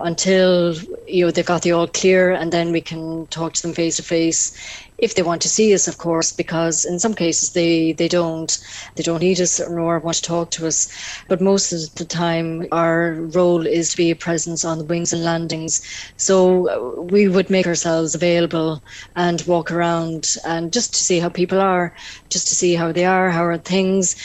until 0.00 0.74
you 1.06 1.24
know 1.24 1.30
they've 1.30 1.46
got 1.46 1.62
the 1.62 1.72
all 1.72 1.86
clear, 1.88 2.32
and 2.32 2.52
then 2.52 2.72
we 2.72 2.80
can 2.80 3.26
talk 3.28 3.54
to 3.54 3.62
them 3.62 3.74
face 3.74 3.96
to 3.96 4.02
face 4.02 4.52
if 4.98 5.14
they 5.14 5.22
want 5.22 5.40
to 5.42 5.48
see 5.48 5.72
us, 5.74 5.86
of 5.86 5.98
course, 5.98 6.32
because 6.32 6.84
in 6.84 6.98
some 6.98 7.14
cases 7.14 7.52
they 7.52 7.92
they 7.92 8.08
don't 8.08 8.58
they 8.96 9.02
don't 9.02 9.22
need 9.22 9.40
us 9.40 9.60
nor 9.70 9.98
want 10.00 10.16
to 10.16 10.22
talk 10.22 10.50
to 10.52 10.66
us. 10.66 10.88
But 11.28 11.40
most 11.40 11.72
of 11.72 11.94
the 11.94 12.04
time, 12.04 12.66
our 12.72 13.12
role 13.34 13.66
is 13.66 13.90
to 13.90 13.96
be 13.96 14.10
a 14.10 14.16
presence 14.16 14.64
on 14.64 14.78
the 14.78 14.84
wings 14.84 15.12
and 15.12 15.24
landings. 15.24 15.80
So 16.16 16.68
uh, 16.68 17.02
we 17.02 17.28
would 17.28 17.50
make 17.50 17.66
ourselves 17.66 18.14
available 18.14 18.82
and 19.14 19.42
walk 19.46 19.70
around 19.70 20.34
and 20.44 20.72
just 20.72 20.94
to 20.94 21.00
see 21.02 21.20
how 21.20 21.28
people 21.28 21.60
are, 21.60 21.94
just 22.30 22.48
to 22.48 22.54
see 22.56 22.74
how 22.74 22.92
they 22.92 23.04
are, 23.04 23.30
how 23.30 23.44
are 23.44 23.58
things 23.58 24.16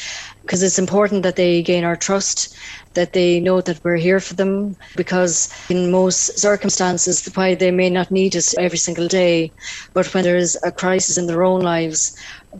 because 0.46 0.64
it's 0.64 0.80
important 0.80 1.24
that 1.24 1.36
they 1.36 1.64
gain 1.64 1.84
our 1.84 1.96
trust, 1.96 2.56
that 2.96 3.14
they 3.14 3.40
know 3.40 3.62
that 3.62 3.80
we're 3.84 3.98
here 3.98 4.20
for 4.20 4.36
them. 4.36 4.76
Because 4.96 5.50
in 5.70 5.92
most 5.92 6.40
circumstances, 6.40 7.26
why 7.36 7.56
they 7.56 7.72
may 7.72 7.90
not 7.90 8.12
need 8.12 8.36
us 8.36 8.56
every 8.58 8.78
single 8.78 9.08
day, 9.08 9.54
but 9.94 10.14
when 10.14 10.24
there's 10.24 10.58
a 10.64 10.72
crisis 10.72 11.18
in 11.18 11.28
their 11.28 11.44
own 11.44 11.62
lives, 11.62 12.12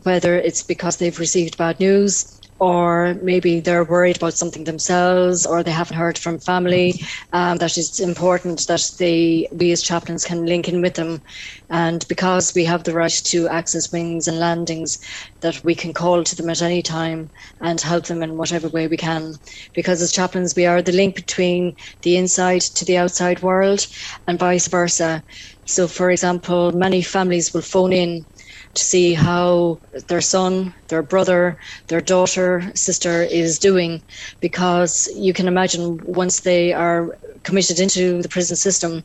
whether 0.04 0.36
it's 0.36 0.62
because 0.62 0.96
they've 0.98 1.18
received 1.18 1.56
bad 1.58 1.78
news 1.80 2.40
or 2.64 3.14
maybe 3.22 3.60
they're 3.60 3.84
worried 3.84 4.16
about 4.16 4.34
something 4.34 4.64
themselves 4.64 5.46
or 5.46 5.62
they 5.62 5.70
haven't 5.72 5.98
heard 5.98 6.18
from 6.18 6.38
family 6.40 6.94
um, 7.32 7.58
that 7.58 7.78
it's 7.78 8.00
important 8.00 8.66
that 8.68 8.82
they 8.98 9.48
we 9.52 9.72
as 9.72 9.82
chaplains 9.82 10.24
can 10.24 10.46
link 10.46 10.68
in 10.68 10.80
with 10.82 10.94
them. 10.94 11.22
And 11.70 12.04
because 12.08 12.54
we 12.54 12.64
have 12.66 12.84
the 12.84 12.94
right 12.94 13.12
to 13.26 13.48
access 13.48 13.92
wings 13.92 14.28
and 14.28 14.38
landings 14.40 14.98
that 15.42 15.62
we 15.64 15.74
can 15.74 15.92
call 15.92 16.24
to 16.24 16.36
them 16.36 16.50
at 16.50 16.62
any 16.62 16.82
time 16.82 17.30
and 17.60 17.80
help 17.80 18.06
them 18.06 18.22
in 18.22 18.36
whatever 18.38 18.68
way 18.70 18.88
we 18.88 18.96
can. 18.96 19.34
Because 19.74 20.02
as 20.02 20.12
chaplains 20.12 20.54
we 20.56 20.66
are 20.66 20.82
the 20.82 20.92
link 20.92 21.16
between 21.16 21.76
the 22.02 22.16
inside 22.16 22.62
to 22.62 22.84
the 22.86 22.98
outside 22.98 23.42
world 23.42 23.86
and 24.26 24.38
vice 24.38 24.68
versa. 24.68 25.22
So 25.66 25.88
for 25.88 26.10
example 26.10 26.72
many 26.72 27.02
families 27.02 27.52
will 27.54 27.62
phone 27.62 27.92
in 27.92 28.26
to 28.74 28.82
see 28.82 29.14
how 29.14 29.80
their 30.08 30.20
son, 30.20 30.74
their 30.88 31.02
brother, 31.02 31.58
their 31.88 32.00
daughter, 32.00 32.72
sister 32.74 33.22
is 33.22 33.58
doing, 33.58 34.02
because 34.40 35.08
you 35.16 35.32
can 35.32 35.48
imagine 35.48 35.98
once 36.04 36.40
they 36.40 36.72
are 36.72 37.18
committed 37.44 37.80
into 37.80 38.22
the 38.22 38.28
prison 38.28 38.56
system, 38.56 39.04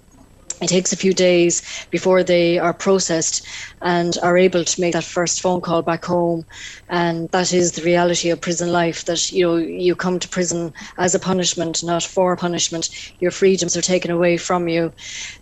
it 0.62 0.68
takes 0.68 0.92
a 0.92 0.98
few 0.98 1.14
days 1.14 1.62
before 1.92 2.24
they 2.24 2.60
are 2.60 2.74
processed 2.74 3.46
and 3.82 4.18
are 4.22 4.38
able 4.38 4.66
to 4.66 4.82
make 4.82 4.94
that 4.94 5.06
first 5.06 5.42
phone 5.42 5.62
call 5.62 5.84
back 5.84 6.04
home. 6.04 6.44
And 6.90 7.30
that 7.32 7.54
is 7.54 7.74
the 7.74 7.84
reality 7.84 8.30
of 8.30 8.42
prison 8.42 8.72
life 8.72 9.06
that 9.06 9.32
you 9.32 9.46
know 9.46 9.56
you 9.56 9.96
come 9.96 10.20
to 10.20 10.30
prison 10.30 10.74
as 10.98 11.16
a 11.16 11.20
punishment 11.20 11.80
not 11.84 12.04
for 12.04 12.36
punishment. 12.36 12.90
Your 13.20 13.32
freedoms 13.32 13.78
are 13.78 13.82
taken 13.82 14.12
away 14.12 14.38
from 14.38 14.68
you. 14.68 14.94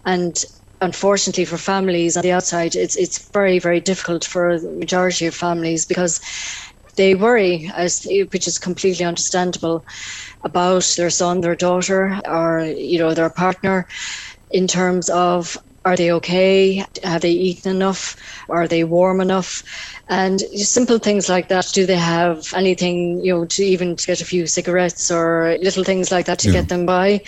And 0.05 0.35
unfortunately 0.81 1.45
for 1.45 1.57
families 1.57 2.15
on 2.17 2.23
the 2.23 2.31
outside 2.31 2.75
it's 2.75 2.95
it's 2.95 3.29
very 3.33 3.59
very 3.59 3.79
difficult 3.79 4.23
for 4.23 4.59
the 4.59 4.71
majority 4.71 5.25
of 5.25 5.33
families 5.35 5.85
because 5.85 6.19
they 6.97 7.15
worry 7.15 7.71
as 7.75 8.05
which 8.31 8.47
is 8.47 8.59
completely 8.59 9.05
understandable 9.05 9.85
about 10.43 10.85
their 10.97 11.09
son 11.09 11.41
their 11.41 11.55
daughter 11.55 12.19
or 12.27 12.61
you 12.65 12.99
know 12.99 13.13
their 13.13 13.29
partner 13.29 13.87
in 14.51 14.67
terms 14.67 15.09
of 15.09 15.57
are 15.85 15.95
they 15.95 16.11
okay? 16.11 16.83
Have 17.03 17.21
they 17.21 17.31
eaten 17.31 17.71
enough? 17.77 18.17
Are 18.49 18.67
they 18.67 18.83
warm 18.83 19.21
enough? 19.21 19.63
And 20.09 20.39
simple 20.39 20.99
things 20.99 21.27
like 21.27 21.49
that. 21.49 21.65
Do 21.73 21.85
they 21.85 21.97
have 21.97 22.45
anything, 22.55 23.19
you 23.21 23.33
know, 23.33 23.45
to 23.45 23.63
even 23.63 23.95
to 23.97 24.05
get 24.07 24.21
a 24.21 24.25
few 24.25 24.47
cigarettes 24.47 25.11
or 25.11 25.57
little 25.61 25.83
things 25.83 26.11
like 26.11 26.27
that 26.27 26.39
to 26.39 26.47
Yeah. 26.47 26.53
get 26.61 26.69
them 26.69 26.85
by? 26.85 27.21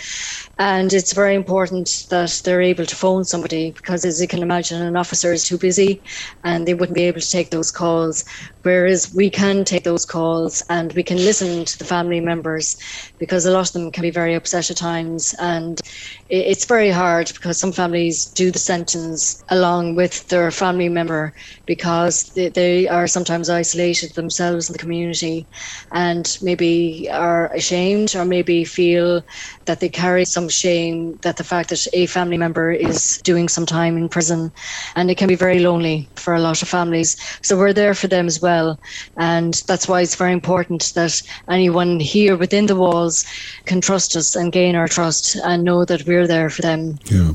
And 0.58 0.92
it's 0.92 1.12
very 1.14 1.34
important 1.34 1.90
that 2.10 2.40
they're 2.44 2.62
able 2.62 2.86
to 2.86 2.96
phone 2.96 3.24
somebody 3.24 3.72
because, 3.72 4.04
as 4.04 4.20
you 4.20 4.28
can 4.28 4.42
imagine, 4.42 4.82
an 4.82 4.96
officer 4.96 5.32
is 5.32 5.46
too 5.46 5.58
busy 5.58 6.02
and 6.44 6.66
they 6.66 6.74
wouldn't 6.74 6.94
be 6.96 7.04
able 7.04 7.20
to 7.20 7.30
take 7.30 7.50
those 7.50 7.70
calls. 7.70 8.24
Whereas 8.62 9.12
we 9.14 9.30
can 9.30 9.64
take 9.64 9.84
those 9.84 10.04
calls 10.04 10.62
and 10.68 10.92
we 10.92 11.02
can 11.02 11.16
listen 11.18 11.64
to 11.64 11.78
the 11.78 11.84
family 11.84 12.20
members 12.20 12.76
because 13.18 13.46
a 13.46 13.50
lot 13.50 13.68
of 13.68 13.72
them 13.72 13.90
can 13.90 14.02
be 14.02 14.10
very 14.10 14.34
upset 14.34 14.70
at 14.70 14.76
times. 14.76 15.34
And 15.38 15.80
it's 16.28 16.66
very 16.66 16.90
hard 16.90 17.32
because 17.32 17.58
some 17.58 17.72
families 17.72 18.26
do 18.26 18.50
the 18.50 18.58
sentence 18.58 19.42
along 19.50 19.96
with 19.96 20.28
their 20.28 20.50
family 20.50 20.88
member 20.88 21.32
because 21.66 22.30
they, 22.34 22.48
they 22.50 22.69
are 22.88 23.06
sometimes 23.06 23.48
isolated 23.50 24.14
themselves 24.14 24.68
in 24.68 24.72
the 24.72 24.78
community 24.78 25.46
and 25.92 26.38
maybe 26.42 27.08
are 27.10 27.46
ashamed 27.52 28.14
or 28.14 28.24
maybe 28.24 28.64
feel 28.64 29.22
that 29.66 29.80
they 29.80 29.88
carry 29.88 30.24
some 30.24 30.48
shame 30.48 31.16
that 31.22 31.36
the 31.36 31.44
fact 31.44 31.68
that 31.70 31.86
a 31.92 32.06
family 32.06 32.38
member 32.38 32.70
is 32.72 33.20
doing 33.24 33.48
some 33.48 33.66
time 33.66 33.96
in 33.96 34.08
prison 34.08 34.50
and 34.96 35.10
it 35.10 35.18
can 35.18 35.28
be 35.28 35.34
very 35.34 35.60
lonely 35.60 36.08
for 36.16 36.34
a 36.34 36.40
lot 36.40 36.62
of 36.62 36.68
families 36.68 37.16
so 37.42 37.56
we're 37.56 37.72
there 37.72 37.94
for 37.94 38.08
them 38.08 38.26
as 38.26 38.40
well 38.40 38.78
and 39.16 39.54
that's 39.66 39.88
why 39.88 40.00
it's 40.00 40.16
very 40.16 40.32
important 40.32 40.92
that 40.94 41.22
anyone 41.48 42.00
here 42.00 42.36
within 42.36 42.66
the 42.66 42.76
walls 42.76 43.24
can 43.64 43.80
trust 43.80 44.16
us 44.16 44.34
and 44.36 44.52
gain 44.52 44.74
our 44.74 44.88
trust 44.88 45.36
and 45.44 45.64
know 45.64 45.84
that 45.84 46.06
we're 46.06 46.26
there 46.26 46.50
for 46.50 46.62
them 46.62 46.98
Yeah. 47.06 47.32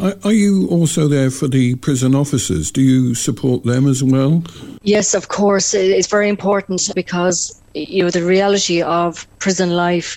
Are, 0.00 0.14
are 0.24 0.32
you 0.32 0.68
also 0.68 1.08
there 1.08 1.30
for 1.30 1.48
the 1.48 1.74
prison 1.76 2.14
officers? 2.14 2.70
Do 2.70 2.82
you 2.82 3.14
support 3.14 3.64
them 3.64 3.86
as 3.86 4.02
well? 4.02 4.42
Yes, 4.82 5.14
of 5.14 5.28
course. 5.28 5.74
It's 5.74 6.08
very 6.08 6.28
important 6.28 6.82
because 6.94 7.62
you 7.74 8.02
know 8.04 8.10
the 8.10 8.24
reality 8.24 8.80
of 8.82 9.26
prison 9.40 9.70
life 9.70 10.16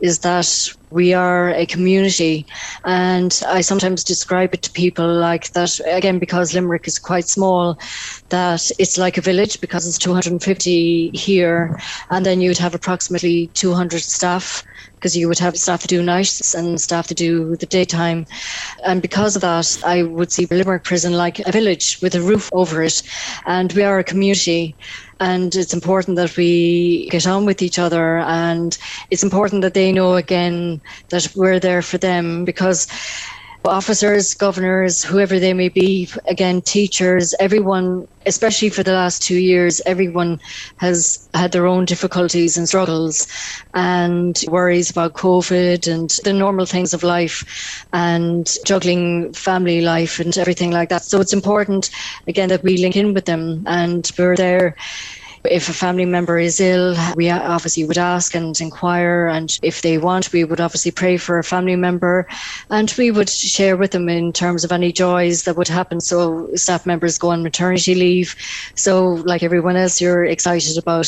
is 0.00 0.18
that 0.20 0.48
we 0.90 1.14
are 1.14 1.50
a 1.50 1.66
community. 1.66 2.46
And 2.84 3.38
I 3.46 3.60
sometimes 3.60 4.04
describe 4.04 4.52
it 4.54 4.62
to 4.62 4.72
people 4.72 5.06
like 5.14 5.52
that 5.52 5.78
again 5.86 6.18
because 6.18 6.52
Limerick 6.54 6.86
is 6.88 6.98
quite 6.98 7.26
small 7.28 7.76
that 8.30 8.70
it's 8.78 8.98
like 8.98 9.16
a 9.16 9.22
village 9.22 9.60
because 9.60 9.86
it's 9.86 9.98
250 9.98 11.10
here. 11.14 11.78
And 12.10 12.26
then 12.26 12.40
you'd 12.40 12.58
have 12.58 12.74
approximately 12.74 13.48
200 13.54 14.02
staff 14.02 14.62
because 15.00 15.16
you 15.16 15.28
would 15.28 15.38
have 15.38 15.56
staff 15.56 15.80
to 15.80 15.88
do 15.88 16.02
nights 16.02 16.54
and 16.54 16.78
staff 16.78 17.06
to 17.06 17.14
do 17.14 17.56
the 17.56 17.64
daytime. 17.64 18.26
And 18.84 19.00
because 19.00 19.34
of 19.34 19.40
that, 19.40 19.80
I 19.82 20.02
would 20.02 20.30
see 20.30 20.44
Limerick 20.44 20.84
Prison 20.84 21.14
like 21.14 21.38
a 21.38 21.50
village 21.50 21.98
with 22.02 22.14
a 22.14 22.20
roof 22.20 22.50
over 22.52 22.82
it. 22.82 23.02
And 23.46 23.72
we 23.72 23.82
are 23.82 23.98
a 23.98 24.04
community. 24.04 24.76
And 25.18 25.56
it's 25.56 25.72
important 25.72 26.16
that 26.16 26.36
we 26.36 27.08
get 27.08 27.26
on 27.26 27.46
with 27.46 27.62
each 27.62 27.78
other. 27.78 28.18
And 28.18 28.76
it's 29.10 29.22
important 29.22 29.62
that 29.62 29.72
they 29.72 29.90
know 29.90 30.16
again 30.16 30.82
that 31.08 31.32
we're 31.34 31.58
there 31.58 31.80
for 31.80 31.96
them 31.96 32.44
because 32.44 32.86
officers, 33.64 34.34
governors, 34.34 35.02
whoever 35.02 35.38
they 35.38 35.52
may 35.52 35.68
be, 35.68 36.08
again, 36.28 36.62
teachers, 36.62 37.34
everyone, 37.40 38.06
especially 38.26 38.70
for 38.70 38.82
the 38.82 38.92
last 38.92 39.22
two 39.22 39.38
years, 39.38 39.80
everyone 39.86 40.38
has 40.78 41.28
had 41.34 41.52
their 41.52 41.66
own 41.66 41.84
difficulties 41.84 42.56
and 42.56 42.68
struggles 42.68 43.26
and 43.74 44.42
worries 44.48 44.90
about 44.90 45.14
COVID 45.14 45.86
and 45.92 46.10
the 46.24 46.32
normal 46.32 46.66
things 46.66 46.94
of 46.94 47.02
life 47.02 47.86
and 47.92 48.50
juggling 48.66 49.32
family 49.34 49.80
life 49.80 50.20
and 50.20 50.36
everything 50.38 50.70
like 50.70 50.88
that. 50.88 51.04
So 51.04 51.20
it's 51.20 51.32
important, 51.32 51.90
again, 52.26 52.48
that 52.48 52.62
we 52.62 52.78
link 52.78 52.96
in 52.96 53.14
with 53.14 53.26
them 53.26 53.64
and 53.66 54.10
we're 54.18 54.36
there 54.36 54.76
if 55.44 55.68
a 55.68 55.72
family 55.72 56.04
member 56.04 56.38
is 56.38 56.60
ill, 56.60 56.94
we 57.16 57.30
obviously 57.30 57.84
would 57.84 57.98
ask 57.98 58.34
and 58.34 58.58
inquire. 58.60 59.26
And 59.26 59.58
if 59.62 59.82
they 59.82 59.98
want, 59.98 60.32
we 60.32 60.44
would 60.44 60.60
obviously 60.60 60.90
pray 60.90 61.16
for 61.16 61.38
a 61.38 61.44
family 61.44 61.76
member 61.76 62.26
and 62.68 62.92
we 62.98 63.10
would 63.10 63.28
share 63.28 63.76
with 63.76 63.92
them 63.92 64.08
in 64.08 64.32
terms 64.32 64.64
of 64.64 64.72
any 64.72 64.92
joys 64.92 65.44
that 65.44 65.56
would 65.56 65.68
happen. 65.68 66.00
So, 66.00 66.50
staff 66.54 66.84
members 66.84 67.18
go 67.18 67.30
on 67.30 67.42
maternity 67.42 67.94
leave. 67.94 68.36
So, 68.74 69.14
like 69.24 69.42
everyone 69.42 69.76
else, 69.76 70.00
you're 70.00 70.24
excited 70.24 70.76
about 70.76 71.06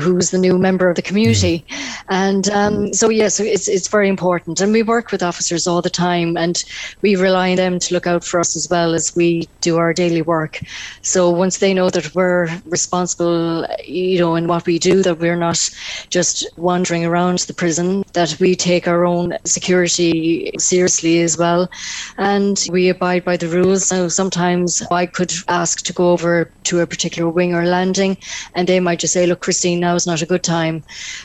who's 0.00 0.30
the 0.30 0.38
new 0.38 0.58
member 0.58 0.90
of 0.90 0.96
the 0.96 1.02
community. 1.02 1.64
And 2.08 2.48
um, 2.50 2.92
so, 2.92 3.08
yes, 3.08 3.40
it's, 3.40 3.68
it's 3.68 3.88
very 3.88 4.08
important. 4.08 4.60
And 4.60 4.72
we 4.72 4.82
work 4.82 5.12
with 5.12 5.22
officers 5.22 5.66
all 5.66 5.80
the 5.80 5.90
time 5.90 6.36
and 6.36 6.62
we 7.00 7.16
rely 7.16 7.50
on 7.50 7.56
them 7.56 7.78
to 7.78 7.94
look 7.94 8.06
out 8.06 8.24
for 8.24 8.40
us 8.40 8.54
as 8.56 8.68
well 8.68 8.94
as 8.94 9.14
we 9.16 9.48
do 9.60 9.78
our 9.78 9.94
daily 9.94 10.22
work. 10.22 10.60
So, 11.00 11.30
once 11.30 11.58
they 11.58 11.72
know 11.72 11.88
that 11.90 12.14
we're 12.14 12.48
responsible 12.66 13.61
you 13.84 14.18
know, 14.18 14.34
in 14.34 14.46
what 14.46 14.66
we 14.66 14.78
do, 14.78 15.02
that 15.02 15.18
we're 15.18 15.36
not 15.36 15.70
just 16.10 16.46
wandering 16.56 17.04
around 17.04 17.40
the 17.40 17.54
prison, 17.54 18.04
that 18.12 18.36
we 18.40 18.54
take 18.54 18.88
our 18.88 19.04
own 19.04 19.36
security 19.44 20.52
seriously 20.58 21.22
as 21.22 21.38
well. 21.38 21.70
And 22.18 22.64
we 22.70 22.88
abide 22.88 23.24
by 23.24 23.36
the 23.36 23.48
rules. 23.48 23.86
So 23.86 24.08
sometimes 24.08 24.82
I 24.90 25.06
could 25.06 25.32
ask 25.48 25.84
to 25.84 25.92
go 25.92 26.10
over 26.10 26.50
to 26.64 26.80
a 26.80 26.86
particular 26.86 27.30
wing 27.30 27.54
or 27.54 27.64
landing, 27.64 28.16
and 28.54 28.68
they 28.68 28.80
might 28.80 29.00
just 29.00 29.12
say, 29.12 29.26
Look, 29.26 29.40
Christine, 29.40 29.80
now 29.80 29.94
is 29.94 30.06
not 30.06 30.22
a 30.22 30.26
good 30.26 30.42
time. 30.42 30.82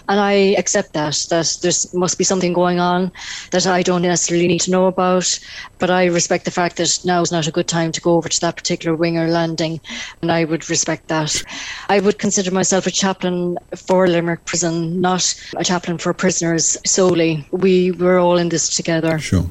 And 0.09 0.19
I 0.19 0.31
accept 0.57 0.93
that, 0.93 1.15
that 1.29 1.57
there 1.61 1.71
must 1.93 2.17
be 2.17 2.23
something 2.23 2.53
going 2.53 2.79
on 2.79 3.11
that 3.51 3.67
I 3.67 3.83
don't 3.83 4.01
necessarily 4.01 4.47
need 4.47 4.61
to 4.61 4.71
know 4.71 4.87
about. 4.87 5.39
But 5.79 5.89
I 5.89 6.05
respect 6.05 6.45
the 6.45 6.51
fact 6.51 6.77
that 6.77 6.99
now 7.05 7.21
is 7.21 7.31
not 7.31 7.47
a 7.47 7.51
good 7.51 7.67
time 7.67 7.91
to 7.91 8.01
go 8.01 8.15
over 8.15 8.29
to 8.29 8.41
that 8.41 8.55
particular 8.55 8.95
wing 8.95 9.17
or 9.17 9.27
landing. 9.27 9.79
And 10.21 10.31
I 10.31 10.43
would 10.43 10.69
respect 10.69 11.07
that. 11.07 11.41
I 11.89 11.99
would 11.99 12.19
consider 12.27 12.51
myself 12.51 12.85
a 12.85 12.91
chaplain 12.91 13.57
for 13.73 14.05
Limerick 14.05 14.43
Prison, 14.43 14.99
not 14.99 15.33
a 15.55 15.63
chaplain 15.63 15.97
for 15.97 16.13
prisoners 16.13 16.75
solely. 16.85 17.47
We 17.51 17.91
were 17.91 18.19
all 18.19 18.37
in 18.37 18.49
this 18.49 18.75
together. 18.75 19.17
Sure. 19.17 19.49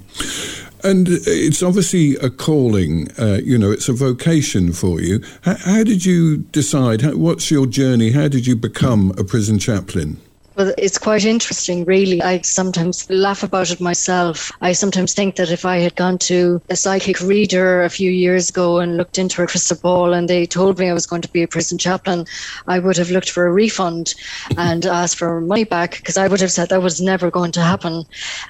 And 0.84 1.08
it's 1.08 1.62
obviously 1.62 2.16
a 2.16 2.28
calling, 2.28 3.10
uh, 3.18 3.40
you 3.42 3.56
know, 3.56 3.72
it's 3.72 3.88
a 3.88 3.94
vocation 3.94 4.74
for 4.74 5.00
you. 5.00 5.22
How, 5.40 5.56
how 5.56 5.84
did 5.84 6.04
you 6.04 6.36
decide? 6.52 7.00
How, 7.00 7.16
what's 7.16 7.50
your 7.50 7.64
journey? 7.64 8.10
How 8.10 8.28
did 8.28 8.46
you 8.46 8.54
become 8.54 9.14
a 9.16 9.24
prison 9.24 9.58
chaplain? 9.58 10.20
Well, 10.56 10.72
it's 10.78 10.96
quite 10.96 11.26
interesting, 11.26 11.84
really. 11.84 12.22
I 12.22 12.40
sometimes 12.40 13.10
laugh 13.10 13.42
about 13.42 13.70
it 13.70 13.78
myself. 13.78 14.50
I 14.62 14.72
sometimes 14.72 15.12
think 15.12 15.36
that 15.36 15.50
if 15.50 15.66
I 15.66 15.76
had 15.80 15.94
gone 15.96 16.16
to 16.30 16.62
a 16.70 16.76
psychic 16.76 17.20
reader 17.20 17.82
a 17.82 17.90
few 17.90 18.10
years 18.10 18.48
ago 18.48 18.78
and 18.78 18.96
looked 18.96 19.18
into 19.18 19.42
a 19.42 19.46
crystal 19.46 19.76
ball 19.76 20.14
and 20.14 20.30
they 20.30 20.46
told 20.46 20.78
me 20.78 20.88
I 20.88 20.94
was 20.94 21.06
going 21.06 21.20
to 21.20 21.30
be 21.30 21.42
a 21.42 21.48
prison 21.48 21.76
chaplain, 21.76 22.24
I 22.66 22.78
would 22.78 22.96
have 22.96 23.10
looked 23.10 23.28
for 23.28 23.46
a 23.46 23.52
refund 23.52 24.14
and 24.56 24.86
asked 24.86 25.18
for 25.18 25.42
money 25.42 25.64
back 25.64 25.98
because 25.98 26.16
I 26.16 26.26
would 26.26 26.40
have 26.40 26.52
said 26.52 26.70
that 26.70 26.80
was 26.80 27.02
never 27.02 27.30
going 27.30 27.52
to 27.52 27.60
happen. 27.60 28.04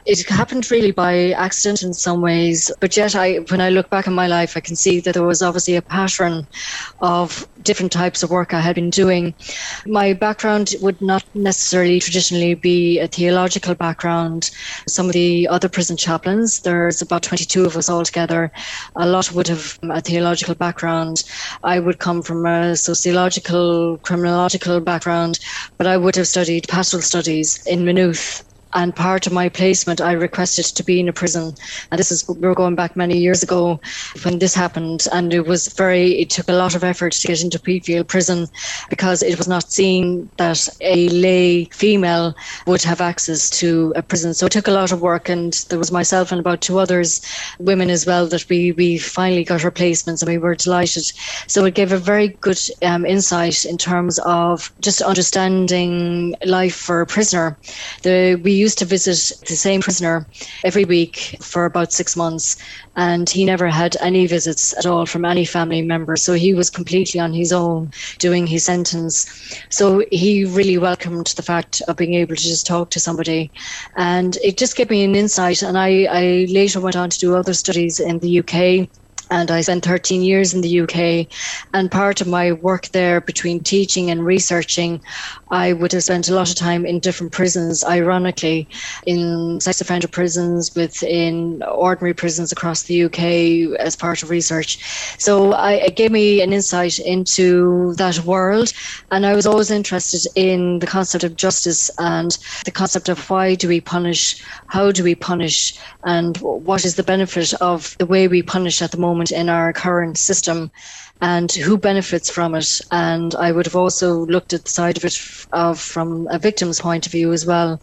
It 0.04 0.28
happened 0.28 0.70
really 0.70 0.92
by 0.92 1.32
accident 1.32 1.82
in 1.82 1.92
some 1.92 2.20
ways, 2.20 2.70
but 2.80 2.96
yet 2.96 3.16
I, 3.16 3.38
when 3.50 3.60
I 3.60 3.70
look 3.70 3.90
back 3.90 4.06
in 4.06 4.14
my 4.14 4.28
life, 4.28 4.56
I 4.56 4.60
can 4.60 4.76
see 4.76 5.00
that 5.00 5.14
there 5.14 5.24
was 5.24 5.42
obviously 5.42 5.74
a 5.74 5.82
pattern 5.82 6.46
of 7.00 7.48
different 7.66 7.92
types 7.92 8.22
of 8.22 8.30
work 8.30 8.54
I 8.54 8.60
had 8.60 8.76
been 8.76 8.90
doing. 8.90 9.34
My 9.86 10.12
background 10.14 10.74
would 10.80 11.00
not 11.02 11.24
necessarily 11.34 12.00
traditionally 12.00 12.54
be 12.54 13.00
a 13.00 13.08
theological 13.08 13.74
background. 13.74 14.50
Some 14.88 15.06
of 15.06 15.12
the 15.12 15.48
other 15.48 15.68
prison 15.68 15.96
chaplains, 15.96 16.60
there's 16.60 17.02
about 17.02 17.24
22 17.24 17.64
of 17.66 17.76
us 17.76 17.90
altogether, 17.90 18.52
a 18.96 19.06
lot 19.06 19.32
would 19.32 19.48
have 19.48 19.78
um, 19.82 19.90
a 19.90 20.00
theological 20.00 20.54
background. 20.54 21.24
I 21.64 21.80
would 21.80 21.98
come 21.98 22.22
from 22.22 22.46
a 22.46 22.76
sociological, 22.76 23.98
criminological 23.98 24.80
background, 24.80 25.38
but 25.76 25.86
I 25.86 25.96
would 25.96 26.16
have 26.16 26.28
studied 26.28 26.68
pastoral 26.68 27.02
studies 27.02 27.60
in 27.66 27.84
Maynooth 27.84 28.44
and 28.76 28.94
part 28.94 29.26
of 29.26 29.32
my 29.32 29.48
placement 29.48 30.00
I 30.00 30.12
requested 30.12 30.66
to 30.66 30.84
be 30.84 31.00
in 31.00 31.08
a 31.08 31.12
prison. 31.12 31.54
And 31.90 31.98
this 31.98 32.12
is 32.12 32.28
we're 32.28 32.54
going 32.54 32.74
back 32.74 32.94
many 32.94 33.16
years 33.18 33.42
ago 33.42 33.80
when 34.22 34.38
this 34.38 34.54
happened. 34.54 35.08
And 35.12 35.32
it 35.32 35.46
was 35.46 35.68
very 35.68 36.20
it 36.20 36.30
took 36.30 36.48
a 36.48 36.52
lot 36.52 36.74
of 36.74 36.84
effort 36.84 37.12
to 37.12 37.26
get 37.26 37.42
into 37.42 37.58
Wheatfield 37.58 38.06
prison 38.06 38.46
because 38.90 39.22
it 39.22 39.38
was 39.38 39.48
not 39.48 39.72
seen 39.72 40.28
that 40.36 40.68
a 40.82 41.08
lay 41.08 41.64
female 41.72 42.34
would 42.66 42.82
have 42.82 43.00
access 43.00 43.48
to 43.60 43.94
a 43.96 44.02
prison. 44.02 44.34
So 44.34 44.46
it 44.46 44.52
took 44.52 44.68
a 44.68 44.72
lot 44.72 44.92
of 44.92 45.00
work. 45.00 45.28
And 45.30 45.54
there 45.70 45.78
was 45.78 45.90
myself 45.90 46.30
and 46.30 46.38
about 46.38 46.60
two 46.60 46.78
others 46.78 47.22
women 47.58 47.88
as 47.88 48.06
well 48.06 48.26
that 48.26 48.46
we 48.50 48.72
we 48.72 48.98
finally 48.98 49.44
got 49.44 49.64
our 49.64 49.70
placements 49.70 50.20
and 50.22 50.30
we 50.30 50.38
were 50.38 50.54
delighted. 50.54 51.04
So 51.46 51.64
it 51.64 51.74
gave 51.74 51.92
a 51.92 51.98
very 51.98 52.28
good 52.28 52.60
um, 52.82 53.06
insight 53.06 53.64
in 53.64 53.78
terms 53.78 54.18
of 54.20 54.70
just 54.80 55.00
understanding 55.00 56.34
life 56.44 56.76
for 56.76 57.00
a 57.00 57.06
prisoner. 57.06 57.56
The 58.02 58.38
we 58.44 58.65
used 58.66 58.78
to 58.78 58.84
visit 58.96 59.18
the 59.46 59.54
same 59.54 59.80
prisoner 59.80 60.26
every 60.64 60.84
week 60.84 61.36
for 61.40 61.66
about 61.66 61.92
six 61.92 62.16
months, 62.16 62.56
and 62.96 63.30
he 63.30 63.44
never 63.44 63.68
had 63.68 63.96
any 64.00 64.26
visits 64.26 64.74
at 64.78 64.86
all 64.86 65.06
from 65.06 65.24
any 65.24 65.44
family 65.44 65.82
member. 65.82 66.16
So 66.16 66.32
he 66.34 66.52
was 66.52 66.68
completely 66.78 67.20
on 67.20 67.32
his 67.32 67.52
own 67.52 67.90
doing 68.18 68.44
his 68.46 68.64
sentence. 68.64 69.14
So 69.70 70.04
he 70.10 70.44
really 70.58 70.78
welcomed 70.78 71.28
the 71.36 71.48
fact 71.52 71.80
of 71.86 71.96
being 71.96 72.14
able 72.14 72.34
to 72.34 72.48
just 72.52 72.66
talk 72.66 72.90
to 72.90 73.00
somebody, 73.06 73.52
and 73.96 74.36
it 74.48 74.58
just 74.58 74.76
gave 74.76 74.90
me 74.90 75.04
an 75.04 75.14
insight. 75.14 75.62
And 75.62 75.78
I, 75.78 75.90
I 76.22 76.24
later 76.60 76.80
went 76.80 76.96
on 76.96 77.10
to 77.10 77.18
do 77.18 77.36
other 77.36 77.54
studies 77.54 78.00
in 78.00 78.18
the 78.18 78.40
UK 78.40 78.88
and 79.30 79.50
I 79.50 79.60
spent 79.60 79.84
13 79.84 80.22
years 80.22 80.54
in 80.54 80.60
the 80.60 80.80
UK. 80.80 81.26
And 81.74 81.90
part 81.90 82.20
of 82.20 82.26
my 82.26 82.52
work 82.52 82.88
there, 82.88 83.20
between 83.20 83.60
teaching 83.60 84.10
and 84.10 84.24
researching, 84.24 85.00
I 85.50 85.72
would 85.72 85.92
have 85.92 86.04
spent 86.04 86.28
a 86.28 86.34
lot 86.34 86.48
of 86.48 86.56
time 86.56 86.86
in 86.86 87.00
different 87.00 87.32
prisons, 87.32 87.84
ironically, 87.84 88.68
in 89.06 89.60
sex 89.60 89.80
offender 89.80 90.08
prisons, 90.08 90.74
within 90.74 91.62
ordinary 91.62 92.14
prisons 92.14 92.52
across 92.52 92.84
the 92.84 93.04
UK 93.04 93.78
as 93.80 93.96
part 93.96 94.22
of 94.22 94.30
research. 94.30 94.78
So 95.18 95.52
I, 95.52 95.72
it 95.72 95.96
gave 95.96 96.12
me 96.12 96.40
an 96.40 96.52
insight 96.52 96.98
into 96.98 97.94
that 97.94 98.24
world. 98.24 98.72
And 99.10 99.26
I 99.26 99.34
was 99.34 99.46
always 99.46 99.70
interested 99.70 100.26
in 100.36 100.78
the 100.78 100.86
concept 100.86 101.24
of 101.24 101.36
justice 101.36 101.90
and 101.98 102.36
the 102.64 102.70
concept 102.70 103.08
of 103.08 103.28
why 103.30 103.54
do 103.54 103.68
we 103.68 103.80
punish, 103.80 104.42
how 104.66 104.92
do 104.92 105.02
we 105.02 105.14
punish, 105.14 105.78
and 106.04 106.36
what 106.38 106.84
is 106.84 106.94
the 106.94 107.02
benefit 107.02 107.54
of 107.54 107.96
the 107.98 108.06
way 108.06 108.28
we 108.28 108.42
punish 108.42 108.82
at 108.82 108.90
the 108.90 108.98
moment 108.98 109.15
moment 109.16 109.30
in 109.32 109.48
our 109.48 109.72
current 109.72 110.18
system 110.18 110.70
and 111.22 111.50
who 111.52 111.78
benefits 111.78 112.30
from 112.30 112.54
it. 112.54 112.68
And 112.92 113.34
I 113.36 113.52
would 113.52 113.66
have 113.66 113.76
also 113.76 114.26
looked 114.26 114.52
at 114.52 114.64
the 114.64 114.70
side 114.70 114.98
of 114.98 115.04
it 115.04 115.14
of, 115.52 115.80
from 115.80 116.28
a 116.30 116.38
victim's 116.38 116.80
point 116.80 117.06
of 117.06 117.12
view 117.12 117.32
as 117.32 117.46
well. 117.46 117.80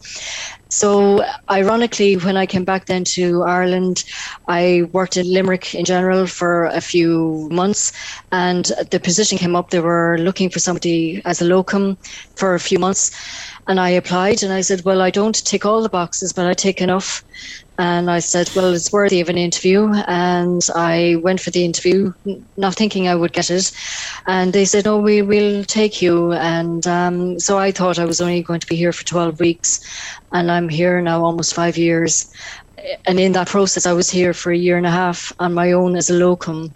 So, 0.72 1.24
ironically, 1.52 2.16
when 2.16 2.38
I 2.38 2.48
came 2.48 2.66
back 2.66 2.88
then 2.88 3.04
to 3.16 3.44
Ireland, 3.44 4.04
I 4.50 4.84
worked 4.92 5.18
in 5.18 5.32
Limerick 5.32 5.76
in 5.76 5.86
general 5.86 6.28
for 6.28 6.66
a 6.66 6.82
few 6.82 7.50
months, 7.52 7.92
and 8.32 8.66
the 8.92 9.00
position 9.00 9.38
came 9.38 9.56
up. 9.56 9.70
They 9.70 9.82
were 9.82 10.18
looking 10.20 10.50
for 10.50 10.60
somebody 10.60 11.22
as 11.26 11.42
a 11.42 11.46
locum 11.46 11.98
for 12.38 12.56
a 12.56 12.60
few 12.60 12.80
months, 12.80 13.12
and 13.68 13.80
I 13.80 13.90
applied. 13.92 14.44
And 14.44 14.54
I 14.54 14.62
said, 14.62 14.82
"Well, 14.86 15.02
I 15.02 15.12
don't 15.12 15.36
tick 15.46 15.66
all 15.66 15.84
the 15.84 15.90
boxes, 15.90 16.34
but 16.34 16.48
I 16.48 16.54
tick 16.56 16.82
enough." 16.82 17.24
And 17.78 18.10
I 18.12 18.20
said, 18.20 18.50
well, 18.56 18.74
it's 18.74 18.94
worthy 18.94 19.22
of 19.22 19.30
an 19.30 19.38
interview. 19.38 19.92
And 20.08 20.62
I 20.76 21.18
went 21.24 21.42
for 21.42 21.52
the 21.52 21.66
interview, 21.66 22.14
not 22.58 22.76
thinking 22.76 23.08
I 23.08 23.16
would 23.16 23.34
get 23.34 23.52
it. 23.52 23.72
And 24.28 24.54
they 24.54 24.66
said, 24.66 24.88
oh, 24.88 25.02
we 25.02 25.24
will 25.24 25.66
take 25.66 26.02
you. 26.02 26.34
And 26.34 26.88
um, 26.88 27.40
so 27.40 27.58
I 27.60 27.72
thought 27.72 28.00
I 28.00 28.06
was 28.06 28.22
only 28.22 28.44
going 28.44 28.62
to 28.62 28.68
be 28.68 28.78
here 28.78 28.94
for 28.94 29.06
12 29.06 29.40
weeks. 29.42 29.80
And 30.34 30.52
I'm 30.52 30.70
here 30.70 31.02
now 31.02 31.24
almost 31.24 31.54
five 31.56 31.78
years. 31.78 32.26
And 33.08 33.20
in 33.20 33.34
that 33.34 33.48
process, 33.50 33.86
I 33.86 33.94
was 33.94 34.10
here 34.10 34.34
for 34.34 34.52
a 34.52 34.58
year 34.58 34.78
and 34.78 34.86
a 34.88 34.92
half 34.92 35.32
on 35.40 35.54
my 35.54 35.72
own 35.74 35.96
as 35.98 36.10
a 36.10 36.16
locum. 36.16 36.76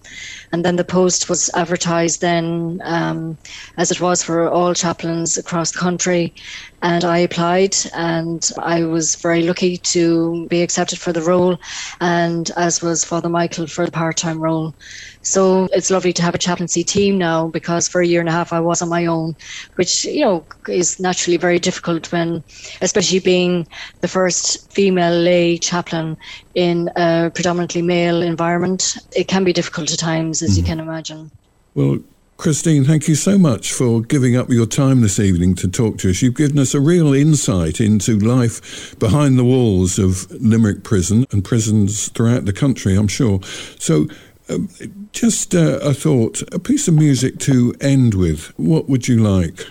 And 0.52 0.64
then 0.64 0.76
the 0.78 0.84
post 0.84 1.30
was 1.30 1.50
advertised 1.56 2.22
then, 2.22 2.80
um, 2.84 3.38
as 3.78 3.92
it 3.92 4.02
was 4.02 4.24
for 4.24 4.50
all 4.50 4.74
chaplains 4.74 5.38
across 5.38 5.72
the 5.72 5.80
country. 5.80 6.34
And 6.82 7.04
I 7.04 7.20
applied, 7.20 7.76
and 7.96 8.42
I 8.60 8.84
was 8.84 9.16
very 9.16 9.44
lucky 9.44 9.78
to 9.78 10.48
be 10.50 10.62
accepted 10.62 11.00
for 11.00 11.12
the 11.12 11.22
role, 11.22 11.58
and 12.00 12.50
as 12.56 12.82
was 12.82 13.04
Father 13.04 13.30
Michael 13.30 13.68
for 13.68 13.86
the 13.86 13.92
part 13.92 14.16
time 14.18 14.40
role. 14.40 14.76
So 15.24 15.68
it's 15.74 15.92
lovely 15.92 16.14
to 16.14 16.22
have 16.22 16.36
a 16.36 16.38
chaplaincy 16.38 16.84
team 16.84 17.18
now 17.18 17.48
because 17.50 17.90
for 17.90 18.00
a 18.00 18.08
year 18.08 18.22
and 18.22 18.30
a 18.30 18.32
half 18.32 18.54
I 18.54 18.62
was 18.62 18.82
on 18.82 18.90
my 18.90 19.08
own, 19.08 19.36
which, 19.76 20.06
you 20.06 20.24
know, 20.24 20.48
is 20.70 21.00
naturally 21.00 21.36
very 21.38 21.60
difficult 21.60 22.12
when, 22.14 22.44
especially 22.82 23.20
being 23.20 23.68
the 24.02 24.08
first 24.08 24.72
female 24.72 25.20
lay 25.20 25.58
chaplain 25.58 26.16
in 26.58 26.90
a 26.96 27.32
predominantly 27.36 27.84
male 27.84 28.24
environment. 28.24 28.98
It 29.16 29.28
can 29.28 29.44
be 29.44 29.54
difficult 29.54 29.94
at 29.94 30.00
times, 30.00 30.42
as 30.42 30.58
you 30.58 30.64
can 30.64 30.80
imagine. 30.80 31.30
Well, 31.76 32.00
Christine, 32.38 32.84
thank 32.84 33.08
you 33.08 33.14
so 33.14 33.38
much 33.38 33.72
for 33.72 34.02
giving 34.02 34.36
up 34.36 34.50
your 34.50 34.66
time 34.66 35.02
this 35.02 35.20
evening 35.20 35.54
to 35.56 35.68
talk 35.68 36.00
to 36.00 36.10
us. 36.10 36.24
You've 36.24 36.34
given 36.34 36.58
us 36.58 36.74
a 36.74 36.82
real 36.82 37.14
insight 37.14 37.80
into 37.80 38.18
life 38.18 38.98
behind 38.98 39.38
the 39.38 39.44
walls 39.44 40.00
of 40.00 40.32
Limerick 40.32 40.84
Prison 40.84 41.28
and 41.32 41.46
prisons 41.46 42.10
throughout 42.10 42.46
the 42.46 42.54
country, 42.54 42.96
I'm 42.96 43.08
sure. 43.08 43.40
So, 43.78 44.08
um, 44.50 44.68
just 45.12 45.54
uh, 45.54 45.78
a 45.84 45.94
thought, 45.94 46.42
a 46.54 46.60
piece 46.60 46.88
of 46.88 46.96
music 46.96 47.38
to 47.42 47.76
end 47.82 48.16
with. 48.16 48.52
What 48.58 48.90
would 48.90 49.08
you 49.08 49.22
like? 49.22 49.68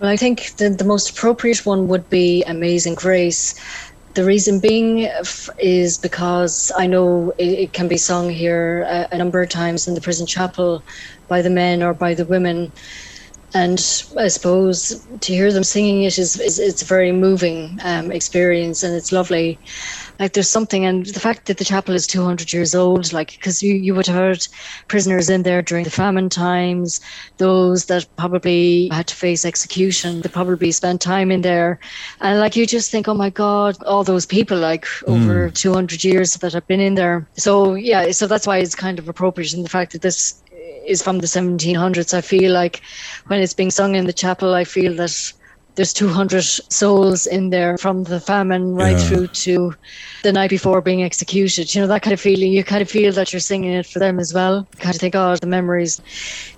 Well, 0.00 0.08
I 0.08 0.16
think 0.16 0.56
the, 0.56 0.70
the 0.70 0.84
most 0.84 1.10
appropriate 1.10 1.66
one 1.66 1.86
would 1.88 2.08
be 2.08 2.42
Amazing 2.44 2.94
Grace. 2.94 3.54
The 4.14 4.24
reason 4.24 4.60
being 4.60 5.08
is 5.58 5.98
because 5.98 6.72
I 6.76 6.86
know 6.88 7.32
it, 7.38 7.48
it 7.60 7.72
can 7.72 7.88
be 7.88 7.98
sung 7.98 8.30
here 8.30 8.82
a, 8.88 9.08
a 9.12 9.18
number 9.18 9.42
of 9.42 9.50
times 9.50 9.88
in 9.88 9.94
the 9.94 10.00
prison 10.02 10.26
chapel 10.26 10.84
by 11.28 11.42
the 11.42 11.50
men 11.50 11.82
or 11.82 11.94
by 11.94 12.14
the 12.14 12.26
women. 12.26 12.72
And 13.54 13.78
I 14.18 14.28
suppose 14.28 15.06
to 15.22 15.32
hear 15.32 15.52
them 15.52 15.64
singing 15.64 16.04
it 16.04 16.18
is, 16.18 16.38
is 16.40 16.58
it's 16.58 16.82
a 16.82 16.86
very 16.86 17.12
moving 17.12 17.78
um, 17.84 18.12
experience 18.12 18.82
and 18.82 18.94
it's 18.96 19.12
lovely. 19.12 19.60
Like 20.20 20.34
there's 20.34 20.50
something, 20.50 20.84
and 20.84 21.06
the 21.06 21.18
fact 21.18 21.46
that 21.46 21.56
the 21.56 21.64
chapel 21.64 21.94
is 21.94 22.06
200 22.06 22.52
years 22.52 22.74
old, 22.74 23.12
like 23.12 23.32
because 23.32 23.62
you, 23.62 23.74
you 23.74 23.94
would 23.94 24.06
have 24.06 24.16
heard 24.16 24.46
prisoners 24.86 25.30
in 25.30 25.42
there 25.42 25.62
during 25.62 25.84
the 25.84 25.90
famine 25.90 26.28
times, 26.28 27.00
those 27.38 27.86
that 27.86 28.06
probably 28.16 28.88
had 28.92 29.06
to 29.06 29.16
face 29.16 29.46
execution, 29.46 30.20
they 30.20 30.28
probably 30.28 30.72
spent 30.72 31.00
time 31.00 31.30
in 31.30 31.40
there, 31.40 31.80
and 32.20 32.38
like 32.38 32.54
you 32.54 32.66
just 32.66 32.90
think, 32.90 33.08
oh 33.08 33.14
my 33.14 33.30
God, 33.30 33.82
all 33.84 34.04
those 34.04 34.26
people 34.26 34.58
like 34.58 34.86
hmm. 34.86 35.12
over 35.12 35.50
200 35.50 36.04
years 36.04 36.34
that 36.34 36.52
have 36.52 36.66
been 36.66 36.80
in 36.80 36.94
there. 36.96 37.26
So 37.38 37.74
yeah, 37.74 38.10
so 38.10 38.26
that's 38.26 38.46
why 38.46 38.58
it's 38.58 38.74
kind 38.74 38.98
of 38.98 39.08
appropriate 39.08 39.54
in 39.54 39.62
the 39.62 39.70
fact 39.70 39.92
that 39.92 40.02
this 40.02 40.42
is 40.86 41.02
from 41.02 41.18
the 41.18 41.26
1700s. 41.26 42.12
I 42.12 42.20
feel 42.20 42.52
like 42.52 42.82
when 43.28 43.40
it's 43.40 43.54
being 43.54 43.70
sung 43.70 43.94
in 43.94 44.06
the 44.06 44.12
chapel, 44.12 44.54
I 44.54 44.64
feel 44.64 44.94
that 44.96 45.32
there's 45.80 45.94
200 45.94 46.44
souls 46.44 47.26
in 47.26 47.48
there 47.48 47.78
from 47.78 48.04
the 48.04 48.20
famine 48.20 48.74
right 48.74 48.98
Yeah. 48.98 49.08
through 49.08 49.26
to 49.28 49.74
the 50.22 50.30
night 50.30 50.50
before 50.50 50.82
being 50.82 51.02
executed. 51.02 51.74
You 51.74 51.80
know, 51.80 51.86
that 51.86 52.02
kind 52.02 52.12
of 52.12 52.20
feeling. 52.20 52.52
You 52.52 52.62
kind 52.62 52.82
of 52.82 52.90
feel 52.90 53.14
that 53.14 53.32
you're 53.32 53.40
singing 53.40 53.72
it 53.72 53.86
for 53.86 53.98
them 53.98 54.20
as 54.20 54.34
well. 54.34 54.68
Kind 54.78 54.94
of 54.94 55.00
think, 55.00 55.14
oh, 55.14 55.36
the 55.36 55.46
memories. 55.46 55.98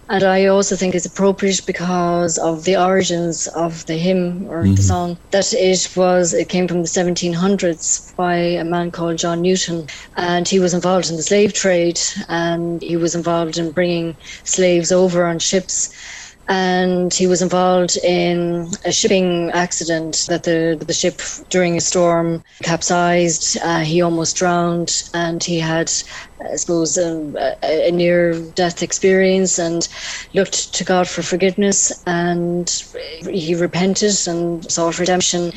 And 0.08 0.24
I 0.24 0.46
also 0.46 0.74
think 0.74 0.96
it's 0.96 1.06
appropriate 1.06 1.62
because 1.64 2.36
of 2.36 2.64
the 2.64 2.76
origins 2.76 3.46
of 3.46 3.86
the 3.86 3.94
hymn 3.94 4.48
or 4.50 4.64
the 4.64 4.70
mm-hmm. 4.70 4.90
song 4.90 5.16
that 5.30 5.54
it 5.54 5.88
was, 5.94 6.34
it 6.34 6.48
came 6.48 6.66
from 6.66 6.82
the 6.82 6.88
1700s 6.88 8.16
by 8.16 8.34
a 8.34 8.64
man 8.64 8.90
called 8.90 9.18
John 9.18 9.40
Newton. 9.40 9.86
And 10.16 10.48
he 10.48 10.58
was 10.58 10.74
involved 10.74 11.08
in 11.10 11.16
the 11.16 11.22
slave 11.22 11.52
trade 11.52 12.00
and 12.28 12.82
he 12.82 12.96
was 12.96 13.14
involved 13.14 13.56
in 13.56 13.70
bringing 13.70 14.16
slaves 14.42 14.90
over 14.90 15.24
on 15.24 15.38
ships 15.38 15.94
and 16.52 17.14
he 17.14 17.26
was 17.26 17.40
involved 17.40 17.96
in 18.04 18.68
a 18.84 18.92
shipping 18.92 19.50
accident 19.52 20.24
that 20.28 20.42
the 20.42 20.76
the 20.86 20.92
ship 20.92 21.22
during 21.48 21.78
a 21.78 21.80
storm 21.80 22.42
capsized. 22.62 23.56
Uh, 23.62 23.80
he 23.80 24.02
almost 24.02 24.36
drowned, 24.36 24.92
and 25.14 25.42
he 25.42 25.58
had, 25.58 25.90
I 26.50 26.56
suppose, 26.56 26.96
um, 26.98 27.36
a, 27.38 27.88
a 27.88 27.90
near 27.90 28.34
death 28.52 28.82
experience, 28.82 29.58
and 29.58 29.86
looked 30.34 30.74
to 30.74 30.84
God 30.84 31.08
for 31.08 31.22
forgiveness, 31.22 31.92
and 32.06 32.68
he 33.30 33.54
repented 33.54 34.14
and 34.26 34.70
sought 34.70 34.98
redemption, 34.98 35.52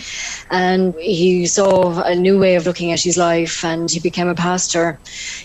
and 0.52 0.94
he 1.00 1.46
saw 1.48 2.02
a 2.04 2.16
new 2.16 2.40
way 2.40 2.56
of 2.56 2.66
looking 2.66 2.92
at 2.92 3.02
his 3.02 3.18
life, 3.18 3.64
and 3.64 3.90
he 3.90 4.00
became 4.00 4.28
a 4.28 4.36
pastor 4.36 5.00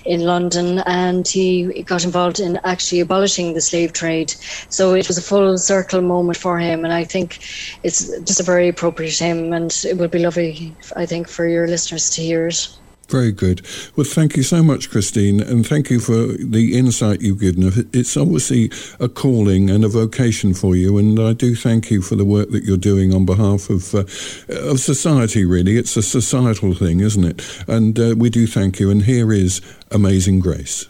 in 0.05 0.21
London, 0.21 0.81
and 0.87 1.27
he 1.29 1.85
got 1.85 2.05
involved 2.05 2.41
in 2.41 2.59
actually 2.65 3.01
abolishing 3.01 3.55
the 3.55 3.61
slave 3.61 3.93
trade. 3.93 4.33
So 4.69 4.95
it 4.95 5.09
was 5.09 5.19
a 5.19 5.23
full 5.23 5.59
circle 5.59 6.03
moment 6.03 6.39
for 6.39 6.59
him, 6.59 6.85
and 6.85 6.93
I 6.93 7.05
think 7.05 7.39
it's 7.83 8.07
just 8.23 8.41
a 8.41 8.45
very 8.45 8.69
appropriate 8.69 9.19
hymn, 9.19 9.53
and 9.53 9.71
it 9.85 9.99
would 9.99 10.11
be 10.11 10.19
lovely, 10.19 10.79
I 10.97 11.07
think, 11.07 11.29
for 11.29 11.47
your 11.47 11.67
listeners 11.67 12.11
to 12.11 12.23
hear 12.23 12.49
it. 12.49 12.80
Very 13.11 13.33
good. 13.33 13.63
Well, 13.97 14.07
thank 14.07 14.37
you 14.37 14.45
so 14.45 14.63
much, 14.63 14.89
Christine, 14.89 15.41
and 15.41 15.67
thank 15.67 15.91
you 15.91 15.99
for 15.99 16.15
the 16.15 16.79
insight 16.79 17.23
you've 17.23 17.41
given. 17.41 17.73
It's 17.93 18.17
obviously 18.17 18.71
a 19.01 19.09
calling 19.09 19.69
and 19.69 19.85
a 19.85 19.89
vocation 19.89 20.55
for 20.55 20.77
you, 20.77 20.97
and 20.97 21.19
I 21.19 21.33
do 21.33 21.57
thank 21.57 21.91
you 21.91 22.03
for 22.03 22.15
the 22.15 22.25
work 22.25 22.51
that 22.51 22.63
you're 22.63 22.77
doing 22.77 23.13
on 23.13 23.27
behalf 23.27 23.69
of 23.69 23.93
uh, 23.97 24.05
of 24.49 24.79
society. 24.79 25.45
Really, 25.45 25.77
it's 25.77 25.97
a 25.97 26.03
societal 26.03 26.73
thing, 26.73 27.01
isn't 27.01 27.25
it? 27.25 27.65
And 27.67 27.99
uh, 27.99 28.15
we 28.17 28.31
do 28.31 28.47
thank 28.47 28.79
you. 28.79 28.91
And 28.91 29.03
here 29.03 29.33
is 29.33 29.61
Amazing 29.91 30.39
Grace. 30.39 30.87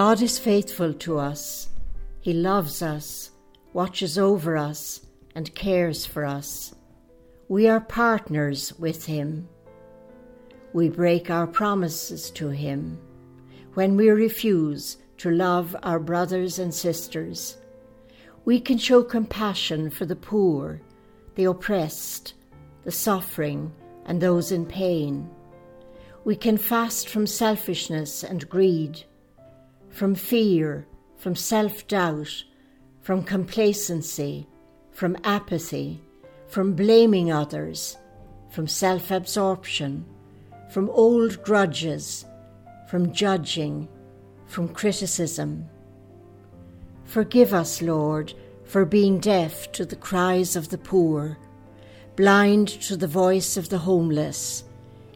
God 0.00 0.22
is 0.22 0.38
faithful 0.38 0.94
to 0.94 1.18
us. 1.18 1.68
He 2.22 2.32
loves 2.32 2.80
us, 2.80 3.32
watches 3.74 4.16
over 4.16 4.56
us, 4.56 5.02
and 5.34 5.54
cares 5.54 6.06
for 6.06 6.24
us. 6.24 6.74
We 7.48 7.68
are 7.68 7.82
partners 7.82 8.72
with 8.78 9.04
Him. 9.04 9.46
We 10.72 10.88
break 10.88 11.28
our 11.28 11.46
promises 11.46 12.30
to 12.30 12.48
Him 12.48 12.98
when 13.74 13.94
we 13.94 14.08
refuse 14.08 14.96
to 15.18 15.30
love 15.30 15.76
our 15.82 16.00
brothers 16.00 16.58
and 16.58 16.72
sisters. 16.72 17.58
We 18.46 18.58
can 18.58 18.78
show 18.78 19.02
compassion 19.02 19.90
for 19.90 20.06
the 20.06 20.16
poor, 20.16 20.80
the 21.34 21.44
oppressed, 21.44 22.32
the 22.84 22.90
suffering, 22.90 23.70
and 24.06 24.18
those 24.18 24.50
in 24.50 24.64
pain. 24.64 25.28
We 26.24 26.36
can 26.36 26.56
fast 26.56 27.10
from 27.10 27.26
selfishness 27.26 28.24
and 28.24 28.48
greed, 28.48 29.04
from 29.90 30.14
fear, 30.14 30.86
from 31.16 31.36
self 31.36 31.86
doubt, 31.86 32.44
from 33.00 33.22
complacency, 33.22 34.46
from 34.90 35.16
apathy, 35.24 36.00
from 36.48 36.74
blaming 36.74 37.30
others, 37.30 37.96
from 38.50 38.66
self 38.66 39.10
absorption, 39.10 40.04
from 40.70 40.88
old 40.90 41.42
grudges, 41.42 42.24
from 42.88 43.12
judging, 43.12 43.88
from 44.46 44.68
criticism. 44.68 45.68
Forgive 47.04 47.52
us, 47.52 47.82
Lord, 47.82 48.34
for 48.64 48.84
being 48.84 49.18
deaf 49.18 49.72
to 49.72 49.84
the 49.84 49.96
cries 49.96 50.54
of 50.54 50.68
the 50.68 50.78
poor, 50.78 51.38
blind 52.16 52.68
to 52.68 52.96
the 52.96 53.06
voice 53.06 53.56
of 53.56 53.68
the 53.68 53.78
homeless, 53.78 54.64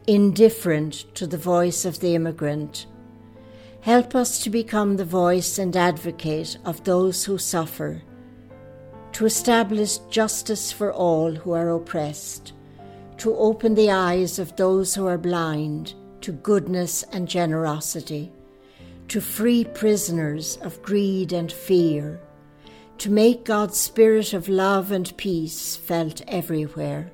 indifferent 0.07 1.15
to 1.15 1.27
the 1.27 1.39
voice 1.39 1.85
of 1.85 2.01
the 2.01 2.15
immigrant. 2.15 2.87
Help 3.85 4.15
us 4.15 4.43
to 4.43 4.49
become 4.49 4.97
the 4.97 5.05
voice 5.05 5.59
and 5.59 5.77
advocate 5.77 6.57
of 6.65 6.83
those 6.85 7.23
who 7.23 7.37
suffer, 7.37 8.01
to 9.13 9.27
establish 9.27 9.99
justice 10.09 10.73
for 10.73 10.91
all 10.91 11.33
who 11.33 11.53
are 11.53 11.69
oppressed, 11.69 12.55
to 13.19 13.37
open 13.37 13.75
the 13.75 13.91
eyes 13.91 14.39
of 14.39 14.57
those 14.57 14.95
who 14.95 15.07
are 15.07 15.19
blind 15.19 15.93
to 16.23 16.33
goodness 16.33 17.03
and 17.13 17.29
generosity, 17.29 18.33
to 19.09 19.21
free 19.21 19.65
prisoners 19.65 20.57
of 20.63 20.83
greed 20.83 21.35
and 21.35 21.53
fear, 21.53 22.19
to 22.97 23.11
make 23.11 23.45
God's 23.45 23.79
spirit 23.79 24.33
of 24.33 24.49
love 24.49 24.93
and 24.93 25.15
peace 25.19 25.77
felt 25.77 26.23
everywhere. 26.27 27.13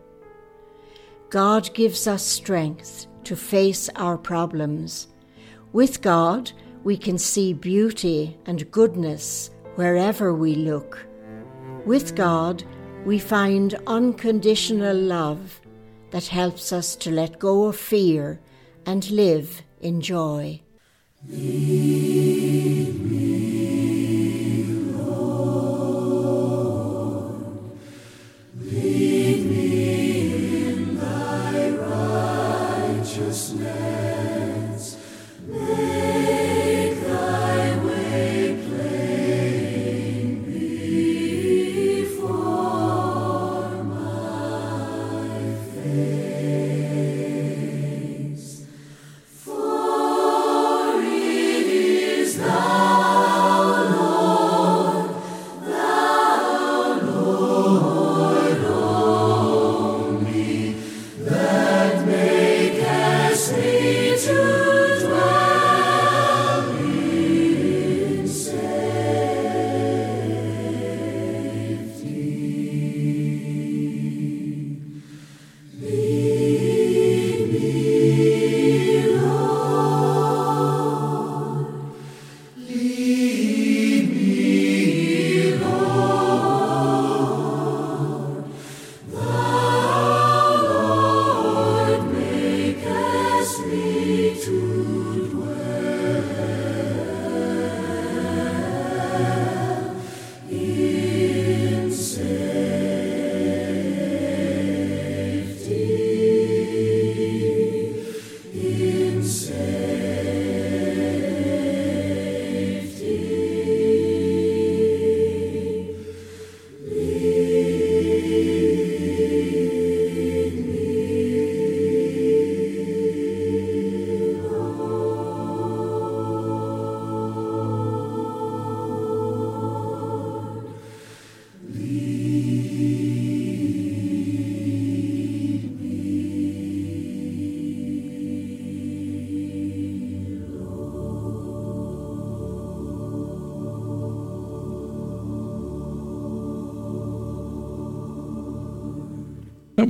God 1.30 1.74
gives 1.74 2.06
us 2.06 2.24
strength 2.24 3.08
to 3.24 3.34
face 3.34 3.88
our 3.96 4.16
problems. 4.16 5.08
With 5.72 6.02
God, 6.02 6.50
we 6.84 6.96
can 6.96 7.18
see 7.18 7.52
beauty 7.52 8.36
and 8.46 8.70
goodness 8.70 9.50
wherever 9.74 10.34
we 10.34 10.54
look. 10.54 11.06
With 11.86 12.14
God, 12.14 12.64
we 13.04 13.18
find 13.18 13.78
unconditional 13.86 14.96
love 14.96 15.60
that 16.10 16.26
helps 16.26 16.72
us 16.72 16.96
to 16.96 17.10
let 17.10 17.38
go 17.38 17.64
of 17.66 17.76
fear 17.76 18.40
and 18.86 19.10
live 19.10 19.62
in 19.80 20.00
joy. 20.00 20.60
righteousness. 21.28 23.19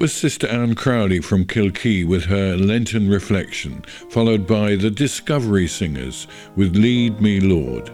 Was 0.01 0.14
Sister 0.14 0.46
Anne 0.46 0.74
Crowley 0.76 1.20
from 1.20 1.44
Kilkee 1.44 2.07
with 2.07 2.24
her 2.24 2.57
Lenten 2.57 3.11
reflection, 3.11 3.82
followed 4.09 4.46
by 4.46 4.74
the 4.74 4.90
Discovery 4.90 5.68
Singers 5.68 6.26
with 6.57 6.74
Lead 6.74 7.20
Me 7.20 7.38
Lord. 7.38 7.90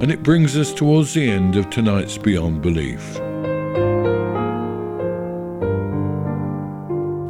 And 0.00 0.10
it 0.10 0.24
brings 0.24 0.56
us 0.56 0.74
towards 0.74 1.14
the 1.14 1.30
end 1.30 1.54
of 1.54 1.70
tonight's 1.70 2.18
Beyond 2.18 2.60
Belief. 2.60 3.20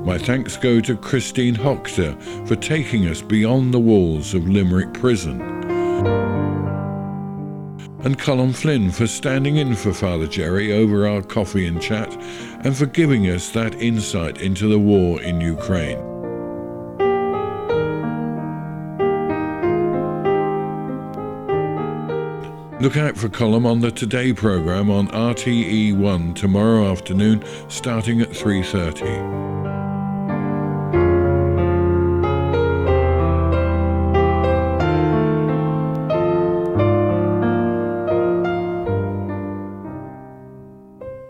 My 0.07 0.17
thanks 0.17 0.57
go 0.57 0.81
to 0.81 0.97
Christine 0.97 1.55
Hochter 1.55 2.19
for 2.49 2.57
taking 2.57 3.09
us 3.09 3.21
beyond 3.21 3.75
the 3.75 3.79
walls 3.79 4.33
of 4.33 4.49
Limerick 4.49 4.95
Prison 4.95 5.52
and 8.05 8.19
Colm 8.19 8.55
Flynn 8.55 8.91
for 8.91 9.07
standing 9.07 9.57
in 9.57 9.75
for 9.75 9.93
Father 9.93 10.27
Jerry 10.27 10.73
over 10.73 11.07
our 11.07 11.23
coffee 11.23 11.67
and 11.67 11.81
chat 11.81 12.13
and 12.65 12.77
for 12.77 12.87
giving 12.87 13.25
us 13.27 13.51
that 13.51 13.75
insight 13.77 14.41
into 14.41 14.69
the 14.69 14.79
war 14.79 15.23
in 15.23 15.41
Ukraine. 15.41 15.99
Look 22.81 22.97
out 22.97 23.17
for 23.17 23.29
Colm 23.29 23.65
on 23.65 23.81
the 23.81 23.93
Today 23.93 24.33
programme 24.33 24.91
on 24.91 25.07
RTE1 25.09 26.35
tomorrow 26.35 26.91
afternoon 26.91 27.45
starting 27.69 28.21
at 28.21 28.31
3:30. 28.31 29.52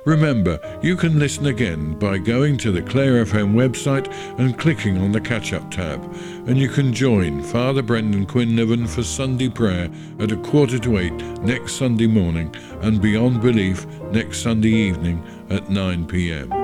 Remember, 0.05 0.59
you 0.83 0.97
can 0.97 1.19
listen 1.21 1.47
again 1.47 1.95
by 1.97 2.19
going 2.19 2.57
to 2.59 2.73
the 2.73 2.83
Clare 2.83 3.25
FM 3.25 3.55
website 3.55 4.13
and 4.39 4.59
clicking 4.59 4.99
on 4.99 5.13
the 5.13 5.21
catch 5.21 5.53
up 5.53 5.71
tab. 5.71 6.03
And 6.49 6.59
you 6.59 6.69
can 6.69 6.93
join 6.93 7.41
Father 7.41 7.83
Brendan 7.83 8.27
Quinlivan 8.27 8.89
for 8.89 9.05
Sunday 9.05 9.49
prayer 9.49 9.89
at 10.19 10.33
a 10.33 10.37
quarter 10.37 10.81
to 10.81 10.99
eight 10.99 11.23
next 11.43 11.75
Sunday 11.75 12.09
morning 12.09 12.53
and 12.81 13.01
Beyond 13.01 13.41
Belief 13.43 13.87
next 14.11 14.43
Sunday 14.43 14.71
evening 14.71 15.25
at 15.51 15.71
9 15.71 16.07
pm. 16.07 16.62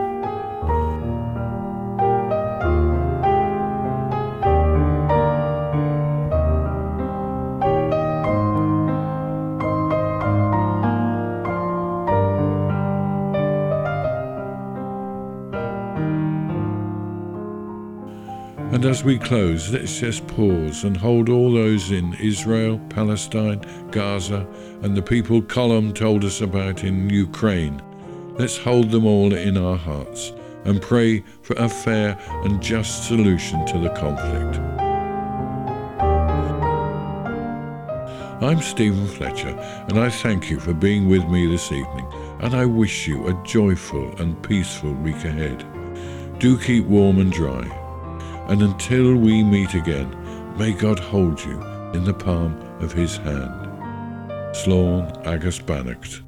We 19.08 19.18
close, 19.18 19.72
let's 19.72 20.00
just 20.00 20.26
pause 20.26 20.84
and 20.84 20.94
hold 20.94 21.30
all 21.30 21.50
those 21.50 21.92
in 21.92 22.12
Israel, 22.20 22.78
Palestine, 22.90 23.64
Gaza, 23.90 24.46
and 24.82 24.94
the 24.94 25.00
people 25.00 25.40
Colm 25.40 25.94
told 25.94 26.26
us 26.26 26.42
about 26.42 26.84
in 26.84 27.08
Ukraine. 27.08 27.80
Let's 28.38 28.58
hold 28.58 28.90
them 28.90 29.06
all 29.06 29.32
in 29.32 29.56
our 29.56 29.78
hearts 29.78 30.34
and 30.66 30.82
pray 30.82 31.20
for 31.40 31.54
a 31.54 31.70
fair 31.70 32.18
and 32.44 32.62
just 32.62 33.08
solution 33.08 33.64
to 33.68 33.78
the 33.78 33.88
conflict. 33.94 34.58
I'm 38.42 38.60
Stephen 38.60 39.06
Fletcher, 39.06 39.56
and 39.88 39.98
I 39.98 40.10
thank 40.10 40.50
you 40.50 40.60
for 40.60 40.74
being 40.74 41.08
with 41.08 41.26
me 41.28 41.46
this 41.46 41.72
evening, 41.72 42.12
and 42.40 42.54
I 42.54 42.66
wish 42.66 43.08
you 43.08 43.26
a 43.26 43.42
joyful 43.42 44.20
and 44.20 44.42
peaceful 44.42 44.92
week 44.92 45.24
ahead. 45.24 45.64
Do 46.40 46.58
keep 46.58 46.84
warm 46.84 47.20
and 47.20 47.32
dry. 47.32 47.87
And 48.48 48.62
until 48.62 49.14
we 49.14 49.42
meet 49.42 49.74
again, 49.74 50.08
may 50.56 50.72
God 50.72 50.98
hold 50.98 51.44
you 51.44 51.62
in 51.92 52.04
the 52.04 52.14
palm 52.14 52.56
of 52.80 52.92
his 52.92 53.16
hand. 53.18 53.68
Slán 54.54 55.26
agus 55.26 55.58
beannacht. 55.58 56.27